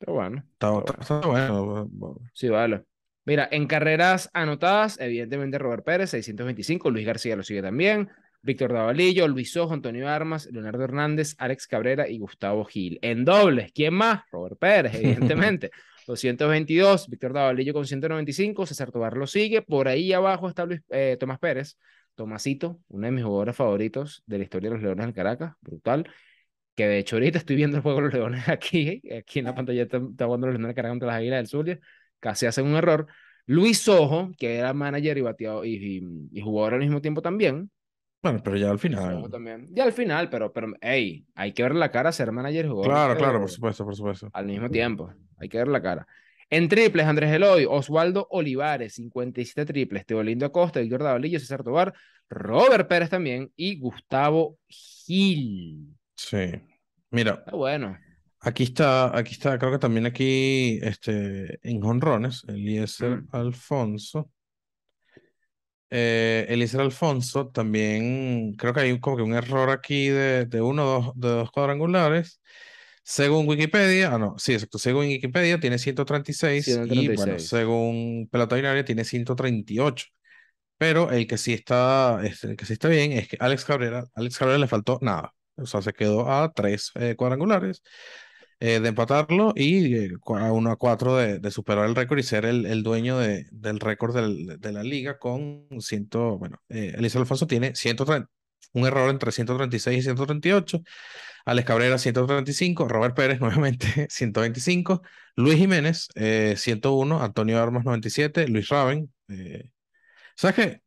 Está 0.00 0.12
bueno. 0.12 0.44
Está, 0.54 0.78
está 0.78 0.92
está- 1.00 1.38
está 1.38 1.60
bueno. 1.62 1.90
Sí, 2.32 2.48
vale. 2.48 2.84
Mira, 3.24 3.48
en 3.50 3.66
carreras 3.66 4.30
anotadas, 4.32 4.98
evidentemente 5.00 5.58
Robert 5.58 5.84
Pérez, 5.84 6.10
625, 6.10 6.90
Luis 6.90 7.06
García 7.06 7.36
lo 7.36 7.42
sigue 7.42 7.62
también, 7.62 8.10
Víctor 8.42 8.72
Davalillo, 8.72 9.28
Luis 9.28 9.56
Ojo, 9.56 9.74
Antonio 9.74 10.08
Armas, 10.08 10.48
Leonardo 10.50 10.84
Hernández, 10.84 11.34
Alex 11.38 11.66
Cabrera 11.66 12.08
y 12.08 12.18
Gustavo 12.18 12.64
Gil. 12.64 12.98
En 13.02 13.24
dobles, 13.24 13.72
¿quién 13.72 13.94
más? 13.94 14.22
Robert 14.30 14.58
Pérez, 14.58 14.94
evidentemente. 14.94 15.70
222, 16.06 17.08
Víctor 17.08 17.32
Davalillo 17.32 17.72
con 17.72 17.86
195, 17.86 18.66
César 18.66 18.90
Tobar 18.90 19.16
lo 19.16 19.26
sigue, 19.26 19.62
por 19.62 19.88
ahí 19.88 20.12
abajo 20.12 20.48
está 20.48 20.66
Luis, 20.66 20.82
eh, 20.90 21.16
Tomás 21.20 21.38
Pérez, 21.38 21.78
Tomasito, 22.14 22.80
uno 22.88 23.06
de 23.06 23.12
mis 23.12 23.24
jugadores 23.24 23.56
favoritos 23.56 24.22
de 24.26 24.38
la 24.38 24.44
historia 24.44 24.70
de 24.70 24.74
los 24.76 24.82
Leones 24.82 25.06
del 25.06 25.14
Caracas, 25.14 25.54
brutal, 25.60 26.08
que 26.74 26.86
de 26.88 26.98
hecho 26.98 27.16
ahorita 27.16 27.38
estoy 27.38 27.56
viendo 27.56 27.76
el 27.76 27.82
juego 27.82 27.98
de 27.98 28.04
los 28.06 28.14
Leones 28.14 28.48
aquí, 28.48 29.02
aquí 29.16 29.38
en 29.38 29.44
la 29.44 29.54
pantalla 29.54 29.82
está, 29.82 29.98
está 29.98 30.26
jugando 30.26 30.48
los 30.48 30.54
Leones 30.54 30.68
del 30.68 30.76
Caracas 30.76 30.92
contra 30.92 31.06
las 31.08 31.16
Águilas 31.16 31.38
del 31.38 31.46
Zulia, 31.46 31.80
casi 32.18 32.46
hacen 32.46 32.66
un 32.66 32.74
error. 32.74 33.06
Luis 33.46 33.78
Sojo, 33.78 34.30
que 34.38 34.56
era 34.56 34.72
manager 34.72 35.18
y 35.18 35.20
bateado 35.22 35.64
y, 35.64 35.74
y, 35.74 36.38
y 36.38 36.40
jugador 36.40 36.74
al 36.74 36.80
mismo 36.80 37.00
tiempo 37.00 37.22
también. 37.22 37.70
Bueno, 38.22 38.40
pero 38.44 38.56
ya 38.56 38.70
al 38.70 38.78
final. 38.78 39.14
Sojo 39.16 39.30
también. 39.30 39.68
Y 39.74 39.80
al 39.80 39.92
final, 39.92 40.28
pero, 40.28 40.52
pero, 40.52 40.72
hey, 40.80 41.24
hay 41.34 41.52
que 41.52 41.62
ver 41.62 41.74
la 41.74 41.90
cara, 41.90 42.12
ser 42.12 42.30
manager 42.32 42.68
jugador. 42.68 42.86
Claro, 42.92 43.16
claro, 43.16 43.40
por 43.40 43.50
supuesto, 43.50 43.84
por 43.84 43.96
supuesto. 43.96 44.28
Al 44.32 44.46
mismo 44.46 44.68
tiempo, 44.68 45.12
hay 45.38 45.48
que 45.48 45.58
ver 45.58 45.68
la 45.68 45.80
cara. 45.80 46.06
En 46.50 46.68
triples, 46.68 47.06
Andrés 47.06 47.32
Eloy, 47.32 47.64
Osvaldo 47.68 48.26
Olivares, 48.30 48.94
57 48.94 49.64
triples, 49.72 50.04
Teolindo 50.04 50.44
Acosta, 50.44 50.80
Víctor 50.80 51.04
Davalillo, 51.04 51.38
César 51.38 51.62
Tobar, 51.62 51.94
Robert 52.28 52.88
Pérez 52.88 53.08
también 53.08 53.50
y 53.56 53.78
Gustavo 53.78 54.58
Gil. 54.68 55.96
Sí. 56.16 56.50
Mira, 57.12 57.34
Está 57.44 57.52
bueno. 57.56 57.96
aquí 58.40 58.64
está, 58.64 59.16
aquí 59.16 59.32
está, 59.32 59.58
creo 59.58 59.72
que 59.72 59.78
también 59.78 60.06
aquí, 60.06 60.78
este, 60.82 61.58
en 61.62 61.80
jonrones, 61.80 62.42
Eliezer 62.48 63.22
Mm. 63.22 63.28
Alfonso. 63.32 64.30
Eh, 65.90 66.46
Eliezer 66.48 66.80
Alfonso 66.80 67.48
también, 67.48 68.54
creo 68.54 68.72
que 68.72 68.80
hay 68.80 69.00
como 69.00 69.16
que 69.16 69.22
un 69.22 69.34
error 69.34 69.70
aquí 69.70 70.08
de, 70.08 70.46
de 70.46 70.60
uno 70.60 70.84
o 70.84 71.02
dos, 71.02 71.12
de 71.16 71.28
dos 71.28 71.50
cuadrangulares. 71.50 72.40
Según 73.02 73.48
Wikipedia, 73.48 74.14
ah, 74.14 74.18
no, 74.18 74.36
sí, 74.38 74.52
exacto. 74.52 74.78
Según 74.78 75.06
Wikipedia 75.06 75.58
tiene 75.58 75.78
136 75.78 76.68
y 76.68 76.74
bueno, 76.74 76.86
136. 76.92 77.48
según 77.48 78.28
Pelota 78.30 78.56
Binaria 78.56 78.84
tiene 78.84 79.04
138. 79.04 80.06
Pero 80.78 81.10
el 81.10 81.26
que 81.26 81.36
sí 81.36 81.52
está, 81.52 82.20
este, 82.24 82.48
el 82.48 82.56
que 82.56 82.64
sí 82.66 82.74
está 82.74 82.88
bien 82.88 83.12
es 83.12 83.28
que 83.28 83.36
Alex 83.40 83.64
Cabrera, 83.64 84.04
Alex 84.14 84.38
Cabrera 84.38 84.58
le 84.58 84.68
faltó 84.68 84.98
nada. 85.02 85.34
O 85.56 85.66
sea, 85.66 85.82
se 85.82 85.92
quedó 85.92 86.30
a 86.30 86.52
tres 86.52 86.92
eh, 86.94 87.16
cuadrangulares 87.16 87.82
eh, 88.60 88.80
de 88.80 88.88
empatarlo 88.88 89.52
y 89.56 89.94
eh, 89.96 90.10
a 90.38 90.52
uno 90.52 90.70
a 90.70 90.76
cuatro 90.76 91.16
de, 91.16 91.38
de 91.38 91.50
superar 91.50 91.86
el 91.88 91.94
récord 91.96 92.18
y 92.18 92.22
ser 92.22 92.44
el, 92.44 92.66
el 92.66 92.82
dueño 92.82 93.18
de, 93.18 93.46
del 93.52 93.80
récord 93.80 94.14
del- 94.14 94.58
de 94.60 94.72
la 94.72 94.82
liga 94.82 95.18
con 95.18 95.66
ciento, 95.80 96.38
bueno, 96.38 96.58
eh, 96.68 96.94
Alfonso 97.14 97.46
tiene 97.46 97.74
130, 97.74 98.30
un 98.74 98.86
error 98.86 99.10
entre 99.10 99.32
136 99.32 99.98
y 99.98 100.02
138. 100.02 100.82
Alex 101.46 101.66
Cabrera 101.66 101.98
135, 101.98 102.88
Robert 102.88 103.14
Pérez 103.16 103.40
nuevamente 103.42 104.06
125, 104.10 105.02
Luis 105.36 105.56
Jiménez 105.58 106.08
eh, 106.14 106.54
101, 106.56 107.22
Antonio 107.22 107.58
Armas 107.60 107.84
97, 107.84 108.48
Luis 108.48 108.68
Raven. 108.68 109.12
eh, 109.28 109.70
¿sabes 110.36 110.56
qué? 110.56 110.82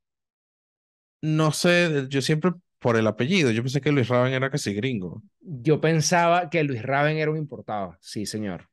No 1.21 1.51
sé, 1.53 2.05
yo 2.09 2.21
siempre 2.21 2.51
por 2.83 2.97
el 2.97 3.07
apellido, 3.07 3.51
yo 3.51 3.63
pensé 3.63 3.81
que 3.81 3.91
Luis 3.93 4.09
Raven 4.09 4.33
era 4.33 4.51
casi 4.51 4.75
gringo. 4.75 5.23
Yo 5.41 5.81
pensaba 5.81 6.49
que 6.49 6.63
Luis 6.63 6.81
Raven 6.83 7.17
era 7.17 7.31
un 7.31 7.37
importado. 7.37 7.97
Sí, 7.99 8.25
señor. 8.25 8.69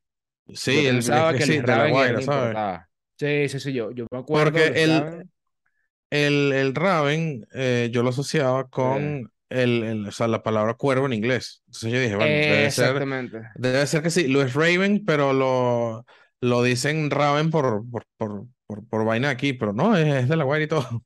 Sí, 0.53 0.71
yo 0.73 0.83
pensaba 0.83 1.35
que 1.35 1.45
sí, 1.45 1.53
Luis 1.53 1.63
de 1.63 1.75
la 1.75 1.85
Raven 1.85 1.97
era 1.97 2.11
Guaira, 2.11 2.15
un 2.15 2.21
¿sabes? 2.21 2.59
importado. 2.59 2.79
Sí, 3.17 3.49
sí, 3.49 3.59
sí, 3.59 3.73
yo, 3.73 3.91
yo 3.91 4.07
me 4.11 4.19
acuerdo. 4.19 4.51
Porque 4.51 4.83
el- 4.83 5.03
Raven. 5.03 5.31
El, 6.09 6.51
el 6.53 6.75
Raven 6.75 7.47
eh, 7.53 7.89
yo 7.93 8.03
lo 8.03 8.09
asociaba 8.09 8.67
con 8.69 9.31
el, 9.49 9.83
el- 9.83 10.07
o 10.07 10.11
sea, 10.11 10.27
la 10.27 10.43
palabra 10.43 10.73
cuervo 10.75 11.05
en 11.05 11.13
inglés. 11.13 11.63
Entonces 11.67 11.91
yo 11.93 11.99
dije, 12.01 12.15
bueno, 12.15 12.41
debe 12.45 12.69
ser, 12.69 13.05
debe 13.53 13.87
ser 13.87 14.03
que 14.03 14.09
sí, 14.09 14.27
Luis 14.27 14.53
Raven, 14.53 15.05
pero 15.05 15.31
lo, 15.33 16.05
lo 16.41 16.63
dicen 16.63 17.09
Raven 17.11 17.49
por, 17.51 17.89
por, 17.89 18.05
por, 18.17 18.47
por, 18.67 18.87
por 18.87 19.05
vaina 19.05 19.29
aquí, 19.29 19.53
pero 19.53 19.73
no, 19.73 19.95
es, 19.97 20.05
es 20.23 20.29
de 20.29 20.35
la 20.35 20.43
Guaira 20.43 20.65
y 20.65 20.67
todo. 20.67 21.03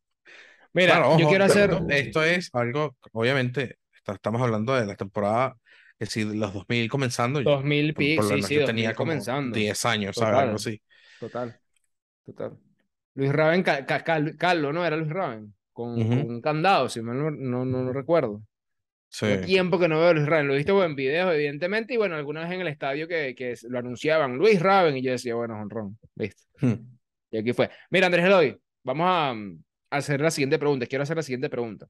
Mira, 0.75 0.93
Claro, 0.97 1.17
yo 1.17 1.25
ojo, 1.25 1.29
quiero 1.29 1.45
hacer. 1.45 1.71
esto, 1.89 2.23
es 2.23 2.49
algo, 2.53 2.95
obviamente, 3.13 3.77
está- 3.95 4.13
estamos 4.13 4.41
hablando 4.41 4.75
de 4.75 4.85
la 4.85 4.95
temporada, 4.95 5.55
es 5.97 6.09
decir, 6.09 6.27
los 6.27 6.53
2000 6.53 6.89
comenzando. 6.89 7.39
yo- 7.41 7.49
2000 7.49 7.93
por, 7.93 7.99
pics, 7.99 8.15
por 8.25 8.31
lo 8.31 8.35
sí, 8.37 8.43
sí, 8.43 8.53
yo 8.55 8.61
2000 8.61 8.75
tenía 8.75 8.93
como 8.93 9.07
comenzando. 9.09 9.55
10 9.57 9.85
años, 9.85 10.15
¿sabes? 10.15 10.31
Total. 10.31 10.43
Algo 10.43 10.55
así. 10.57 10.81
Total, 11.19 11.59
total. 12.25 12.57
Luis 13.15 13.31
Raven, 13.31 13.63
Ca- 13.63 13.85
Ca- 13.85 14.03
Cal- 14.03 14.35
Calvo, 14.37 14.73
¿no? 14.73 14.85
Era 14.85 14.97
Luis 14.97 15.09
Raven. 15.09 15.53
Con, 15.71 15.99
Ujú. 15.99 16.09
con 16.09 16.29
un 16.31 16.41
candado, 16.41 16.87
si 16.89 17.01
mal 17.01 17.17
no, 17.17 17.31
no, 17.31 17.65
no, 17.65 17.83
no 17.83 17.93
recuerdo. 17.93 18.41
Sí. 19.09 19.27
Tiempo 19.45 19.79
que 19.79 19.87
no 19.87 19.99
veo 19.99 20.09
a 20.09 20.13
Luis 20.13 20.25
Raven. 20.25 20.47
Lo 20.47 20.53
he 20.53 20.57
visto 20.57 20.83
en 20.83 20.95
videos, 20.95 21.33
evidentemente, 21.33 21.93
y 21.93 21.97
bueno, 21.97 22.15
alguna 22.15 22.41
vez 22.41 22.51
en 22.51 22.61
el 22.61 22.67
estadio 22.67 23.07
que, 23.07 23.33
que 23.35 23.55
lo 23.69 23.79
anunciaban, 23.79 24.35
Luis 24.37 24.61
Raven, 24.61 24.97
y 24.97 25.01
yo 25.01 25.11
decía, 25.11 25.35
bueno, 25.35 25.55
honrón, 25.59 25.97
listo. 26.15 26.43
Hmm. 26.59 26.73
Y 27.31 27.37
aquí 27.37 27.53
fue. 27.53 27.69
Mira, 27.89 28.07
Andrés 28.07 28.25
Eloy, 28.25 28.57
vamos 28.83 29.07
a, 29.09 29.33
mm, 29.33 29.63
hacer 29.97 30.21
la 30.21 30.31
siguiente 30.31 30.59
pregunta. 30.59 30.85
Quiero 30.85 31.03
hacer 31.03 31.17
la 31.17 31.23
siguiente 31.23 31.49
pregunta. 31.49 31.87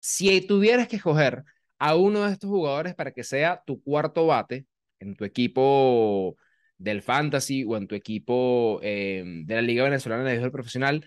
Si 0.00 0.40
tuvieras 0.42 0.88
que 0.88 0.96
escoger 0.96 1.44
a 1.78 1.96
uno 1.96 2.24
de 2.24 2.32
estos 2.32 2.50
jugadores 2.50 2.94
para 2.94 3.12
que 3.12 3.24
sea 3.24 3.62
tu 3.66 3.82
cuarto 3.82 4.26
bate 4.26 4.66
en 5.00 5.16
tu 5.16 5.24
equipo 5.24 6.36
del 6.78 7.02
fantasy 7.02 7.64
o 7.64 7.76
en 7.76 7.86
tu 7.86 7.94
equipo 7.94 8.80
eh, 8.82 9.22
de 9.24 9.54
la 9.54 9.62
Liga 9.62 9.84
Venezolana 9.84 10.24
de 10.24 10.32
Béisbol 10.32 10.52
Profesional, 10.52 11.04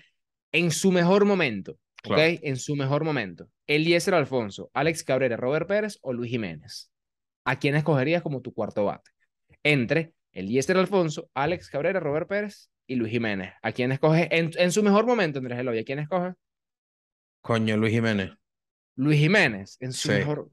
en 0.51 0.71
su 0.71 0.91
mejor 0.91 1.25
momento, 1.25 1.73
¿ok? 1.73 2.15
Claro. 2.15 2.39
En 2.41 2.57
su 2.57 2.75
mejor 2.75 3.03
momento. 3.03 3.49
Eliezer 3.67 4.13
Alfonso, 4.13 4.69
Alex 4.73 5.03
Cabrera, 5.03 5.35
Robert 5.35 5.67
Pérez 5.67 5.97
o 6.01 6.13
Luis 6.13 6.31
Jiménez. 6.31 6.91
¿A 7.43 7.59
quién 7.59 7.75
escogerías 7.75 8.21
como 8.21 8.41
tu 8.41 8.53
cuarto 8.53 8.85
bate? 8.85 9.11
Entre 9.63 10.13
Eliezer 10.31 10.77
Alfonso, 10.77 11.29
Alex 11.33 11.69
Cabrera, 11.69 11.99
Robert 11.99 12.27
Pérez 12.27 12.69
y 12.87 12.95
Luis 12.95 13.11
Jiménez. 13.11 13.53
¿A 13.61 13.71
quién 13.71 13.91
escoges 13.91 14.27
en, 14.31 14.51
en 14.57 14.71
su 14.71 14.83
mejor 14.83 15.05
momento, 15.05 15.39
Andrés 15.39 15.59
Eloy? 15.59 15.79
¿A 15.79 15.83
quién 15.85 15.99
escoges? 15.99 16.35
Coño, 17.41 17.75
Luis 17.77 17.93
Jiménez. 17.93 18.31
Luis 18.97 19.17
Jiménez, 19.19 19.77
en 19.79 19.93
su 19.93 20.09
Sí. 20.09 20.13
mejor. 20.13 20.51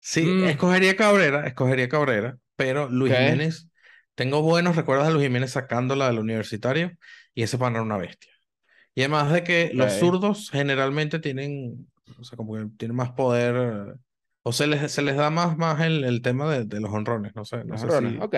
Sí, 0.00 0.36
Mm. 0.38 0.44
escogería 0.44 0.96
Cabrera, 0.96 1.46
escogería 1.46 1.88
Cabrera, 1.88 2.38
pero 2.56 2.88
Luis. 2.88 3.14
Jiménez, 3.14 3.68
tengo 4.14 4.42
buenos 4.42 4.76
recuerdos 4.76 5.06
de 5.06 5.14
Luis 5.14 5.24
Jiménez 5.26 5.52
sacándola 5.52 6.06
del 6.08 6.18
universitario 6.18 6.92
y 7.34 7.42
ese 7.42 7.56
pana 7.58 7.76
era 7.76 7.82
una 7.84 7.96
bestia. 7.96 8.30
Y 8.94 9.02
además 9.02 9.32
de 9.32 9.44
que 9.44 9.72
los 9.74 9.94
Ok. 9.94 9.98
zurdos 9.98 10.50
generalmente 10.50 11.20
tienen, 11.20 11.90
o 12.18 12.24
sea, 12.24 12.36
como 12.36 12.54
que 12.54 12.66
tienen 12.78 12.96
más 12.96 13.12
poder, 13.12 13.96
o 14.42 14.52
se 14.52 14.66
les, 14.68 14.92
se 14.92 15.02
les 15.02 15.16
da 15.16 15.30
más, 15.30 15.56
más 15.58 15.80
el, 15.82 16.04
el 16.04 16.22
tema 16.22 16.52
de, 16.52 16.64
de 16.66 16.80
los 16.80 16.92
honrones, 16.92 17.34
no 17.36 17.44
sé, 17.44 17.64
no 17.64 17.76
Los 17.76 17.90
sé 17.90 17.90
si... 17.90 18.20
Ok. 18.20 18.34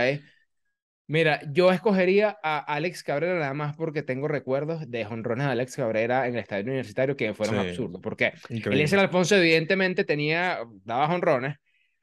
Mira, 1.08 1.40
yo 1.52 1.70
escogería 1.70 2.36
a 2.42 2.58
Alex 2.58 3.04
Cabrera 3.04 3.38
nada 3.38 3.54
más 3.54 3.76
porque 3.76 4.02
tengo 4.02 4.26
recuerdos 4.26 4.90
de 4.90 5.04
jonrones 5.04 5.46
de 5.46 5.52
Alex 5.52 5.76
Cabrera 5.76 6.26
en 6.26 6.34
el 6.34 6.40
estadio 6.40 6.64
universitario 6.64 7.16
que 7.16 7.32
fueron 7.32 7.62
Sí. 7.62 7.68
absurdos. 7.68 8.00
¿Por 8.00 8.16
qué? 8.16 8.32
Increíble. 8.48 8.74
Eliezer 8.74 8.98
Alfonso 8.98 9.36
evidentemente 9.36 10.04
tenía, 10.04 10.58
daba 10.84 11.06
jonrones. 11.06 11.56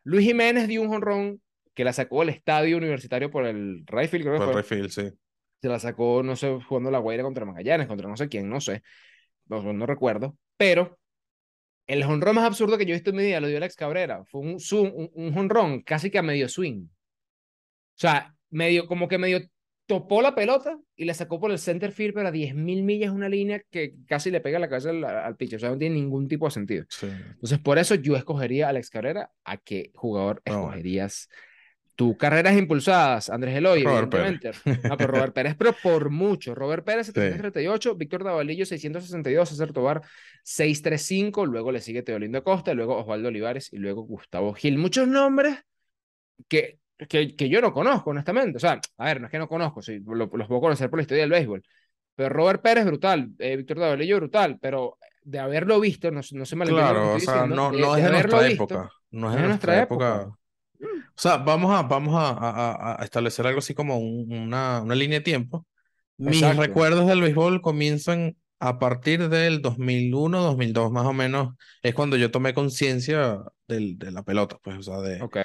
Luis 0.03 0.25
Jiménez 0.25 0.67
dio 0.69 0.81
un 0.81 0.87
jonrón 0.87 1.41
que 1.73 1.83
la 1.83 1.91
sacó 1.91 2.21
del 2.21 2.29
estadio 2.29 2.77
universitario 2.77 3.29
por 3.29 3.45
el 3.45 3.83
Rayfield, 3.85 4.23
creo 4.25 4.35
que 4.35 4.45
Por 4.45 4.57
el 4.57 4.63
fue. 4.63 4.77
Rayfield, 4.77 4.89
sí. 4.89 5.17
Se 5.61 5.67
la 5.67 5.79
sacó, 5.79 6.23
no 6.23 6.35
sé, 6.35 6.59
jugando 6.67 6.91
la 6.91 6.99
Guaira 6.99 7.23
contra 7.23 7.45
Magallanes, 7.45 7.87
contra 7.87 8.07
no 8.07 8.15
sé 8.15 8.29
quién, 8.29 8.47
no 8.49 8.61
sé. 8.61 8.83
No, 9.47 9.73
no 9.73 9.85
recuerdo. 9.85 10.37
Pero 10.55 10.97
el 11.87 12.03
jonrón 12.05 12.35
más 12.35 12.45
absurdo 12.45 12.77
que 12.77 12.85
yo 12.85 12.91
he 12.91 12.97
visto 12.97 13.09
en 13.09 13.17
mi 13.17 13.23
vida 13.23 13.41
lo 13.41 13.47
dio 13.47 13.57
Alex 13.57 13.75
Cabrera. 13.75 14.23
Fue 14.25 14.39
un, 14.41 14.59
zoom, 14.59 15.09
un 15.13 15.33
jonrón 15.33 15.81
casi 15.81 16.09
que 16.09 16.19
a 16.19 16.21
medio 16.23 16.47
swing. 16.47 16.85
O 16.85 16.89
sea, 17.95 18.32
medio, 18.53 18.87
como 18.87 19.07
que 19.07 19.17
medio 19.17 19.41
topó 19.85 20.21
la 20.21 20.33
pelota 20.33 20.79
y 20.95 21.05
le 21.05 21.13
sacó 21.13 21.39
por 21.41 21.51
el 21.51 21.59
center 21.59 21.91
field, 21.91 22.13
pero 22.13 22.29
a 22.29 22.31
10.000 22.31 22.83
millas 22.83 23.11
una 23.11 23.27
línea 23.27 23.61
que 23.69 23.95
casi 24.07 24.31
le 24.31 24.39
pega 24.39 24.57
la 24.59 24.69
cabeza 24.69 24.91
al, 24.91 25.03
al 25.03 25.35
pitcher. 25.35 25.57
O 25.57 25.59
sea, 25.59 25.69
no 25.71 25.77
tiene 25.77 25.95
ningún 25.95 26.27
tipo 26.27 26.45
de 26.45 26.51
sentido. 26.51 26.85
Sí. 26.89 27.07
Entonces, 27.07 27.59
por 27.59 27.77
eso 27.77 27.95
yo 27.95 28.15
escogería 28.15 28.67
a 28.67 28.69
Alex 28.69 28.89
Cabrera. 28.89 29.29
¿A 29.43 29.57
qué 29.57 29.91
jugador 29.93 30.41
Ah, 30.45 30.51
escogerías? 30.51 31.29
Tu 31.95 32.17
carreras 32.17 32.57
impulsadas, 32.57 33.29
Andrés 33.29 33.55
Eloy, 33.55 33.83
Robert 33.83 34.09
Pérez. 34.09 34.39
No, 34.89 34.97
pero 34.97 35.11
Robert 35.11 35.33
Pérez, 35.33 35.55
pero 35.55 35.75
por 35.83 36.09
mucho. 36.09 36.55
Robert 36.55 36.83
Pérez, 36.83 37.07
738, 37.07 37.95
Víctor 37.95 38.23
Davalillo, 38.23 38.65
662, 38.65 39.49
César 39.49 39.71
Tobar, 39.73 40.01
635, 40.43 41.45
luego 41.45 41.71
le 41.71 41.81
sigue 41.81 42.01
Teolindo 42.01 42.39
Acosta, 42.39 42.73
luego 42.73 42.97
Osvaldo 42.97 43.27
Olivares 43.27 43.71
y 43.71 43.77
luego 43.77 44.01
Gustavo 44.01 44.53
Gil. 44.53 44.79
Muchos 44.79 45.07
nombres 45.07 45.59
que 46.47 46.79
que, 47.07 47.35
que 47.35 47.49
yo 47.49 47.61
no 47.61 47.73
conozco, 47.73 48.09
honestamente. 48.11 48.57
O 48.57 48.59
sea, 48.59 48.79
a 48.97 49.05
ver, 49.05 49.19
no 49.21 49.27
es 49.27 49.31
que 49.31 49.39
no 49.39 49.47
conozco, 49.47 49.81
sí, 49.81 49.99
lo- 50.05 50.15
los 50.27 50.47
puedo 50.47 50.61
conocer 50.61 50.89
por 50.89 50.99
la 50.99 51.03
historia 51.03 51.23
del 51.23 51.31
béisbol. 51.31 51.63
Pero 52.15 52.29
Robert 52.29 52.61
Pérez, 52.61 52.85
brutal. 52.85 53.29
eh, 53.39 53.57
Víctor 53.57 53.79
Davalillo, 53.79 54.17
brutal. 54.17 54.57
Pero 54.61 54.97
de 55.23 55.39
haberlo 55.39 55.79
visto, 55.79 56.11
no, 56.11 56.21
no 56.31 56.45
se 56.45 56.55
me 56.55 56.65
Claro, 56.65 57.13
o 57.15 57.19
sea, 57.19 57.45
no, 57.47 57.71
no 57.71 57.95
es 57.95 58.03
de 58.03 58.11
nuestra 58.11 58.47
época. 58.47 58.89
No 59.11 59.29
es 59.31 59.35
de 59.41 59.47
nuestra 59.47 59.81
época. 59.81 60.27
O 60.79 60.87
sea, 61.15 61.37
vamos 61.37 61.73
a, 61.73 61.83
vamos 61.83 62.13
a, 62.15 62.29
a- 62.31 63.01
a 63.01 63.03
establecer 63.05 63.45
algo 63.47 63.59
así 63.59 63.73
como 63.73 63.97
un- 63.99 64.31
una, 64.31 64.81
una 64.81 64.95
línea 64.95 65.19
de 65.19 65.23
tiempo. 65.23 65.65
Mis 66.17 66.41
Exacto. 66.41 66.61
recuerdos 66.61 67.07
del 67.07 67.21
béisbol 67.21 67.61
comienzan 67.61 68.35
a 68.59 68.79
partir 68.79 69.29
del 69.29 69.61
2001, 69.61 70.41
2002, 70.41 70.91
más 70.91 71.05
o 71.05 71.13
menos. 71.13 71.55
Es 71.81 71.93
cuando 71.93 72.15
yo 72.17 72.31
tomé 72.31 72.53
conciencia 72.53 73.39
del- 73.67 73.97
de 73.97 74.11
la 74.11 74.23
pelota, 74.23 74.57
pues, 74.63 74.77
o 74.77 74.83
sea, 74.83 74.99
de, 75.01 75.21
Ok. 75.21 75.37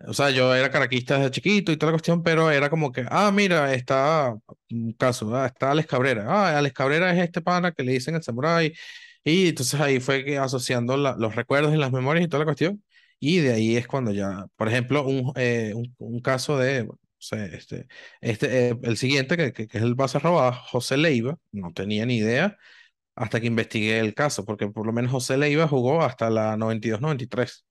O 0.00 0.12
sea, 0.14 0.30
yo 0.30 0.54
era 0.54 0.70
caraquista 0.70 1.16
desde 1.18 1.30
chiquito 1.30 1.72
y 1.72 1.76
toda 1.76 1.92
la 1.92 1.94
cuestión, 1.96 2.22
pero 2.22 2.50
era 2.50 2.68
como 2.70 2.92
que, 2.92 3.04
ah, 3.10 3.30
mira, 3.32 3.72
está, 3.74 4.34
un 4.70 4.92
caso, 4.92 5.34
ah, 5.36 5.46
está 5.46 5.70
Alex 5.70 5.88
Cabrera. 5.88 6.24
Ah, 6.28 6.58
Alex 6.58 6.74
Cabrera 6.74 7.12
es 7.14 7.22
este 7.24 7.40
pana 7.42 7.72
que 7.72 7.82
le 7.82 7.92
dicen 7.92 8.14
el 8.14 8.22
samurái. 8.22 8.72
Y 9.24 9.48
entonces 9.48 9.80
ahí 9.80 9.98
fue 10.00 10.24
que 10.24 10.38
asociando 10.38 10.96
la- 10.96 11.16
los 11.18 11.34
recuerdos 11.34 11.74
y 11.74 11.78
las 11.78 11.92
memorias 11.92 12.24
y 12.26 12.28
toda 12.28 12.40
la 12.40 12.44
cuestión. 12.46 12.82
Y 13.18 13.38
de 13.38 13.52
ahí 13.54 13.76
es 13.76 13.86
cuando 13.88 14.12
ya, 14.12 14.46
por 14.56 14.68
ejemplo, 14.68 15.06
un, 15.06 15.32
eh, 15.36 15.72
un, 15.74 15.94
un 15.98 16.20
caso 16.20 16.58
de, 16.58 16.84
no 16.84 16.98
sé, 17.18 17.56
este, 17.56 17.88
este, 18.20 18.68
eh, 18.70 18.78
el 18.82 18.96
siguiente, 18.98 19.36
que, 19.36 19.52
que, 19.52 19.66
que 19.66 19.78
es 19.78 19.84
el 19.84 19.94
base 19.94 20.18
robado, 20.18 20.52
José 20.70 20.96
Leiva, 20.98 21.38
no 21.52 21.72
tenía 21.72 22.04
ni 22.06 22.18
idea 22.18 22.56
hasta 23.16 23.40
que 23.40 23.46
investigué 23.48 23.98
el 24.00 24.14
caso, 24.14 24.44
porque 24.44 24.68
por 24.68 24.86
lo 24.86 24.92
menos 24.92 25.12
José 25.12 25.36
Leiva 25.38 25.68
jugó 25.68 26.02
hasta 26.02 26.30
la 26.30 26.56
92-93 26.58 27.65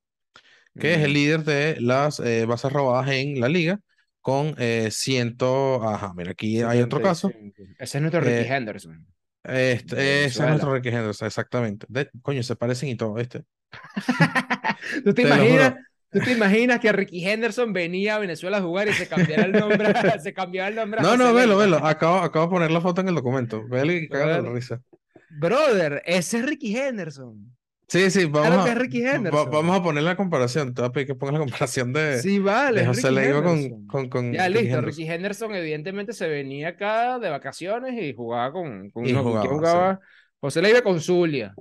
que 0.79 0.93
es 0.95 0.99
el 1.01 1.11
Mm. 1.11 1.13
líder 1.13 1.43
de 1.43 1.77
las 1.81 2.19
eh, 2.19 2.45
bases 2.45 2.71
robadas 2.71 3.09
en 3.11 3.39
la 3.39 3.47
liga, 3.49 3.79
con 4.21 4.55
eh, 4.57 4.89
ciento. 4.91 5.87
Ajá, 5.87 6.13
mira, 6.15 6.31
aquí 6.31 6.61
hay 6.61 6.81
otro 6.81 7.01
caso. 7.01 7.29
75. 7.29 7.75
Ese 7.79 7.97
es 7.97 8.01
nuestro 8.01 8.21
Ricky 8.21 8.33
Eh, 8.33 8.47
Henderson. 8.55 9.07
Este, 9.43 10.25
ese 10.25 10.41
es 10.43 10.49
nuestro 10.49 10.73
Ricky 10.73 10.89
Henderson, 10.89 11.27
exactamente. 11.27 11.85
De- 11.89 12.09
coño, 12.21 12.41
se 12.43 12.55
parecen 12.55 12.89
y 12.89 12.95
todo, 12.95 13.17
este. 13.19 13.43
¿Tú 15.03 15.13
te 15.13 15.21
Te 15.21 15.21
imaginas? 15.23 15.75
¿Tú 16.11 16.19
te 16.21 16.31
imaginas 16.31 16.79
que 16.79 16.91
Ricky 16.93 17.27
Henderson 17.27 17.73
venía 17.73 18.15
a 18.15 18.19
Venezuela 18.19 18.57
a 18.57 18.61
jugar 18.61 18.87
y 18.87 18.93
se 18.93 19.05
cambiara 19.07 19.43
el 19.43 19.51
nombre, 19.51 19.93
se 20.23 20.33
cambiaba 20.33 20.69
el 20.69 20.75
nombre 20.75 21.01
No, 21.01 21.17
no, 21.17 21.33
velo, 21.33 21.57
velo. 21.57 21.85
Acabo, 21.85 22.19
acabo 22.19 22.45
de 22.45 22.51
poner 22.51 22.71
la 22.71 22.79
foto 22.79 23.01
en 23.01 23.09
el 23.09 23.15
documento. 23.15 23.67
Velo 23.67 23.91
y 23.91 24.07
de 24.07 24.25
la 24.25 24.41
risa. 24.41 24.81
brother, 25.29 26.01
ese 26.05 26.37
es 26.39 26.45
Ricky 26.45 26.75
Henderson. 26.77 27.54
Sí, 27.87 28.09
sí, 28.09 28.25
vamos 28.25 28.67
a, 28.67 28.73
Ricky 28.73 29.01
va- 29.03 29.45
vamos 29.45 29.77
a 29.77 29.83
poner 29.83 30.03
la 30.03 30.15
comparación. 30.15 30.73
Te 30.73 30.81
voy 30.81 30.89
a 30.89 30.91
pedir 30.91 31.07
que 31.07 31.15
pongas 31.15 31.33
la 31.33 31.39
comparación 31.39 31.93
de, 31.93 32.19
Sí, 32.19 32.39
vale, 32.39 32.81
de 32.81 32.87
José 32.87 33.11
Leiva 33.11 33.43
con, 33.43 33.85
con, 33.87 34.09
con 34.09 34.33
Ya, 34.33 34.47
Ricky 34.47 34.63
listo. 34.63 34.77
Henderson. 34.79 34.85
Ricky 34.85 35.11
Henderson 35.11 35.55
evidentemente 35.55 36.13
se 36.13 36.27
venía 36.27 36.69
acá 36.69 37.19
de 37.19 37.29
vacaciones 37.29 37.93
y 38.01 38.13
jugaba 38.13 38.51
con, 38.51 38.89
con, 38.89 39.05
Y 39.05 39.13
no, 39.13 39.23
¿con 39.23 39.39
quién 39.39 39.53
jugaba, 39.53 39.67
sí. 39.67 39.75
jugaba? 39.75 39.99
José 40.39 40.61
Leiva 40.61 40.81
con 40.81 40.99
Zulia. 40.99 41.53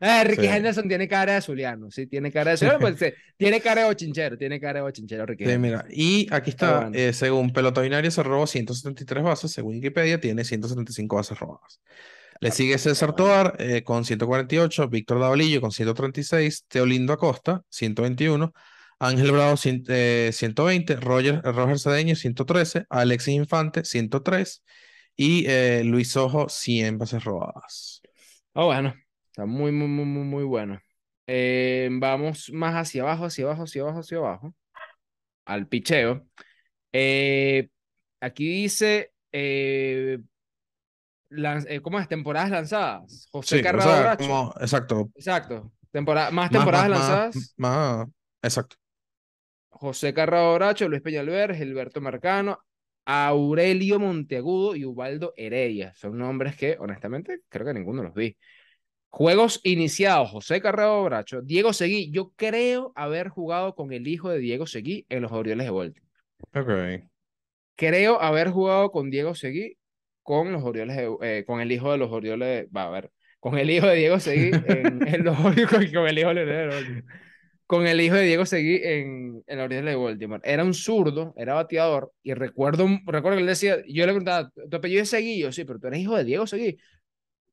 Eh, 0.00 0.24
Ricky 0.24 0.42
Sí. 0.42 0.48
Henderson 0.48 0.88
tiene 0.88 1.08
cara 1.08 1.34
de 1.34 1.40
zuliano, 1.40 1.90
sí, 1.90 2.06
tiene 2.06 2.30
cara 2.30 2.52
de 2.52 2.56
zuliano, 2.56 2.78
pues, 2.80 2.96
sí, 2.98 3.06
tiene 3.36 3.60
cara 3.60 3.82
de 3.82 3.88
bochinchero, 3.88 4.38
tiene 4.38 4.60
cara 4.60 4.74
de 4.78 4.82
bochinchero 4.82 5.26
Ricky 5.26 5.44
Sí, 5.44 5.58
mira, 5.58 5.84
y 5.90 6.28
aquí 6.30 6.50
está, 6.50 6.80
bueno. 6.82 6.96
eh, 6.96 7.12
según 7.12 7.52
Pelota 7.52 7.80
Binaria 7.80 8.10
se 8.10 8.22
robó 8.22 8.46
173 8.46 9.24
bases, 9.24 9.50
según 9.50 9.74
Wikipedia 9.74 10.20
tiene 10.20 10.44
175 10.44 11.16
bases 11.16 11.38
robadas. 11.40 11.80
Le 12.40 12.50
sigue 12.52 12.78
César. 12.78 13.14
Tovar 13.14 13.56
eh, 13.58 13.82
con 13.82 14.04
148, 14.04 14.88
Víctor 14.88 15.20
Davalillo 15.20 15.60
con 15.60 15.72
136, 15.72 16.66
Teolindo 16.68 17.12
Acosta 17.12 17.64
121, 17.68 18.52
Ángel 19.00 19.32
Bravo 19.32 19.56
eh, 19.64 20.30
120, 20.32 20.96
Roger, 20.96 21.40
Roger 21.42 21.78
Cedeño 21.78 22.14
113, 22.14 22.86
Alexis 22.88 23.34
Infante 23.34 23.84
103 23.84 24.62
y 25.16 25.46
eh, 25.48 25.82
Luis 25.84 26.16
Ojo 26.16 26.48
100 26.48 26.98
bases 26.98 27.24
robadas. 27.24 28.02
Ah, 28.54 28.64
bueno, 28.64 28.94
está 29.26 29.44
muy, 29.44 29.72
muy, 29.72 29.88
muy, 29.88 30.04
muy, 30.04 30.24
muy 30.24 30.44
bueno. 30.44 30.80
Eh, 31.26 31.88
vamos 31.92 32.50
más 32.52 32.74
hacia 32.74 33.02
abajo, 33.02 33.24
hacia 33.26 33.44
abajo, 33.44 33.64
hacia 33.64 33.82
abajo, 33.82 33.98
hacia 33.98 34.18
abajo, 34.18 34.54
al 35.44 35.66
picheo. 35.66 36.26
Eh, 36.92 37.68
aquí 38.20 38.48
dice, 38.62 39.12
eh, 41.30 41.34
lan- 41.36 41.66
eh, 41.68 41.80
¿cómo 41.80 41.98
es? 41.98 42.08
Temporadas 42.08 42.50
lanzadas. 42.50 43.28
José 43.30 43.56
Sí, 43.56 43.60
o 43.60 43.62
Carrado 43.62 43.90
sea, 43.90 44.16
como, 44.16 44.54
exacto, 44.60 45.10
Exacto. 45.14 45.72
Temporada, 45.90 46.30
más 46.30 46.50
temporadas 46.50 46.88
más, 46.90 46.98
lanzadas. 46.98 47.54
más, 47.56 48.08
exacto. 48.42 48.76
José 49.70 50.12
Carrado 50.12 50.54
Bracho, 50.54 50.88
Luis 50.88 51.02
Peñalver, 51.02 51.54
Gilberto 51.54 52.00
Marcano, 52.00 52.58
Aurelio 53.06 53.98
Monteagudo 53.98 54.74
y 54.76 54.84
Ubaldo 54.84 55.32
Heredia. 55.36 55.94
Son 55.94 56.18
nombres 56.18 56.56
que, 56.56 56.76
honestamente, 56.78 57.40
creo 57.48 57.66
que 57.66 57.74
ninguno 57.74 58.02
los 58.02 58.14
vi. 58.14 58.36
Juegos 59.10 59.60
iniciados, 59.64 60.30
José 60.30 60.60
Carrado 60.60 61.02
Bracho, 61.04 61.40
Diego 61.42 61.72
Seguí. 61.72 62.10
Yo 62.10 62.32
creo 62.36 62.92
haber 62.94 63.28
jugado 63.30 63.74
con 63.74 63.92
el 63.92 64.06
hijo 64.08 64.28
de 64.30 64.38
Diego 64.38 64.66
Seguí 64.66 65.06
en 65.08 65.22
los 65.22 65.32
Orioles 65.32 65.66
de 65.66 65.70
Baltimore. 65.70 66.12
Ok. 66.54 67.08
Creo 67.76 68.20
haber 68.20 68.50
jugado 68.50 68.90
con 68.90 69.08
Diego 69.10 69.34
Seguí 69.34 69.77
con 70.28 70.52
los 70.52 70.62
Orioles 70.62 70.94
de- 70.94 71.16
eh, 71.22 71.44
con 71.46 71.62
el 71.62 71.72
hijo 71.72 71.90
de 71.90 71.96
los 71.96 72.12
Orioles, 72.12 72.46
de- 72.46 72.68
va 72.76 72.84
a 72.88 72.90
ver, 72.90 73.10
con 73.40 73.56
el 73.56 73.70
hijo 73.70 73.86
de 73.86 73.96
Diego 73.96 74.20
Seguí 74.20 74.50
en, 74.66 75.06
en 75.08 75.24
los 75.24 75.38
Orioles, 75.44 75.70
con, 75.70 75.86
con 75.92 76.06
el 76.06 76.18
hijo 76.18 76.34
de 76.34 76.44
de. 76.44 77.02
Con 77.66 77.86
el 77.86 78.00
hijo 78.00 78.14
de 78.14 78.22
Diego 78.24 78.44
Seguí 78.44 78.80
en, 78.82 79.42
en 79.46 79.56
los 79.58 79.64
Orioles 79.64 79.84
de 79.86 79.96
Baltimore. 79.96 80.42
Era 80.44 80.64
un 80.64 80.74
zurdo, 80.74 81.32
era 81.36 81.54
bateador, 81.54 82.12
y 82.22 82.34
recuerdo, 82.34 82.86
recuerdo 83.06 83.36
que 83.36 83.40
él 83.42 83.46
decía, 83.46 83.76
yo 83.86 84.04
le 84.06 84.12
preguntaba, 84.12 84.50
¿tu 84.70 84.76
apellido 84.76 85.02
es 85.02 85.08
Seguí? 85.10 85.38
Yo, 85.40 85.50
sí, 85.50 85.64
pero 85.64 85.78
tú 85.78 85.86
eres 85.86 86.00
hijo 86.00 86.14
de 86.16 86.24
Diego 86.24 86.46
Seguí. 86.46 86.76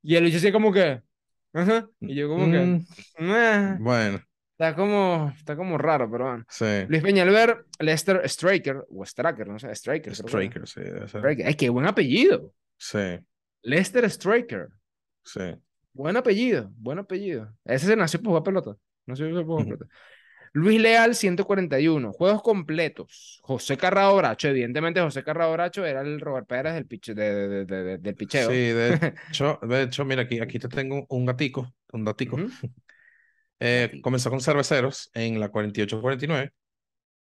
Y 0.03 0.15
él 0.15 0.29
decía 0.31 0.51
como 0.51 0.71
que, 0.73 1.01
ajá, 1.53 1.87
y 2.01 2.15
yo 2.15 2.27
como 2.29 2.51
que, 2.51 2.59
Mm, 2.59 2.85
"Meh". 3.19 3.77
bueno, 3.79 4.21
está 4.51 4.75
como, 4.75 5.33
está 5.37 5.55
como 5.55 5.77
raro, 5.77 6.09
pero 6.11 6.25
bueno. 6.25 6.43
sí. 6.49 6.65
Luis 6.87 7.01
Peñalver, 7.03 7.65
Lester 7.79 8.21
Straker, 8.29 8.83
o 8.89 9.05
Straker, 9.05 9.47
no 9.47 9.59
sé, 9.59 9.73
Straker. 9.75 10.11
que. 10.13 10.15
Straker, 10.15 10.67
sí. 10.67 10.81
Straker. 11.07 11.47
Ay, 11.47 11.55
qué 11.55 11.69
buen 11.69 11.87
apellido. 11.87 12.53
Sí, 12.77 13.19
Lester 13.63 14.09
Straker. 14.09 14.69
sí. 15.23 15.41
Buen 15.93 16.17
apellido, 16.17 16.71
buen 16.77 16.99
apellido. 16.99 17.53
Ese 17.63 17.87
se 17.87 17.95
nació 17.95 18.19
por 18.21 18.29
jugar 18.31 18.43
pelota. 18.43 18.75
Nació 19.05 19.29
por 19.31 19.45
jugar 19.45 19.65
pelota. 19.65 19.85
Luis 20.53 20.79
Leal, 20.79 21.15
141. 21.15 22.11
Juegos 22.13 22.41
completos. 22.41 23.39
José 23.43 23.77
Carrado 23.77 24.15
Bracho. 24.17 24.47
Evidentemente, 24.49 25.01
José 25.01 25.23
Carrado 25.23 25.53
Bracho 25.53 25.85
era 25.85 26.01
el 26.01 26.19
Robert 26.19 26.47
Pérez 26.47 26.73
del, 26.73 26.85
piche, 26.85 27.13
de, 27.13 27.47
de- 27.47 27.65
de- 27.65 27.97
del 27.97 28.15
picheo. 28.15 28.49
Sí, 28.49 28.55
de 28.55 28.93
hecho, 29.29 29.59
de 29.61 29.83
hecho, 29.83 30.05
mira, 30.05 30.23
aquí, 30.23 30.39
aquí 30.39 30.59
te 30.59 30.67
tengo 30.69 31.05
un 31.09 31.25
gatico, 31.25 31.73
un 31.93 32.05
datico. 32.05 32.35
Ujú. 32.37 32.49
Eh, 33.59 33.83
Gatico. 33.87 34.03
comenzó 34.03 34.29
con 34.29 34.41
Cerveceros 34.41 35.09
en 35.13 35.39
la 35.39 35.49
48-49 35.49 36.51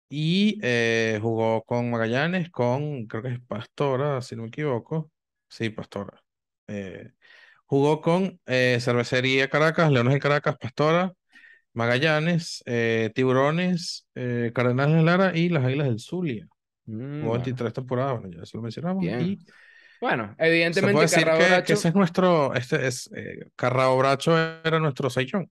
y 0.10 0.60
eh, 0.64 1.20
jugó 1.22 1.64
con 1.64 1.92
Magallanes, 1.92 2.50
con, 2.52 3.06
creo 3.08 3.24
que 3.24 3.30
es 3.34 3.40
Pastora, 3.42 4.22
si 4.22 4.36
no 4.36 4.44
me 4.44 4.50
equivoco. 4.50 5.12
Sí, 5.56 5.70
Pastora. 5.70 6.22
Eh, 6.68 7.12
jugó 7.66 8.02
con 8.02 8.40
eh, 8.46 8.78
Cervecería 8.82 9.50
Caracas, 9.50 9.90
Leones 9.90 10.12
del 10.14 10.22
Caracas, 10.22 10.58
Pastora, 10.60 11.14
Magallanes, 11.74 12.62
eh, 12.66 13.12
Tiburones, 13.16 14.06
eh, 14.16 14.52
Cardenales 14.54 14.98
de 14.98 15.04
Lara 15.04 15.32
y 15.38 15.48
las 15.50 15.64
Águilas 15.64 15.88
del 15.88 16.00
Zulia. 16.00 16.46
Mm, 16.86 17.22
Jugó 17.22 17.30
bueno, 17.30 17.32
23 17.32 17.74
temporadas, 17.74 18.20
bueno, 18.20 18.36
ya 18.36 18.44
eso 18.44 18.58
lo 18.58 18.64
mencionamos. 18.64 19.02
bien. 19.02 19.22
Y 19.22 19.40
Bueno, 20.02 20.36
se 20.38 20.46
evidentemente, 20.48 20.94
puede 20.94 21.06
decir 21.06 21.24
Carrado 21.24 21.40
que, 21.40 21.46
que 21.46 21.50
Bracho. 21.52 21.74
ese 21.74 21.88
es 21.88 21.96
nuestro, 21.96 22.54
este 22.54 22.88
es, 22.88 23.10
eh, 23.16 23.48
Carrao 23.56 23.98
Bracho 23.98 24.38
era 24.38 24.80
nuestro 24.80 25.10
Saiyón. 25.10 25.50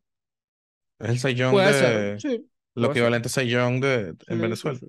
Es 0.99 1.09
el 1.09 1.19
Saiyón 1.19 1.57
de, 1.57 1.73
ser. 1.73 2.21
Sí, 2.21 2.47
lo 2.75 2.90
equivalente 2.90 3.29
a 3.29 3.31
Saiyón 3.31 3.81
de, 3.81 4.14
Sí, 4.27 4.33
en 4.35 4.40
Venezuela. 4.40 4.79
sí. 4.79 4.87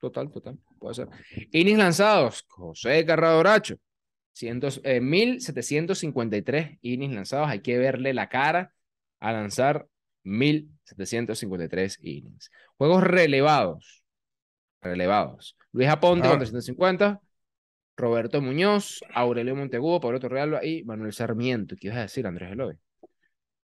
Total, 0.00 0.30
total. 0.30 0.58
Puede 0.78 0.94
ser. 0.94 1.08
Innings 1.52 1.78
lanzados. 1.78 2.44
José 2.48 3.04
Carrado 3.06 3.38
Bracho. 3.40 3.76
Cientos, 4.34 4.80
eh, 4.84 5.00
1753 5.00 6.78
innings 6.82 7.14
lanzados. 7.14 7.48
Hay 7.48 7.60
que 7.60 7.78
verle 7.78 8.12
la 8.12 8.28
cara 8.28 8.74
a 9.20 9.32
lanzar 9.32 9.86
1753 10.24 11.98
innings. 12.02 12.50
Juegos 12.76 13.02
relevados. 13.02 14.02
Relevados. 14.82 15.56
Luis 15.72 15.88
Aponte 15.88 16.28
con 16.28 16.36
Ah. 16.36 16.38
350. 16.38 17.20
Roberto 17.96 18.42
Muñoz, 18.42 19.04
Aurelio 19.14 19.54
Montegudo, 19.54 20.00
Pablo 20.00 20.18
Torrealba 20.18 20.64
y 20.64 20.82
Manuel 20.82 21.12
Sarmiento. 21.12 21.76
¿Qué 21.78 21.86
ibas 21.86 21.98
a 21.98 22.02
decir, 22.02 22.26
Andrés 22.26 22.50
Eloy? 22.50 22.76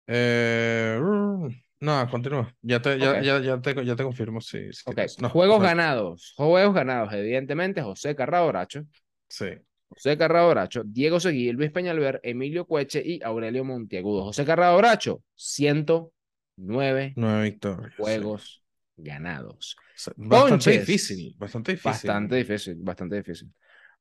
Eh, 0.06 0.98
mm, 1.02 1.48
no, 1.80 2.08
continúa. 2.10 2.54
Ya 2.62 2.80
te, 2.80 2.96
ya, 2.98 3.20
ya, 3.20 3.40
ya 3.40 3.60
te, 3.60 3.84
ya 3.84 3.96
te 3.96 4.04
confirmo 4.04 4.40
si, 4.40 4.72
si 4.72 4.82
Ok, 4.86 4.94
quieres. 4.94 5.20
No, 5.20 5.28
Juegos 5.30 5.56
o 5.56 5.60
sea, 5.60 5.70
ganados. 5.70 6.34
Juegos 6.36 6.74
ganados, 6.74 7.12
evidentemente, 7.12 7.82
José 7.82 8.14
Carrado 8.14 8.46
Bracho. 8.48 8.84
Sí. 9.28 9.46
José 9.94 10.18
Carrado 10.18 10.50
Bracho, 10.50 10.82
Diego 10.84 11.20
Seguí, 11.20 11.52
Luis 11.52 11.70
Peñalver, 11.70 12.20
Emilio 12.22 12.66
Cueche 12.66 13.02
y 13.04 13.22
Aurelio 13.22 13.64
Monteagudo. 13.64 14.24
José 14.24 14.44
Carrado 14.44 14.76
Bracho, 14.76 15.22
109 15.34 17.12
Nueve 17.16 17.42
victorias. 17.44 17.92
sí. 17.96 18.02
juegos 18.02 18.62
ganados. 18.96 19.76
Bastante 20.16 20.28
Ponches. 20.28 20.80
difícil, 20.86 21.34
bastante 21.38 21.72
difícil. 21.72 21.90
Bastante 21.90 22.36
difícil, 22.36 22.74
bastante 22.78 23.16
difícil. 23.16 23.52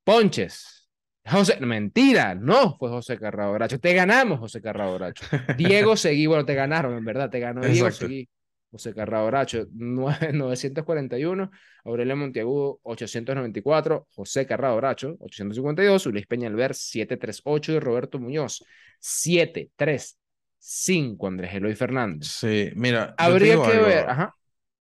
Ponches. 0.04 0.90
José, 1.26 1.58
mentira, 1.62 2.36
no 2.36 2.76
fue 2.78 2.90
José 2.90 3.18
Carrado 3.18 3.54
Bracho. 3.54 3.80
Te 3.80 3.94
ganamos, 3.94 4.40
José 4.40 4.62
Carrado 4.62 4.96
Bracho. 4.96 5.26
Diego 5.58 5.96
Seguí, 5.96 6.26
bueno, 6.28 6.46
te 6.46 6.54
ganaron, 6.54 6.98
en 6.98 7.06
verdad, 7.06 7.30
te 7.30 7.40
ganó 7.40 7.62
Diego. 7.62 7.90
Seguí. 7.92 8.28
José 8.74 8.92
Carrado 8.96 9.28
Bracho, 9.28 9.68
nue- 9.72 10.18
941. 10.34 11.52
Aurelio 11.86 12.16
Monteagudo, 12.18 12.80
894. 12.82 14.08
José 14.16 14.48
Carrado 14.48 14.76
Bracho, 14.78 15.16
852. 15.20 16.08
Luis 16.08 16.26
Peñalver, 16.26 16.74
738. 16.74 17.74
Y 17.74 17.80
Roberto 17.80 18.18
Muñoz, 18.20 18.66
735. 19.00 21.28
Andrés 21.28 21.54
Eloy 21.54 21.76
Fernández. 21.76 22.28
Sí, 22.30 22.72
mira, 22.76 23.14
Habría 23.18 23.56
que 23.56 23.62
algo, 23.72 23.86
ver, 23.86 24.10
ajá. 24.10 24.36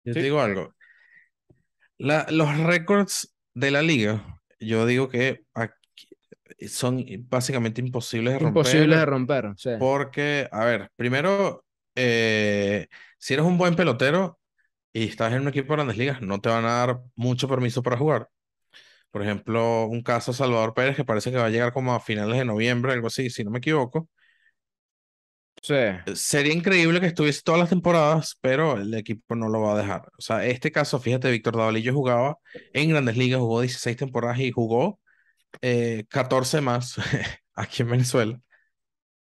yo 0.05 0.12
Sí. 0.12 0.18
te 0.20 0.24
digo 0.24 0.40
algo. 0.40 0.74
La- 1.98 2.27
los 2.31 2.57
récords 2.59 3.35
de 3.55 3.70
la 3.70 3.83
liga, 3.83 4.40
yo 4.61 4.87
digo 4.87 5.09
que 5.09 5.42
aquí 5.55 6.68
son 6.68 7.05
básicamente 7.29 7.81
imposibles 7.81 8.35
de 8.35 8.38
romper. 8.38 8.61
Imposible 8.61 8.96
de 8.96 9.05
romper. 9.07 9.53
sí. 9.57 9.70
Porque, 9.79 10.48
a 10.53 10.64
ver, 10.64 10.90
primero, 10.96 11.64
eh, 11.98 12.88
si 13.18 13.34
eres 13.34 13.46
un 13.46 13.58
buen 13.58 13.76
pelotero 13.76 14.40
y 14.92 15.04
estás 15.08 15.32
en 15.32 15.42
un 15.42 15.48
equipo 15.48 15.68
de 15.74 15.76
grandes 15.78 15.98
ligas, 15.98 16.22
no 16.22 16.40
te 16.40 16.48
van 16.50 16.64
a 16.66 16.72
dar 16.74 17.00
mucho 17.16 17.48
permiso 17.48 17.82
para 17.82 17.98
jugar. 17.98 18.30
Por 19.11 19.22
ejemplo, 19.22 19.87
un 19.87 20.02
caso 20.02 20.32
Salvador 20.32 20.74
Pérez 20.74 20.96
que 20.96 21.04
parece 21.04 21.30
que 21.30 21.38
va 21.38 21.46
a 21.46 21.50
llegar 21.50 21.72
como 21.72 21.94
a 21.94 22.00
finales 22.00 22.38
de 22.38 22.44
noviembre, 22.44 22.92
algo 22.92 23.08
así, 23.08 23.30
si 23.30 23.44
no 23.44 23.50
me 23.50 23.58
equivoco. 23.58 24.08
Sí. 25.62 25.74
Sería 26.14 26.52
increíble 26.52 27.00
que 27.00 27.06
estuviese 27.08 27.42
todas 27.42 27.61
las 27.61 27.68
temporadas, 27.70 28.38
pero 28.40 28.78
el 28.78 28.94
equipo 28.94 29.34
no 29.34 29.48
lo 29.48 29.61
va 29.62 29.74
a 29.74 29.78
dejar. 29.78 30.02
O 30.18 30.22
sea, 30.22 30.44
este 30.46 30.70
caso, 30.70 31.00
fíjate, 31.00 31.30
Víctor 31.30 31.56
Davalillo 31.56 31.92
jugaba 31.92 32.38
en 32.72 32.90
grandes 32.90 33.16
ligas, 33.16 33.40
jugó 33.40 33.61
16 33.61 33.96
temporadas 33.96 34.38
y 34.38 34.52
jugó 34.52 35.00
eh, 35.62 36.06
14 36.11 36.61
más 36.61 36.96
aquí 37.54 37.82
en 37.82 37.90
Venezuela. 37.90 38.40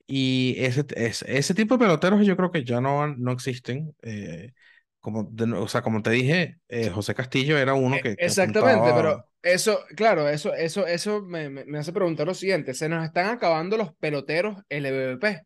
Y 0.08 0.56
ese, 0.60 0.86
ese, 0.96 1.38
ese 1.38 1.54
tipo 1.56 1.76
de 1.78 1.86
peloteros 1.86 2.26
yo 2.26 2.38
creo 2.38 2.52
que 2.52 2.63
ya 2.63 2.82
no, 2.82 3.08
no 3.08 3.32
existen. 3.32 3.96
eh, 4.04 4.54
como, 5.00 5.24
de- 5.32 5.54
o 5.54 5.68
sea, 5.68 5.82
como 5.84 6.02
te 6.02 6.10
dije, 6.12 6.60
eh, 6.68 6.89
José 6.89 7.13
Castillo 7.15 7.58
era 7.58 7.74
uno 7.76 7.98
E- 7.98 8.02
que, 8.02 8.18
que 8.18 8.32
Exactamente, 8.32 8.89
apuntaba- 8.91 8.96
pero 9.02 9.30
eso, 9.41 9.80
claro, 9.96 10.28
eso, 10.30 10.54
eso, 10.54 10.86
eso 10.88 11.22
me, 11.22 11.50
me- 11.50 11.78
hace 11.80 11.94
preguntar 11.94 12.28
lo 12.28 12.34
siguiente. 12.34 12.74
Se 12.74 12.89
nos 12.89 13.06
están 13.06 13.28
acabando 13.28 13.78
los 13.78 13.94
peloteros 13.96 14.58
LBBP. 14.70 15.41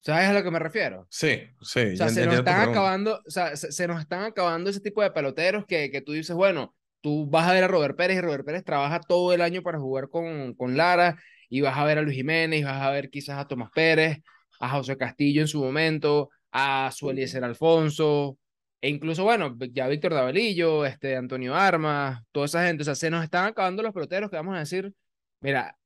¿Sabes 0.00 0.28
a 0.28 0.32
lo 0.34 0.42
que 0.42 0.50
me 0.50 0.58
refiero? 0.58 1.08
Sí, 1.08 1.40
sí, 1.62 1.80
O 1.94 1.96
sea, 1.96 2.08
ya 2.08 2.10
se 2.10 2.24
nos 2.24 2.36
están 2.36 2.60
acabando, 2.62 3.22
o 3.26 3.30
sea, 3.30 3.56
se, 3.56 3.72
se 3.72 3.88
nos 3.88 4.00
están 4.00 4.24
acabando 4.24 4.70
ese 4.70 4.80
tipo 4.80 5.02
de 5.02 5.10
peloteros 5.12 5.66
que, 5.66 5.90
que 5.90 6.02
tú 6.02 6.12
dices, 6.12 6.36
bueno, 6.36 6.74
tú 7.00 7.28
vas 7.30 7.48
a 7.48 7.52
ver 7.54 7.64
a 7.64 7.68
Robert 7.68 7.96
Pérez 7.96 8.18
y 8.18 8.20
Robert 8.20 8.44
Pérez 8.44 8.64
trabaja 8.64 9.00
todo 9.00 9.32
el 9.34 9.40
año 9.42 9.62
para 9.62 9.78
jugar 9.80 10.08
con, 10.10 10.54
con 10.54 10.76
Lara 10.76 11.18
y 11.48 11.60
vas 11.60 11.76
a 11.76 11.84
ver 11.84 11.98
a 11.98 12.02
Luis 12.02 12.16
Jiménez, 12.16 12.60
y 12.60 12.64
vas 12.64 12.82
a 12.82 12.90
ver 12.90 13.10
quizás 13.10 13.38
a 13.38 13.46
Tomás 13.46 13.70
Pérez, 13.74 14.18
a 14.60 14.70
José 14.70 14.96
Castillo 14.96 15.42
en 15.42 15.48
su 15.48 15.62
momento, 15.62 16.30
a 16.52 16.90
Sueliezer 16.92 17.44
Alfonso, 17.44 18.38
e 18.80 18.88
incluso, 18.88 19.24
bueno, 19.24 19.56
ya 19.72 19.88
Víctor 19.88 20.14
Davalillo, 20.14 20.84
este, 20.86 21.16
Antonio 21.16 21.54
Armas, 21.54 22.22
toda 22.32 22.46
esa 22.46 22.66
gente, 22.66 22.82
o 22.82 22.84
sea, 22.84 22.94
se 22.94 23.10
nos 23.10 23.24
están 23.24 23.46
acabando 23.46 23.82
los 23.82 23.92
peloteros 23.92 24.30
que 24.30 24.36
vamos 24.36 24.54
a 24.56 24.60
decir, 24.60 24.92
mira, 25.40 25.76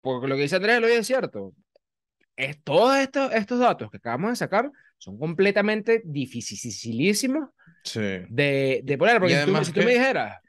porque 0.00 0.28
lo 0.28 0.36
que 0.36 0.42
dice 0.42 0.56
Andrés 0.56 0.80
lo 0.80 0.86
es 0.88 1.06
cierto, 1.06 1.52
es, 2.36 2.62
todos 2.62 2.96
estos, 2.98 3.32
estos 3.32 3.58
datos 3.58 3.90
que 3.90 3.96
acabamos 3.98 4.30
de 4.30 4.36
sacar 4.36 4.70
son 4.98 5.18
completamente 5.18 6.02
dificilísimos 6.04 7.48
Sí, 7.84 8.00
de, 8.00 8.80
de 8.82 8.98
poner. 8.98 9.20
Porque 9.20 9.38
si 9.40 9.52
tú, 9.52 9.64
si 9.64 9.72
tú 9.72 9.80
me 9.80 9.86
que- 9.86 9.92
dijeras, 9.92 10.40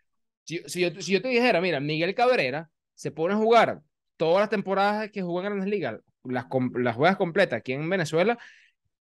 si, 0.43 0.59
si 0.67 0.81
yo, 0.81 1.01
si 1.01 1.11
yo 1.13 1.21
te 1.21 1.27
dijera, 1.27 1.61
mira, 1.61 1.79
Miguel 1.79 2.15
Cabrera 2.15 2.69
se 2.93 3.11
pone 3.11 3.33
a 3.33 3.37
jugar 3.37 3.81
todas 4.17 4.41
las 4.41 4.49
temporadas 4.49 5.09
que 5.11 5.21
jugó 5.21 5.39
en 5.41 5.45
Grandes 5.45 5.69
Ligas, 5.69 5.99
las, 6.23 6.45
las 6.75 6.95
juegas 6.95 7.17
completas 7.17 7.59
aquí 7.59 7.73
en 7.73 7.89
Venezuela, 7.89 8.37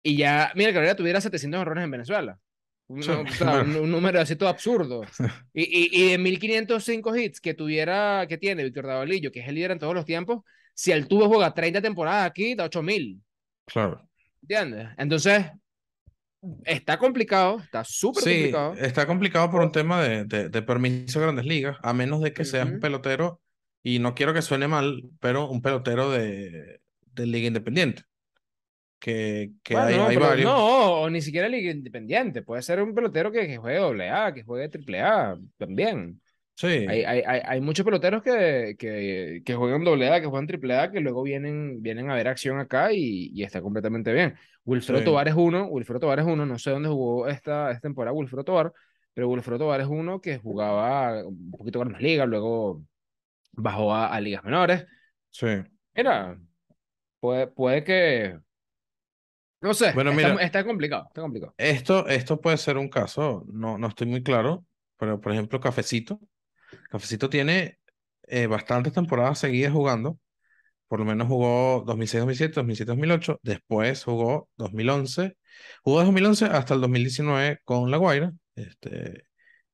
y 0.03 0.16
ya 0.16 0.53
Miguel 0.55 0.73
Cabrera 0.75 0.96
tuviera 0.96 1.20
700 1.20 1.61
errores 1.62 1.85
en 1.85 1.90
Venezuela. 1.90 2.38
Un, 2.88 3.03
Sí, 3.03 3.11
o 3.12 3.27
sea, 3.27 3.37
claro. 3.38 3.64
un, 3.64 3.77
un 3.77 3.90
número 3.90 4.20
así 4.20 4.37
todo 4.37 4.49
absurdo. 4.49 5.03
Y, 5.55 5.62
y, 5.64 6.05
y 6.07 6.11
de 6.12 6.18
1505 6.18 7.16
hits 7.16 7.40
que 7.40 7.55
tuviera, 7.55 8.27
que 8.29 8.38
tiene 8.38 8.64
Víctor 8.64 8.87
Davalillo, 8.87 9.31
que 9.33 9.40
es 9.40 9.49
el 9.49 9.55
líder 9.57 9.73
en 9.73 9.79
todos 9.79 9.94
los 9.94 10.05
tiempos, 10.05 10.42
si 10.75 10.92
el 10.92 11.07
tubo 11.09 11.29
juega 11.29 11.53
30 11.55 11.81
temporadas 11.83 12.27
aquí, 12.27 12.55
da 12.55 12.64
8000. 12.64 13.20
claro. 13.66 14.07
¿Entiendes? 14.42 14.88
Entonces, 14.96 15.46
está 16.64 16.99
complicado, 16.99 17.61
está 17.61 17.85
súper 17.85 18.23
Sí, 18.25 18.31
complicado. 18.31 18.75
está 18.75 19.07
complicado 19.07 19.51
por 19.51 19.61
un 19.62 19.73
tema 19.73 20.03
de, 20.03 20.25
de, 20.25 20.49
de 20.49 20.62
permiso 20.62 21.18
de 21.18 21.27
grandes 21.27 21.44
ligas, 21.44 21.77
a 21.83 21.92
menos 21.92 22.20
de 22.23 22.33
que 22.33 22.44
seas 22.44 22.66
un 22.68 22.81
pelotero, 22.81 23.40
y 23.83 23.99
no 23.99 24.14
quiero 24.14 24.35
que 24.35 24.43
suene 24.43 24.69
mal, 24.69 25.11
pero 25.21 25.49
un 25.51 25.62
pelotero 25.62 26.11
de, 26.11 26.81
de 27.12 27.27
liga 27.27 27.49
independiente. 27.49 28.03
Que, 28.99 29.53
que 29.62 29.79
hay, 29.79 29.97
Bueno, 29.97 30.07
hay 30.07 30.16
varios. 30.16 30.45
no, 30.45 31.03
o 31.03 31.11
ni 31.11 31.23
siquiera 31.23 31.49
liga 31.49 31.71
independiente. 31.71 32.43
Puede 32.43 32.62
ser 32.62 32.83
un 32.83 32.95
pelotero 32.95 33.31
que, 33.33 33.47
que 33.47 33.57
juegue 33.57 33.79
doble 33.79 34.11
A, 34.11 34.33
que 34.35 34.43
juegue 34.43 34.69
triple 34.69 35.01
A, 35.01 35.38
también. 35.57 36.21
Sí, 36.57 36.66
Hay, 36.87 37.05
hay, 37.05 37.23
hay, 37.27 37.40
hay 37.45 37.61
muchos 37.61 37.85
peloteros 37.85 38.23
que, 38.23 38.77
que, 38.79 39.43
que 39.45 39.55
juegan 39.55 39.85
doble 39.85 40.11
A, 40.11 40.21
que 40.21 40.27
juegan 40.27 40.47
triple 40.47 40.77
A, 40.77 40.90
que 40.90 41.01
luego 41.01 41.23
vienen, 41.23 41.83
vienen 41.83 42.11
a 42.11 42.14
ver 42.16 42.29
acción 42.29 42.59
acá 42.61 42.93
y, 42.93 43.31
y 43.35 43.45
está 43.45 43.62
completamente 43.62 44.12
bien. 44.12 44.35
Wilfredo 44.64 45.03
Sí. 45.03 45.05
Tovar 45.05 45.29
es 45.29 45.35
uno, 45.35 45.66
Wilfredo 45.66 46.01
Tovar 46.01 46.21
es 46.21 46.27
uno, 46.27 46.47
no 46.47 46.59
sé 46.59 46.71
dónde 46.71 46.88
jugó 46.90 47.29
esta, 47.29 47.71
esta 47.71 47.81
temporada 47.83 48.12
Wilfredo 48.14 48.45
Tovar, 48.45 48.73
pero 49.14 49.29
Wilfredo 49.29 49.59
Tovar 49.61 49.81
es 49.81 49.87
uno 49.88 50.21
que 50.21 50.38
jugaba 50.38 51.27
un 51.27 51.51
poquito 51.53 51.79
con 51.81 51.93
las 51.93 52.03
ligas, 52.03 52.29
luego 52.29 52.83
bajó 53.53 53.95
a, 53.95 54.09
a 54.09 54.21
ligas 54.21 54.45
menores. 54.45 54.87
sí. 55.31 55.47
Mira, 55.95 56.39
puede, 57.21 57.47
puede 57.49 57.85
que. 57.85 58.39
No 59.61 59.75
sé, 59.75 59.93
Bueno, 59.93 60.11
está, 60.13 60.29
mira. 60.29 60.43
está 60.43 60.65
complicado, 60.65 61.05
está 61.09 61.21
complicado. 61.21 61.55
Esto, 61.59 62.09
esto 62.09 62.41
puede 62.41 62.57
ser 62.57 62.79
un 62.79 62.89
caso, 62.89 63.45
no, 63.53 63.77
no 63.77 63.89
estoy 63.89 64.07
muy 64.07 64.23
claro, 64.23 64.65
pero 64.97 65.21
por 65.21 65.33
ejemplo, 65.33 65.61
Cafecito. 65.61 66.19
Cafecito 66.91 67.29
tiene 67.29 67.79
eh, 68.25 68.47
bastantes 68.47 68.93
temporadas 68.95 69.39
seguidas 69.39 69.73
jugando. 69.73 70.19
Por 70.89 71.01
lo 71.01 71.05
menos 71.05 71.29
jugó 71.29 71.85
2006-2007, 71.85 72.55
2007-2008. 72.55 73.39
Después 73.43 74.05
jugó 74.05 74.49
2011. 74.57 75.37
Jugó 75.83 76.01
2011 76.05 76.47
hasta 76.47 76.75
el 76.75 76.81
2019 76.81 77.61
con 77.65 77.91
La 77.91 77.97
Guaira. 77.99 78.33
Este, 78.57 79.25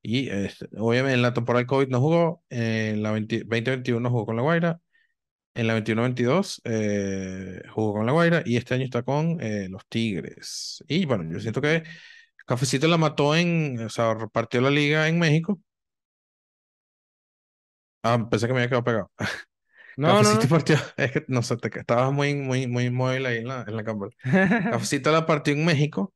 y 0.08 0.28
este, 0.30 0.68
obviamente 0.78 1.14
en 1.14 1.22
la 1.22 1.34
temporada 1.34 1.60
del 1.60 1.66
COVID 1.66 1.88
no 1.88 2.00
jugó. 2.00 2.44
En 2.48 3.02
la 3.02 3.10
20 3.10 3.40
2021 3.40 4.08
jugó 4.08 4.26
con 4.26 4.36
La 4.36 4.42
Guaira. 4.42 4.80
En 5.54 5.66
la 5.66 5.76
21-22 5.76 6.60
eh, 6.64 7.62
jugó 7.74 7.94
con 7.94 8.06
La 8.06 8.12
Guaira. 8.12 8.42
Y 8.46 8.56
este 8.56 8.74
año 8.74 8.84
está 8.84 9.02
con 9.02 9.40
eh, 9.40 9.68
los 9.68 9.84
Tigres. 9.88 10.84
Y 10.86 11.06
bueno, 11.06 11.24
yo 11.32 11.40
siento 11.40 11.60
que 11.60 11.82
Cafecito 12.46 12.86
la 12.86 12.98
mató 12.98 13.34
en. 13.34 13.80
O 13.80 13.88
sea, 13.88 14.14
repartió 14.14 14.60
la 14.60 14.70
liga 14.70 15.08
en 15.08 15.18
México. 15.18 15.58
Ah, 18.04 18.28
pensé 18.30 18.46
que 18.46 18.52
me 18.52 18.60
había 18.60 18.68
quedado 18.68 18.84
pegado. 18.84 19.10
No, 19.98 20.08
no, 20.08 20.28
Cafecito 20.28 20.42
no. 20.44 20.50
partió, 20.50 20.76
es 20.98 21.10
que 21.10 21.24
no 21.26 21.42
sé, 21.42 21.56
te, 21.56 21.80
estabas 21.80 22.12
muy, 22.12 22.34
muy, 22.34 22.66
muy 22.66 22.90
móvil 22.90 23.24
ahí 23.24 23.38
en 23.38 23.48
la, 23.48 23.64
en 23.66 23.74
la 23.74 23.82
cámara. 23.82 24.12
Cafecito 24.70 25.10
la 25.10 25.24
partió 25.24 25.54
en 25.54 25.64
México 25.64 26.12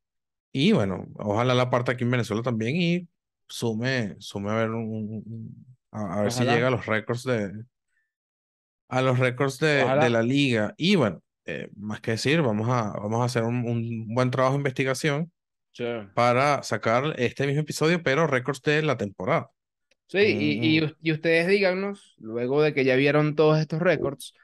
y 0.52 0.72
bueno, 0.72 1.06
ojalá 1.16 1.54
la 1.54 1.70
parte 1.70 1.92
aquí 1.92 2.04
en 2.04 2.10
Venezuela 2.10 2.42
también 2.42 2.76
y 2.76 3.08
sume, 3.50 4.16
sume 4.20 4.50
a 4.52 4.56
ver 4.56 4.70
un, 4.72 5.66
a, 5.92 6.20
a 6.20 6.22
ver 6.24 6.32
si 6.32 6.46
llega 6.46 6.68
a 6.68 6.72
los 6.72 6.86
récords 6.86 7.24
de 7.24 7.52
a 8.88 9.02
los 9.02 9.18
récords 9.18 9.58
de, 9.58 9.92
de 9.96 10.10
la 10.10 10.22
liga. 10.22 10.74
Y 10.76 10.96
bueno, 10.96 11.22
eh, 11.46 11.68
más 11.76 12.00
que 12.00 12.12
decir, 12.12 12.42
vamos 12.42 12.68
a, 12.68 12.92
vamos 12.92 13.20
a 13.22 13.24
hacer 13.24 13.44
un, 13.44 13.66
un 13.68 14.14
buen 14.14 14.30
trabajo 14.30 14.54
de 14.54 14.58
investigación 14.60 15.32
Sí, 15.72 15.84
para 16.14 16.62
sacar 16.64 17.14
este 17.18 17.46
mismo 17.46 17.62
episodio, 17.62 18.02
pero 18.02 18.26
récords 18.26 18.62
de 18.62 18.82
la 18.82 18.96
temporada. 18.96 19.50
Sí, 20.08 20.18
y, 20.18 20.78
y, 20.78 20.80
Mm. 20.82 20.94
y 21.00 21.12
ustedes 21.12 21.46
díganos, 21.46 22.14
luego 22.18 22.62
de 22.62 22.74
que 22.74 22.84
ya 22.84 22.96
vieron 22.96 23.36
todos 23.36 23.58
estos 23.60 23.78
récords, 23.80 24.34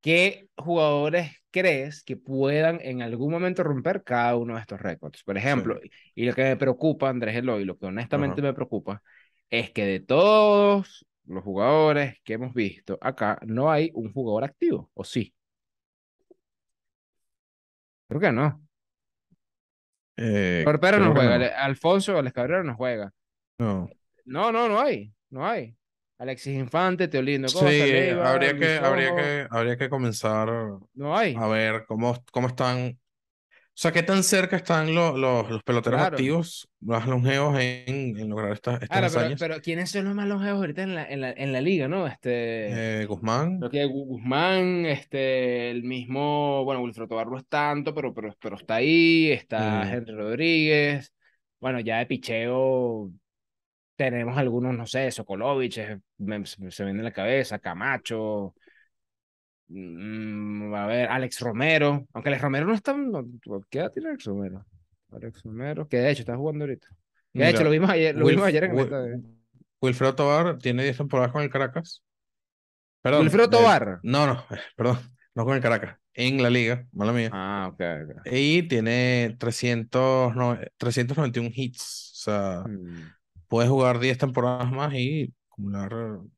¿qué 0.00 0.48
jugadores 0.56 1.32
crees 1.54 2.02
que 2.02 2.16
puedan 2.16 2.80
en 2.82 3.00
algún 3.00 3.30
momento 3.30 3.62
romper 3.62 4.02
cada 4.02 4.34
uno 4.34 4.56
de 4.56 4.60
estos 4.60 4.80
récords? 4.80 5.22
Por 5.22 5.38
ejemplo, 5.38 5.78
y 6.12 6.26
lo 6.26 6.34
que 6.34 6.42
me 6.42 6.56
preocupa, 6.56 7.08
Andrés 7.08 7.36
Eloy, 7.36 7.64
lo 7.64 7.78
que 7.78 7.86
honestamente 7.86 8.40
Ajá. 8.40 8.48
me 8.48 8.54
preocupa, 8.54 9.04
es 9.50 9.70
que 9.70 9.86
de 9.86 10.00
todos 10.00 11.06
los 11.26 11.44
jugadores 11.44 12.18
que 12.24 12.32
hemos 12.32 12.54
visto 12.54 12.98
acá, 13.00 13.38
no 13.46 13.70
hay 13.70 13.92
un 13.94 14.12
jugador 14.12 14.42
activo, 14.42 14.90
¿o 14.94 15.04
sí? 15.04 15.32
Creo 18.08 18.20
que 18.20 18.32
no. 18.32 18.60
Eh, 20.16 20.64
no 20.66 21.12
juega, 21.12 21.38
no. 21.38 21.44
Alfonso 21.56 22.14
Vélez 22.14 22.32
Cabrera 22.32 22.64
no 22.64 22.74
juega. 22.74 23.12
No. 23.58 23.88
No, 24.24 24.50
no, 24.50 24.68
no 24.68 24.80
hay, 24.80 25.12
no 25.30 25.46
hay. 25.46 25.76
Alexis 26.24 26.54
Infante, 26.58 27.08
Teolindo 27.08 27.52
Sí, 27.52 27.56
Costa, 27.58 27.86
Leiva, 27.86 28.32
habría 28.32 28.56
que, 28.56 28.78
habría 28.78 29.14
que, 29.14 29.46
habría 29.50 29.76
que 29.76 29.88
comenzar 29.90 30.48
no 30.94 31.16
hay. 31.16 31.42
a 31.42 31.46
ver 31.48 31.84
cómo, 31.86 32.24
cómo 32.32 32.48
están 32.48 32.98
O 32.98 32.98
sea, 33.74 33.92
¿qué 33.92 34.02
tan 34.04 34.22
cerca 34.24 34.56
están 34.56 34.94
los, 34.94 35.16
los, 35.18 35.50
los 35.50 35.62
peloteros 35.64 36.00
Claro. 36.00 36.02
activos, 36.02 36.68
más 36.80 37.06
longevos 37.08 37.58
en, 37.60 38.18
en 38.18 38.28
lograr 38.30 38.52
estas, 38.52 38.82
estas 38.82 38.88
Claro, 38.90 39.10
pero, 39.12 39.36
pero 39.38 39.60
¿quiénes 39.62 39.90
son 39.90 40.04
los 40.04 40.14
más 40.14 40.28
longevos 40.28 40.60
ahorita 40.60 40.82
en 40.82 40.94
la, 40.94 41.04
en 41.08 41.20
la, 41.22 41.32
en 41.32 41.52
la 41.52 41.60
liga, 41.62 41.88
no? 41.88 42.06
Este, 42.06 42.80
Eh, 42.80 43.06
Guzmán, 43.08 43.50
creo 43.58 43.70
que 43.70 43.86
Gu- 43.86 44.06
Guzmán, 44.06 44.86
este, 44.86 45.70
el 45.70 45.84
mismo, 45.84 46.64
bueno, 46.64 46.82
Wilfredo 46.82 47.08
Tovar 47.08 47.28
no 47.28 47.38
es 47.38 47.46
tanto, 47.48 47.94
pero, 47.94 48.14
pero, 48.14 48.34
pero 48.40 48.56
está 48.56 48.76
ahí, 48.76 49.30
está 49.32 49.84
Mm. 49.84 49.92
Henry 49.92 50.14
Rodríguez, 50.14 51.14
bueno, 51.60 51.80
ya 51.80 51.98
de 52.00 52.06
picheo 52.06 53.12
tenemos 53.96 54.36
algunos, 54.36 54.74
no 54.74 54.86
sé, 54.86 55.10
Sokolovich, 55.10 55.78
me- 56.18 56.46
se 56.46 56.60
me 56.62 56.68
viene 56.70 56.98
en 57.00 57.04
la 57.04 57.12
cabeza, 57.12 57.58
Camacho, 57.58 58.54
mm, 59.68 60.74
a 60.74 60.86
ver, 60.86 61.08
Alex 61.08 61.40
Romero, 61.40 62.06
aunque 62.12 62.28
Alex 62.30 62.42
Romero 62.42 62.66
no 62.66 62.74
está, 62.74 62.92
no, 62.94 63.24
¿qué 63.70 63.78
edad 63.78 63.92
tiene 63.92 64.10
Alex 64.10 64.24
Romero? 64.24 64.64
Alex 65.12 65.42
Romero, 65.42 65.88
que 65.88 65.98
de 65.98 66.10
hecho 66.10 66.20
está 66.22 66.36
jugando 66.36 66.64
ahorita. 66.64 66.88
Que 67.32 67.40
de 67.44 67.50
hecho 67.50 67.64
lo 67.64 67.70
vimos 67.70 67.90
ayer, 67.90 68.14
lo 68.14 68.26
Wilf- 68.26 68.30
vimos 68.30 68.46
ayer 68.46 68.64
en 68.64 68.70
el 68.70 68.76
Wil-. 68.90 69.24
Wilfredo 69.80 70.14
Tovar 70.14 70.58
tiene 70.58 70.82
10 70.84 70.96
temporadas 70.96 71.32
con 71.32 71.42
el 71.42 71.50
Caracas. 71.50 72.02
Perdón, 73.02 73.22
Wilfredo 73.22 73.46
eh, 73.46 73.50
Tovar. 73.50 74.00
no, 74.02 74.26
no, 74.26 74.44
perdón, 74.76 74.98
no 75.34 75.44
con 75.44 75.54
el 75.56 75.62
Caracas, 75.62 75.98
en 76.14 76.42
la 76.42 76.50
liga, 76.50 76.86
mala 76.92 77.12
mía. 77.12 77.30
Ah, 77.32 77.70
ok, 77.72 77.80
ok. 78.20 78.26
Y 78.32 78.62
tiene 78.68 79.36
300, 79.38 80.34
no, 80.36 80.58
391 80.76 81.50
hits. 81.54 82.12
O 82.14 82.16
sea, 82.24 82.64
Mm. 82.66 83.12
Puedes 83.54 83.70
jugar 83.70 83.98
10 84.00 84.18
temporadas 84.18 84.70
más 84.72 84.94
y 84.94 85.32
acumular, 85.50 85.92
no 85.92 86.30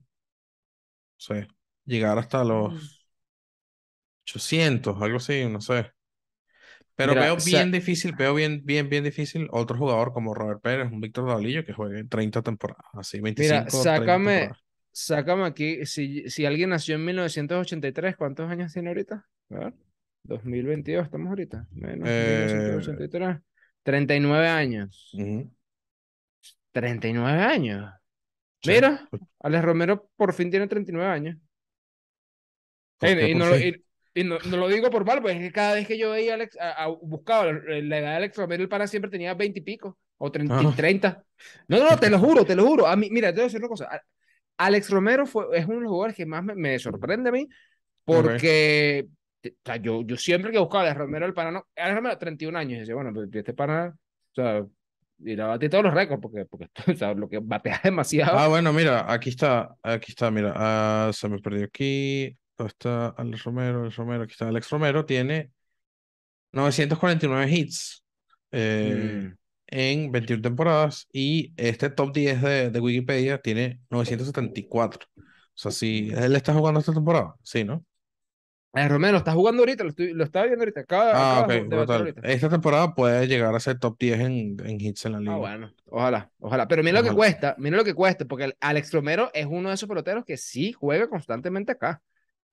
sé, 1.17 1.49
llegar 1.85 2.19
hasta 2.19 2.45
Mm. 2.53 2.67
los 2.69 3.07
800, 4.25 5.01
algo 5.03 5.17
así, 5.19 5.45
no 5.47 5.61
sé. 5.61 5.93
Pero 6.95 7.15
Mira, 7.15 7.23
veo 7.23 7.37
bien 7.37 7.71
difícil, 7.73 8.13
veo 8.15 8.35
bien, 8.35 8.63
bien, 8.65 8.89
bien 8.89 9.05
difícil 9.05 9.49
otro 9.53 9.77
jugador 9.77 10.13
como 10.13 10.35
Robert 10.35 10.63
Pérez, 10.63 10.91
un 10.91 11.01
Víctor 11.01 11.27
Davalillo 11.27 11.65
que 11.65 11.73
juegue 11.75 12.05
30 12.05 12.43
temporadas, 12.43 12.85
así, 12.95 13.21
25, 13.21 13.61
Mira, 13.61 13.71
30 13.93 14.21
sácame, 14.21 14.57
sácame 14.93 15.45
aquí, 15.45 15.85
si, 15.87 16.29
si 16.31 16.47
alguien 16.47 16.71
nació 16.71 16.95
en 16.97 17.05
1983, 17.05 18.17
¿cuántos 18.17 18.51
años 18.51 18.73
tiene 18.73 18.89
ahorita? 18.89 19.27
A 19.51 19.55
ver, 19.59 19.75
2022, 20.23 21.05
estamos 21.05 21.29
ahorita. 21.29 21.67
Menos 21.73 22.09
Eh, 22.09 22.17
1983. 22.19 23.39
39 23.83 24.49
años. 24.49 25.13
Ujú, 25.13 25.51
39 26.81 27.43
años. 27.43 27.93
sí. 28.63 28.71
Mira, 28.73 29.09
Alex 29.41 29.65
Romero 29.65 30.11
por 30.17 30.33
fin 30.33 30.51
tiene 30.51 30.67
39 30.67 31.11
años. 31.11 31.37
¿Por 32.99 33.09
Ey, 33.09 33.17
qué 33.17 33.29
y 33.31 33.35
no, 33.35 33.47
lo, 33.47 33.59
y, 33.59 33.85
y 34.15 34.25
no, 34.25 34.39
no 34.51 34.57
lo 34.57 34.69
digo 34.69 34.91
por 34.91 35.05
mal, 35.05 35.21
pues 35.23 35.37
es 35.37 35.43
que 35.43 35.53
cada 35.53 35.75
vez 35.75 35.87
que 35.87 35.99
yo 35.99 36.11
veía 36.11 36.33
a 36.33 36.35
Alex, 36.37 36.57
a- 36.59 36.85
a- 36.85 36.89
buscaba 36.89 37.47
la 37.53 37.81
la 37.83 37.99
edad 37.99 38.11
de 38.11 38.17
Alex 38.17 38.37
Romero, 38.37 38.63
el 38.63 38.69
pana 38.69 38.87
siempre 38.87 39.11
tenía 39.11 39.35
20 39.35 39.59
y 39.61 39.63
pico, 39.63 39.99
o 40.19 40.31
30. 40.31 40.59
Ah. 40.59 40.73
30. 40.77 41.25
No, 41.69 41.79
no, 41.79 41.99
te 41.99 42.11
lo 42.11 42.19
juro, 42.19 42.45
te 42.45 42.57
lo 42.57 42.67
juro. 42.67 42.87
A 42.87 42.97
mí, 42.97 43.09
mira, 43.11 43.29
te 43.29 43.37
voy 43.37 43.43
a 43.43 43.45
decir 43.45 43.61
una 43.61 43.69
cosa. 43.69 44.03
Alex 44.59 44.91
Romero 44.91 45.27
fue, 45.27 45.47
es 45.59 45.67
uno 45.67 45.77
de 45.77 45.81
los 45.83 45.91
jugadores 45.91 46.17
que 46.17 46.25
más 46.27 46.43
me, 46.43 46.55
me 46.55 46.79
sorprende 46.79 47.29
a 47.29 47.33
mí, 47.33 47.47
porque 48.05 49.07
o 49.45 49.49
sea, 49.65 49.77
yo, 49.77 50.03
yo 50.03 50.17
siempre 50.17 50.51
que 50.51 50.59
buscaba 50.59 50.85
a 50.85 50.87
Alex 50.87 50.99
Romero, 50.99 51.27
el 51.27 51.35
pana, 51.35 51.51
no, 51.53 51.67
Alex 51.77 51.95
Romero, 51.97 52.19
31 52.19 52.57
años, 52.59 52.77
y 52.77 52.81
decía, 52.81 52.95
bueno, 52.95 53.13
pues 53.13 53.29
este 53.33 53.53
pana, 53.55 53.95
o 54.33 54.35
sea, 54.35 54.67
y 55.19 55.35
la 55.37 55.47
batí 55.47 55.69
todos 55.69 55.85
los 55.85 55.95
récords, 55.95 56.21
porque, 56.21 56.45
porque 56.47 56.69
o 56.93 56.95
sea, 56.95 57.15
lo 57.15 57.29
que 57.29 57.39
batea 57.43 57.81
demasiado. 57.83 58.39
Ah, 58.39 58.49
bueno, 58.49 58.73
mira, 58.73 59.11
aquí 59.13 59.31
está, 59.31 59.77
aquí 59.83 60.13
está, 60.13 60.31
mira, 60.31 60.53
ah, 60.57 61.11
se 61.13 61.29
me 61.29 61.39
perdió 61.39 61.65
aquí, 61.65 62.37
¿dónde 62.57 62.71
está 62.71 63.09
Alex 63.09 63.45
Romero, 63.45 63.83
Alex 63.83 63.97
Romero, 63.97 64.23
aquí 64.25 64.33
está 64.33 64.49
Alex 64.49 64.71
Romero, 64.71 65.05
tiene 65.05 65.51
949 66.53 67.51
hits 67.51 68.05
eh, 68.53 69.31
Mm. 69.31 69.37
en 69.69 70.13
21 70.13 70.43
temporadas 70.43 71.09
y 71.13 71.53
este 71.57 71.91
top 71.91 72.13
10 72.15 72.43
de, 72.43 72.71
de 72.71 72.81
Wikipedia 72.81 73.39
tiene 73.39 73.81
974. 73.91 75.07
O 75.17 75.23
sea, 75.59 75.71
si 75.71 76.11
él 76.15 76.37
está 76.37 76.53
jugando 76.55 76.81
esta 76.81 76.93
temporada, 76.95 77.35
sí, 77.43 77.65
¿no? 77.65 77.85
Alex 78.77 78.93
Romero 78.93 79.13
lo 79.13 79.19
está 79.19 79.33
jugando 79.33 79.63
ahorita, 79.63 79.85
lo, 79.85 79.91
estoy, 79.91 80.13
lo 80.13 80.25
estaba 80.25 80.47
viendo 80.47 80.63
ahorita, 80.63 80.81
acaba, 80.81 81.11
Ah, 81.15 81.39
acaba 81.41 81.55
ok, 81.63 81.69
brutal. 81.69 82.01
ahorita. 82.01 82.21
Esta 82.29 82.49
temporada 82.49 82.95
puede 82.95 83.27
llegar 83.27 83.55
a 83.55 83.61
ser 83.61 83.79
top 83.79 83.97
10 83.99 84.21
en, 84.21 84.57
en 84.65 84.81
hits 84.81 85.07
en 85.07 85.13
la 85.13 85.21
liga. 85.21 85.33
Ah, 85.35 85.39
bueno, 85.39 85.73
ojalá, 85.87 86.31
ojalá. 86.39 86.69
Pero 86.69 86.83
mira 86.83 87.01
lo 87.01 87.09
que 87.09 87.15
cuesta, 87.15 87.55
mira 87.59 87.77
lo 87.77 87.85
que 87.85 87.95
cuesta, 87.95 88.25
porque 88.27 88.55
Alex 88.61 88.93
Romero 88.93 89.31
es 89.33 89.47
uno 89.47 89.71
de 89.71 89.75
esos 89.77 89.89
peloteros 89.89 90.25
que 90.25 90.37
sí 90.37 90.73
juega 90.73 91.09
constantemente 91.09 91.73
acá. 91.73 92.03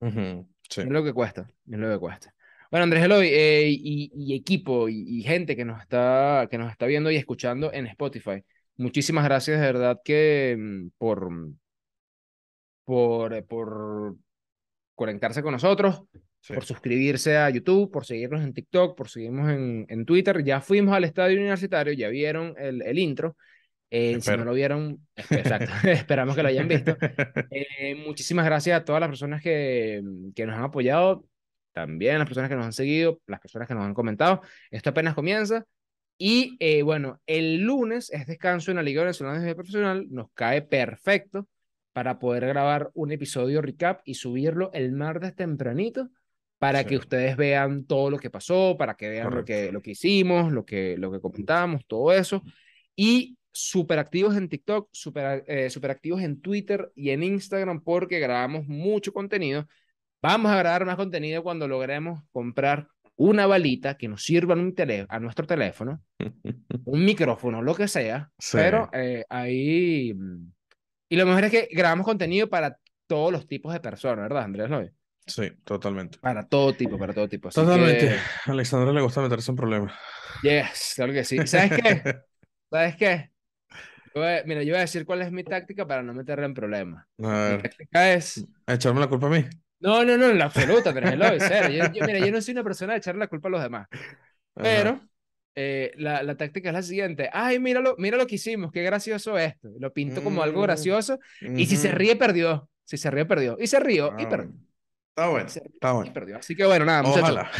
Sí. 0.00 0.80
Mira 0.80 0.90
lo 1.00 1.04
que 1.04 1.12
cuesta, 1.12 1.46
mira 1.66 1.86
lo 1.88 1.92
que 1.94 2.00
cuesta. 2.00 2.34
Bueno, 2.70 2.84
Andrés 2.84 3.04
Eloy, 3.04 3.28
eh, 3.30 3.68
y, 3.68 4.10
y 4.14 4.34
equipo 4.34 4.88
y, 4.88 5.04
y 5.06 5.22
gente 5.22 5.54
que 5.54 5.64
nos 5.64 5.80
está, 5.80 6.48
que 6.50 6.58
nos 6.58 6.70
está 6.72 6.86
viendo 6.86 7.10
y 7.10 7.16
escuchando 7.16 7.72
en 7.72 7.86
Spotify, 7.86 8.42
muchísimas 8.76 9.24
gracias 9.24 9.60
de 9.60 9.66
verdad 9.66 10.00
que 10.02 10.56
mm, 10.58 10.88
por, 10.98 11.28
por, 12.84 13.34
eh, 13.34 13.42
por 13.42 14.16
conectarse 14.94 15.42
con 15.42 15.52
nosotros, 15.52 16.02
Sí. 16.40 16.52
por 16.52 16.66
suscribirse 16.66 17.38
a 17.38 17.48
YouTube, 17.48 17.90
por 17.90 18.04
seguirnos 18.04 18.42
en 18.44 18.52
TikTok, 18.52 18.94
por 18.94 19.08
seguirnos 19.08 19.50
en, 19.50 19.86
en 19.88 20.04
Twitter. 20.04 20.44
Ya 20.44 20.60
fuimos 20.60 20.94
al 20.94 21.04
estadio 21.04 21.38
universitario, 21.38 21.94
ya 21.94 22.08
vieron 22.08 22.54
el, 22.58 22.82
el 22.82 22.98
intro. 22.98 23.34
Eh, 23.90 24.20
si 24.20 24.30
no 24.32 24.44
lo 24.44 24.52
vieron, 24.52 25.06
exacto, 25.14 25.70
esperamos 25.88 26.34
que 26.36 26.42
lo 26.42 26.48
hayan 26.48 26.68
visto. 26.68 26.96
Eh, 27.50 27.94
muchísimas 27.94 28.44
gracias 28.44 28.78
a 28.78 28.84
todas 28.84 29.00
las 29.00 29.08
personas 29.08 29.40
que, 29.40 30.02
que 30.34 30.44
nos 30.44 30.56
han 30.56 30.64
apoyado, 30.64 31.24
también 31.72 32.18
las 32.18 32.26
personas 32.26 32.50
que 32.50 32.56
nos 32.56 32.66
han 32.66 32.72
seguido, 32.74 33.20
las 33.26 33.40
personas 33.40 33.66
que 33.66 33.74
nos 33.74 33.84
han 33.84 33.94
comentado. 33.94 34.42
Esto 34.70 34.90
apenas 34.90 35.14
comienza. 35.14 35.64
Y 36.18 36.56
eh, 36.60 36.82
bueno, 36.82 37.20
el 37.26 37.62
lunes 37.62 38.10
es 38.10 38.26
descanso 38.26 38.70
en 38.70 38.76
la 38.76 38.82
Liga 38.82 39.02
Venezolana 39.02 39.40
de 39.40 39.54
Profesional, 39.54 40.06
nos 40.10 40.26
cae 40.34 40.60
perfecto 40.62 41.48
para 41.94 42.18
poder 42.18 42.46
grabar 42.46 42.90
un 42.92 43.12
episodio 43.12 43.62
recap 43.62 44.02
y 44.04 44.14
subirlo 44.14 44.70
el 44.74 44.92
martes 44.92 45.34
tempranito 45.34 46.10
para 46.58 46.80
Sí. 46.80 46.86
que 46.86 46.96
ustedes 46.98 47.36
vean 47.36 47.84
todo 47.86 48.10
lo 48.10 48.18
que 48.18 48.28
pasó, 48.30 48.76
para 48.78 48.94
que 48.96 49.08
vean 49.08 49.34
lo 49.34 49.44
que, 49.44 49.72
lo 49.72 49.80
que 49.80 49.92
hicimos, 49.92 50.52
lo 50.52 50.66
que, 50.66 50.96
lo 50.98 51.10
que 51.10 51.20
comentamos, 51.20 51.86
todo 51.86 52.12
eso. 52.12 52.42
Y 52.96 53.38
súper 53.52 53.98
activos 53.98 54.36
en 54.36 54.48
TikTok, 54.48 54.88
súper 54.92 55.44
eh, 55.46 55.68
activos 55.88 56.20
en 56.20 56.40
Twitter 56.40 56.90
y 56.94 57.10
en 57.10 57.22
Instagram 57.22 57.82
porque 57.82 58.18
grabamos 58.18 58.66
mucho 58.66 59.12
contenido. 59.12 59.66
Vamos 60.20 60.50
a 60.50 60.56
grabar 60.58 60.84
más 60.84 60.96
contenido 60.96 61.42
cuando 61.42 61.68
logremos 61.68 62.22
comprar 62.32 62.88
una 63.16 63.46
balita 63.46 63.96
que 63.96 64.08
nos 64.08 64.24
sirva 64.24 64.54
a 64.54 65.20
nuestro 65.20 65.46
teléfono, 65.46 66.02
un 66.84 67.04
micrófono, 67.04 67.62
lo 67.62 67.74
que 67.76 67.86
sea, 67.86 68.30
Sí. 68.38 68.56
pero 68.56 68.90
eh, 68.92 69.24
ahí... 69.28 70.12
Y 71.14 71.16
lo 71.16 71.26
mejor 71.26 71.44
es 71.44 71.50
que 71.52 71.68
grabamos 71.72 72.04
contenido 72.06 72.48
para 72.50 72.80
todos 73.06 73.30
los 73.32 73.46
tipos 73.46 73.72
de 73.72 73.80
personas, 73.80 74.24
¿verdad, 74.24 74.42
Andrés 74.44 74.68
Loy? 74.68 74.90
Sí, 75.26 75.50
totalmente. 75.64 76.18
Para 76.20 76.48
todo 76.48 76.74
tipo, 76.76 76.98
para 76.98 77.14
todo 77.14 77.28
tipo. 77.28 77.48
Así 77.48 77.66
Totalmente. 77.66 78.06
que, 78.06 78.26
A 78.46 78.50
Alexandra 78.52 78.92
le 78.92 79.00
gusta 79.02 79.20
meterse 79.22 79.50
en 79.52 79.56
problemas. 79.56 79.92
yes, 80.40 80.92
claro 80.96 81.12
que 81.12 81.24
sí. 81.24 81.46
¿Sabes 81.46 81.72
qué? 81.72 82.08
¿Sabes 82.70 82.96
qué? 82.96 83.32
Yo 84.14 84.22
voy 84.22 84.42
mira, 84.46 84.62
yo 84.64 84.70
voy 84.72 84.78
a 84.78 84.80
decir 84.82 85.06
cuál 85.06 85.22
es 85.22 85.32
mi 85.32 85.44
táctica 85.44 85.86
para 85.88 86.02
no 86.02 86.14
meterla 86.14 86.46
en 86.46 86.54
problemas. 86.54 87.06
A 87.22 87.28
Mi 87.46 87.56
ver, 87.56 87.60
táctica 87.60 88.12
es... 88.14 88.48
echarme 88.66 89.00
la 89.00 89.08
culpa 89.08 89.26
a 89.28 89.30
mí. 89.30 89.44
No, 89.80 90.02
no, 90.04 90.16
no, 90.16 90.30
en 90.30 90.38
la 90.38 90.46
absoluta, 90.46 90.92
cero. 91.40 91.68
Yo, 91.68 91.92
yo- 91.92 92.04
mira, 92.04 92.18
yo 92.20 92.32
no 92.32 92.40
soy 92.40 92.52
una 92.52 92.64
persona 92.64 92.92
de 92.94 92.98
echarle 92.98 93.20
la 93.20 93.28
culpa 93.28 93.48
a 93.48 93.50
los 93.50 93.62
demás. 93.62 93.88
Pero 94.60 95.00
eh, 95.56 95.92
la, 95.96 96.22
la 96.22 96.36
táctica 96.36 96.68
es 96.70 96.74
la 96.74 96.82
siguiente. 96.82 97.30
Ay, 97.32 97.58
míralo, 97.58 97.94
mira 97.98 98.16
lo 98.16 98.26
que 98.26 98.34
hicimos, 98.36 98.72
qué 98.72 98.82
gracioso 98.82 99.38
esto. 99.38 99.68
Lo 99.78 99.92
pinto 99.92 100.22
como 100.22 100.42
algo 100.42 100.60
Mm, 100.60 100.64
gracioso. 100.64 101.18
Y 101.40 101.66
si 101.66 101.76
se 101.76 101.90
ríe, 101.92 102.16
perdió. 102.16 102.68
Si 102.84 102.96
se 102.96 103.10
ríe, 103.10 103.24
perdió. 103.24 103.56
Y 103.60 103.66
se 103.66 103.80
rió 103.80 104.14
y 104.18 104.24
Ah, 104.24 104.28
perdió. 104.28 104.54
Está 105.10 105.28
bueno, 105.28 105.46
ríe 105.48 105.62
está 105.64 105.92
bueno. 105.92 106.12
perdió. 106.12 106.36
Así 106.38 106.56
que 106.56 106.64
bueno, 106.64 106.84
nada, 106.84 107.02
muchachos. 107.02 107.22
Ojalá. 107.30 107.50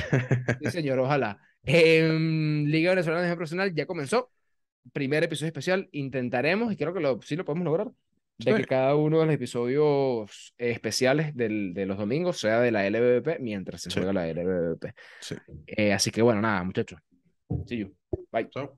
Sí, 0.63 0.71
señor, 0.71 0.99
ojalá. 0.99 1.39
Em, 1.63 2.65
Liga 2.67 2.91
Venezolana 2.91 3.21
de 3.23 3.27
Nivel 3.29 3.37
Profesional 3.39 3.75
ya 3.75 3.87
comenzó. 3.87 4.31
Primer 4.93 5.23
episodio 5.25 5.49
especial. 5.49 5.89
Intentaremos, 5.93 6.73
y 6.73 6.77
creo 6.77 6.93
que 6.93 7.01
lo, 7.01 7.21
sí 7.23 7.37
lo 7.37 7.45
podemos 7.45 7.65
lograr, 7.65 7.89
de 8.39 8.51
Sí. 8.53 8.55
que 8.59 8.65
cada 8.67 8.97
uno 8.97 9.21
de 9.21 9.27
los 9.27 9.35
episodios 9.37 10.53
eh, 10.59 10.73
especiales 10.73 11.35
del, 11.37 11.73
de 11.73 11.87
los 11.87 11.97
domingos 11.97 12.39
sea 12.41 12.61
de 12.61 12.71
la 12.73 12.87
LBBP 12.87 13.39
mientras 13.41 13.81
se 13.83 13.91
Sí. 13.91 14.01
juega 14.01 14.13
la. 14.13 14.77
Sí. 15.21 15.37
Eh, 15.69 15.93
así 15.93 16.11
que 16.11 16.21
bueno, 16.23 16.43
nada, 16.43 16.63
muchachos. 16.65 16.99
See 17.67 17.77
you. 17.77 17.95
Bye. 18.31 18.45
Chao. 18.45 18.77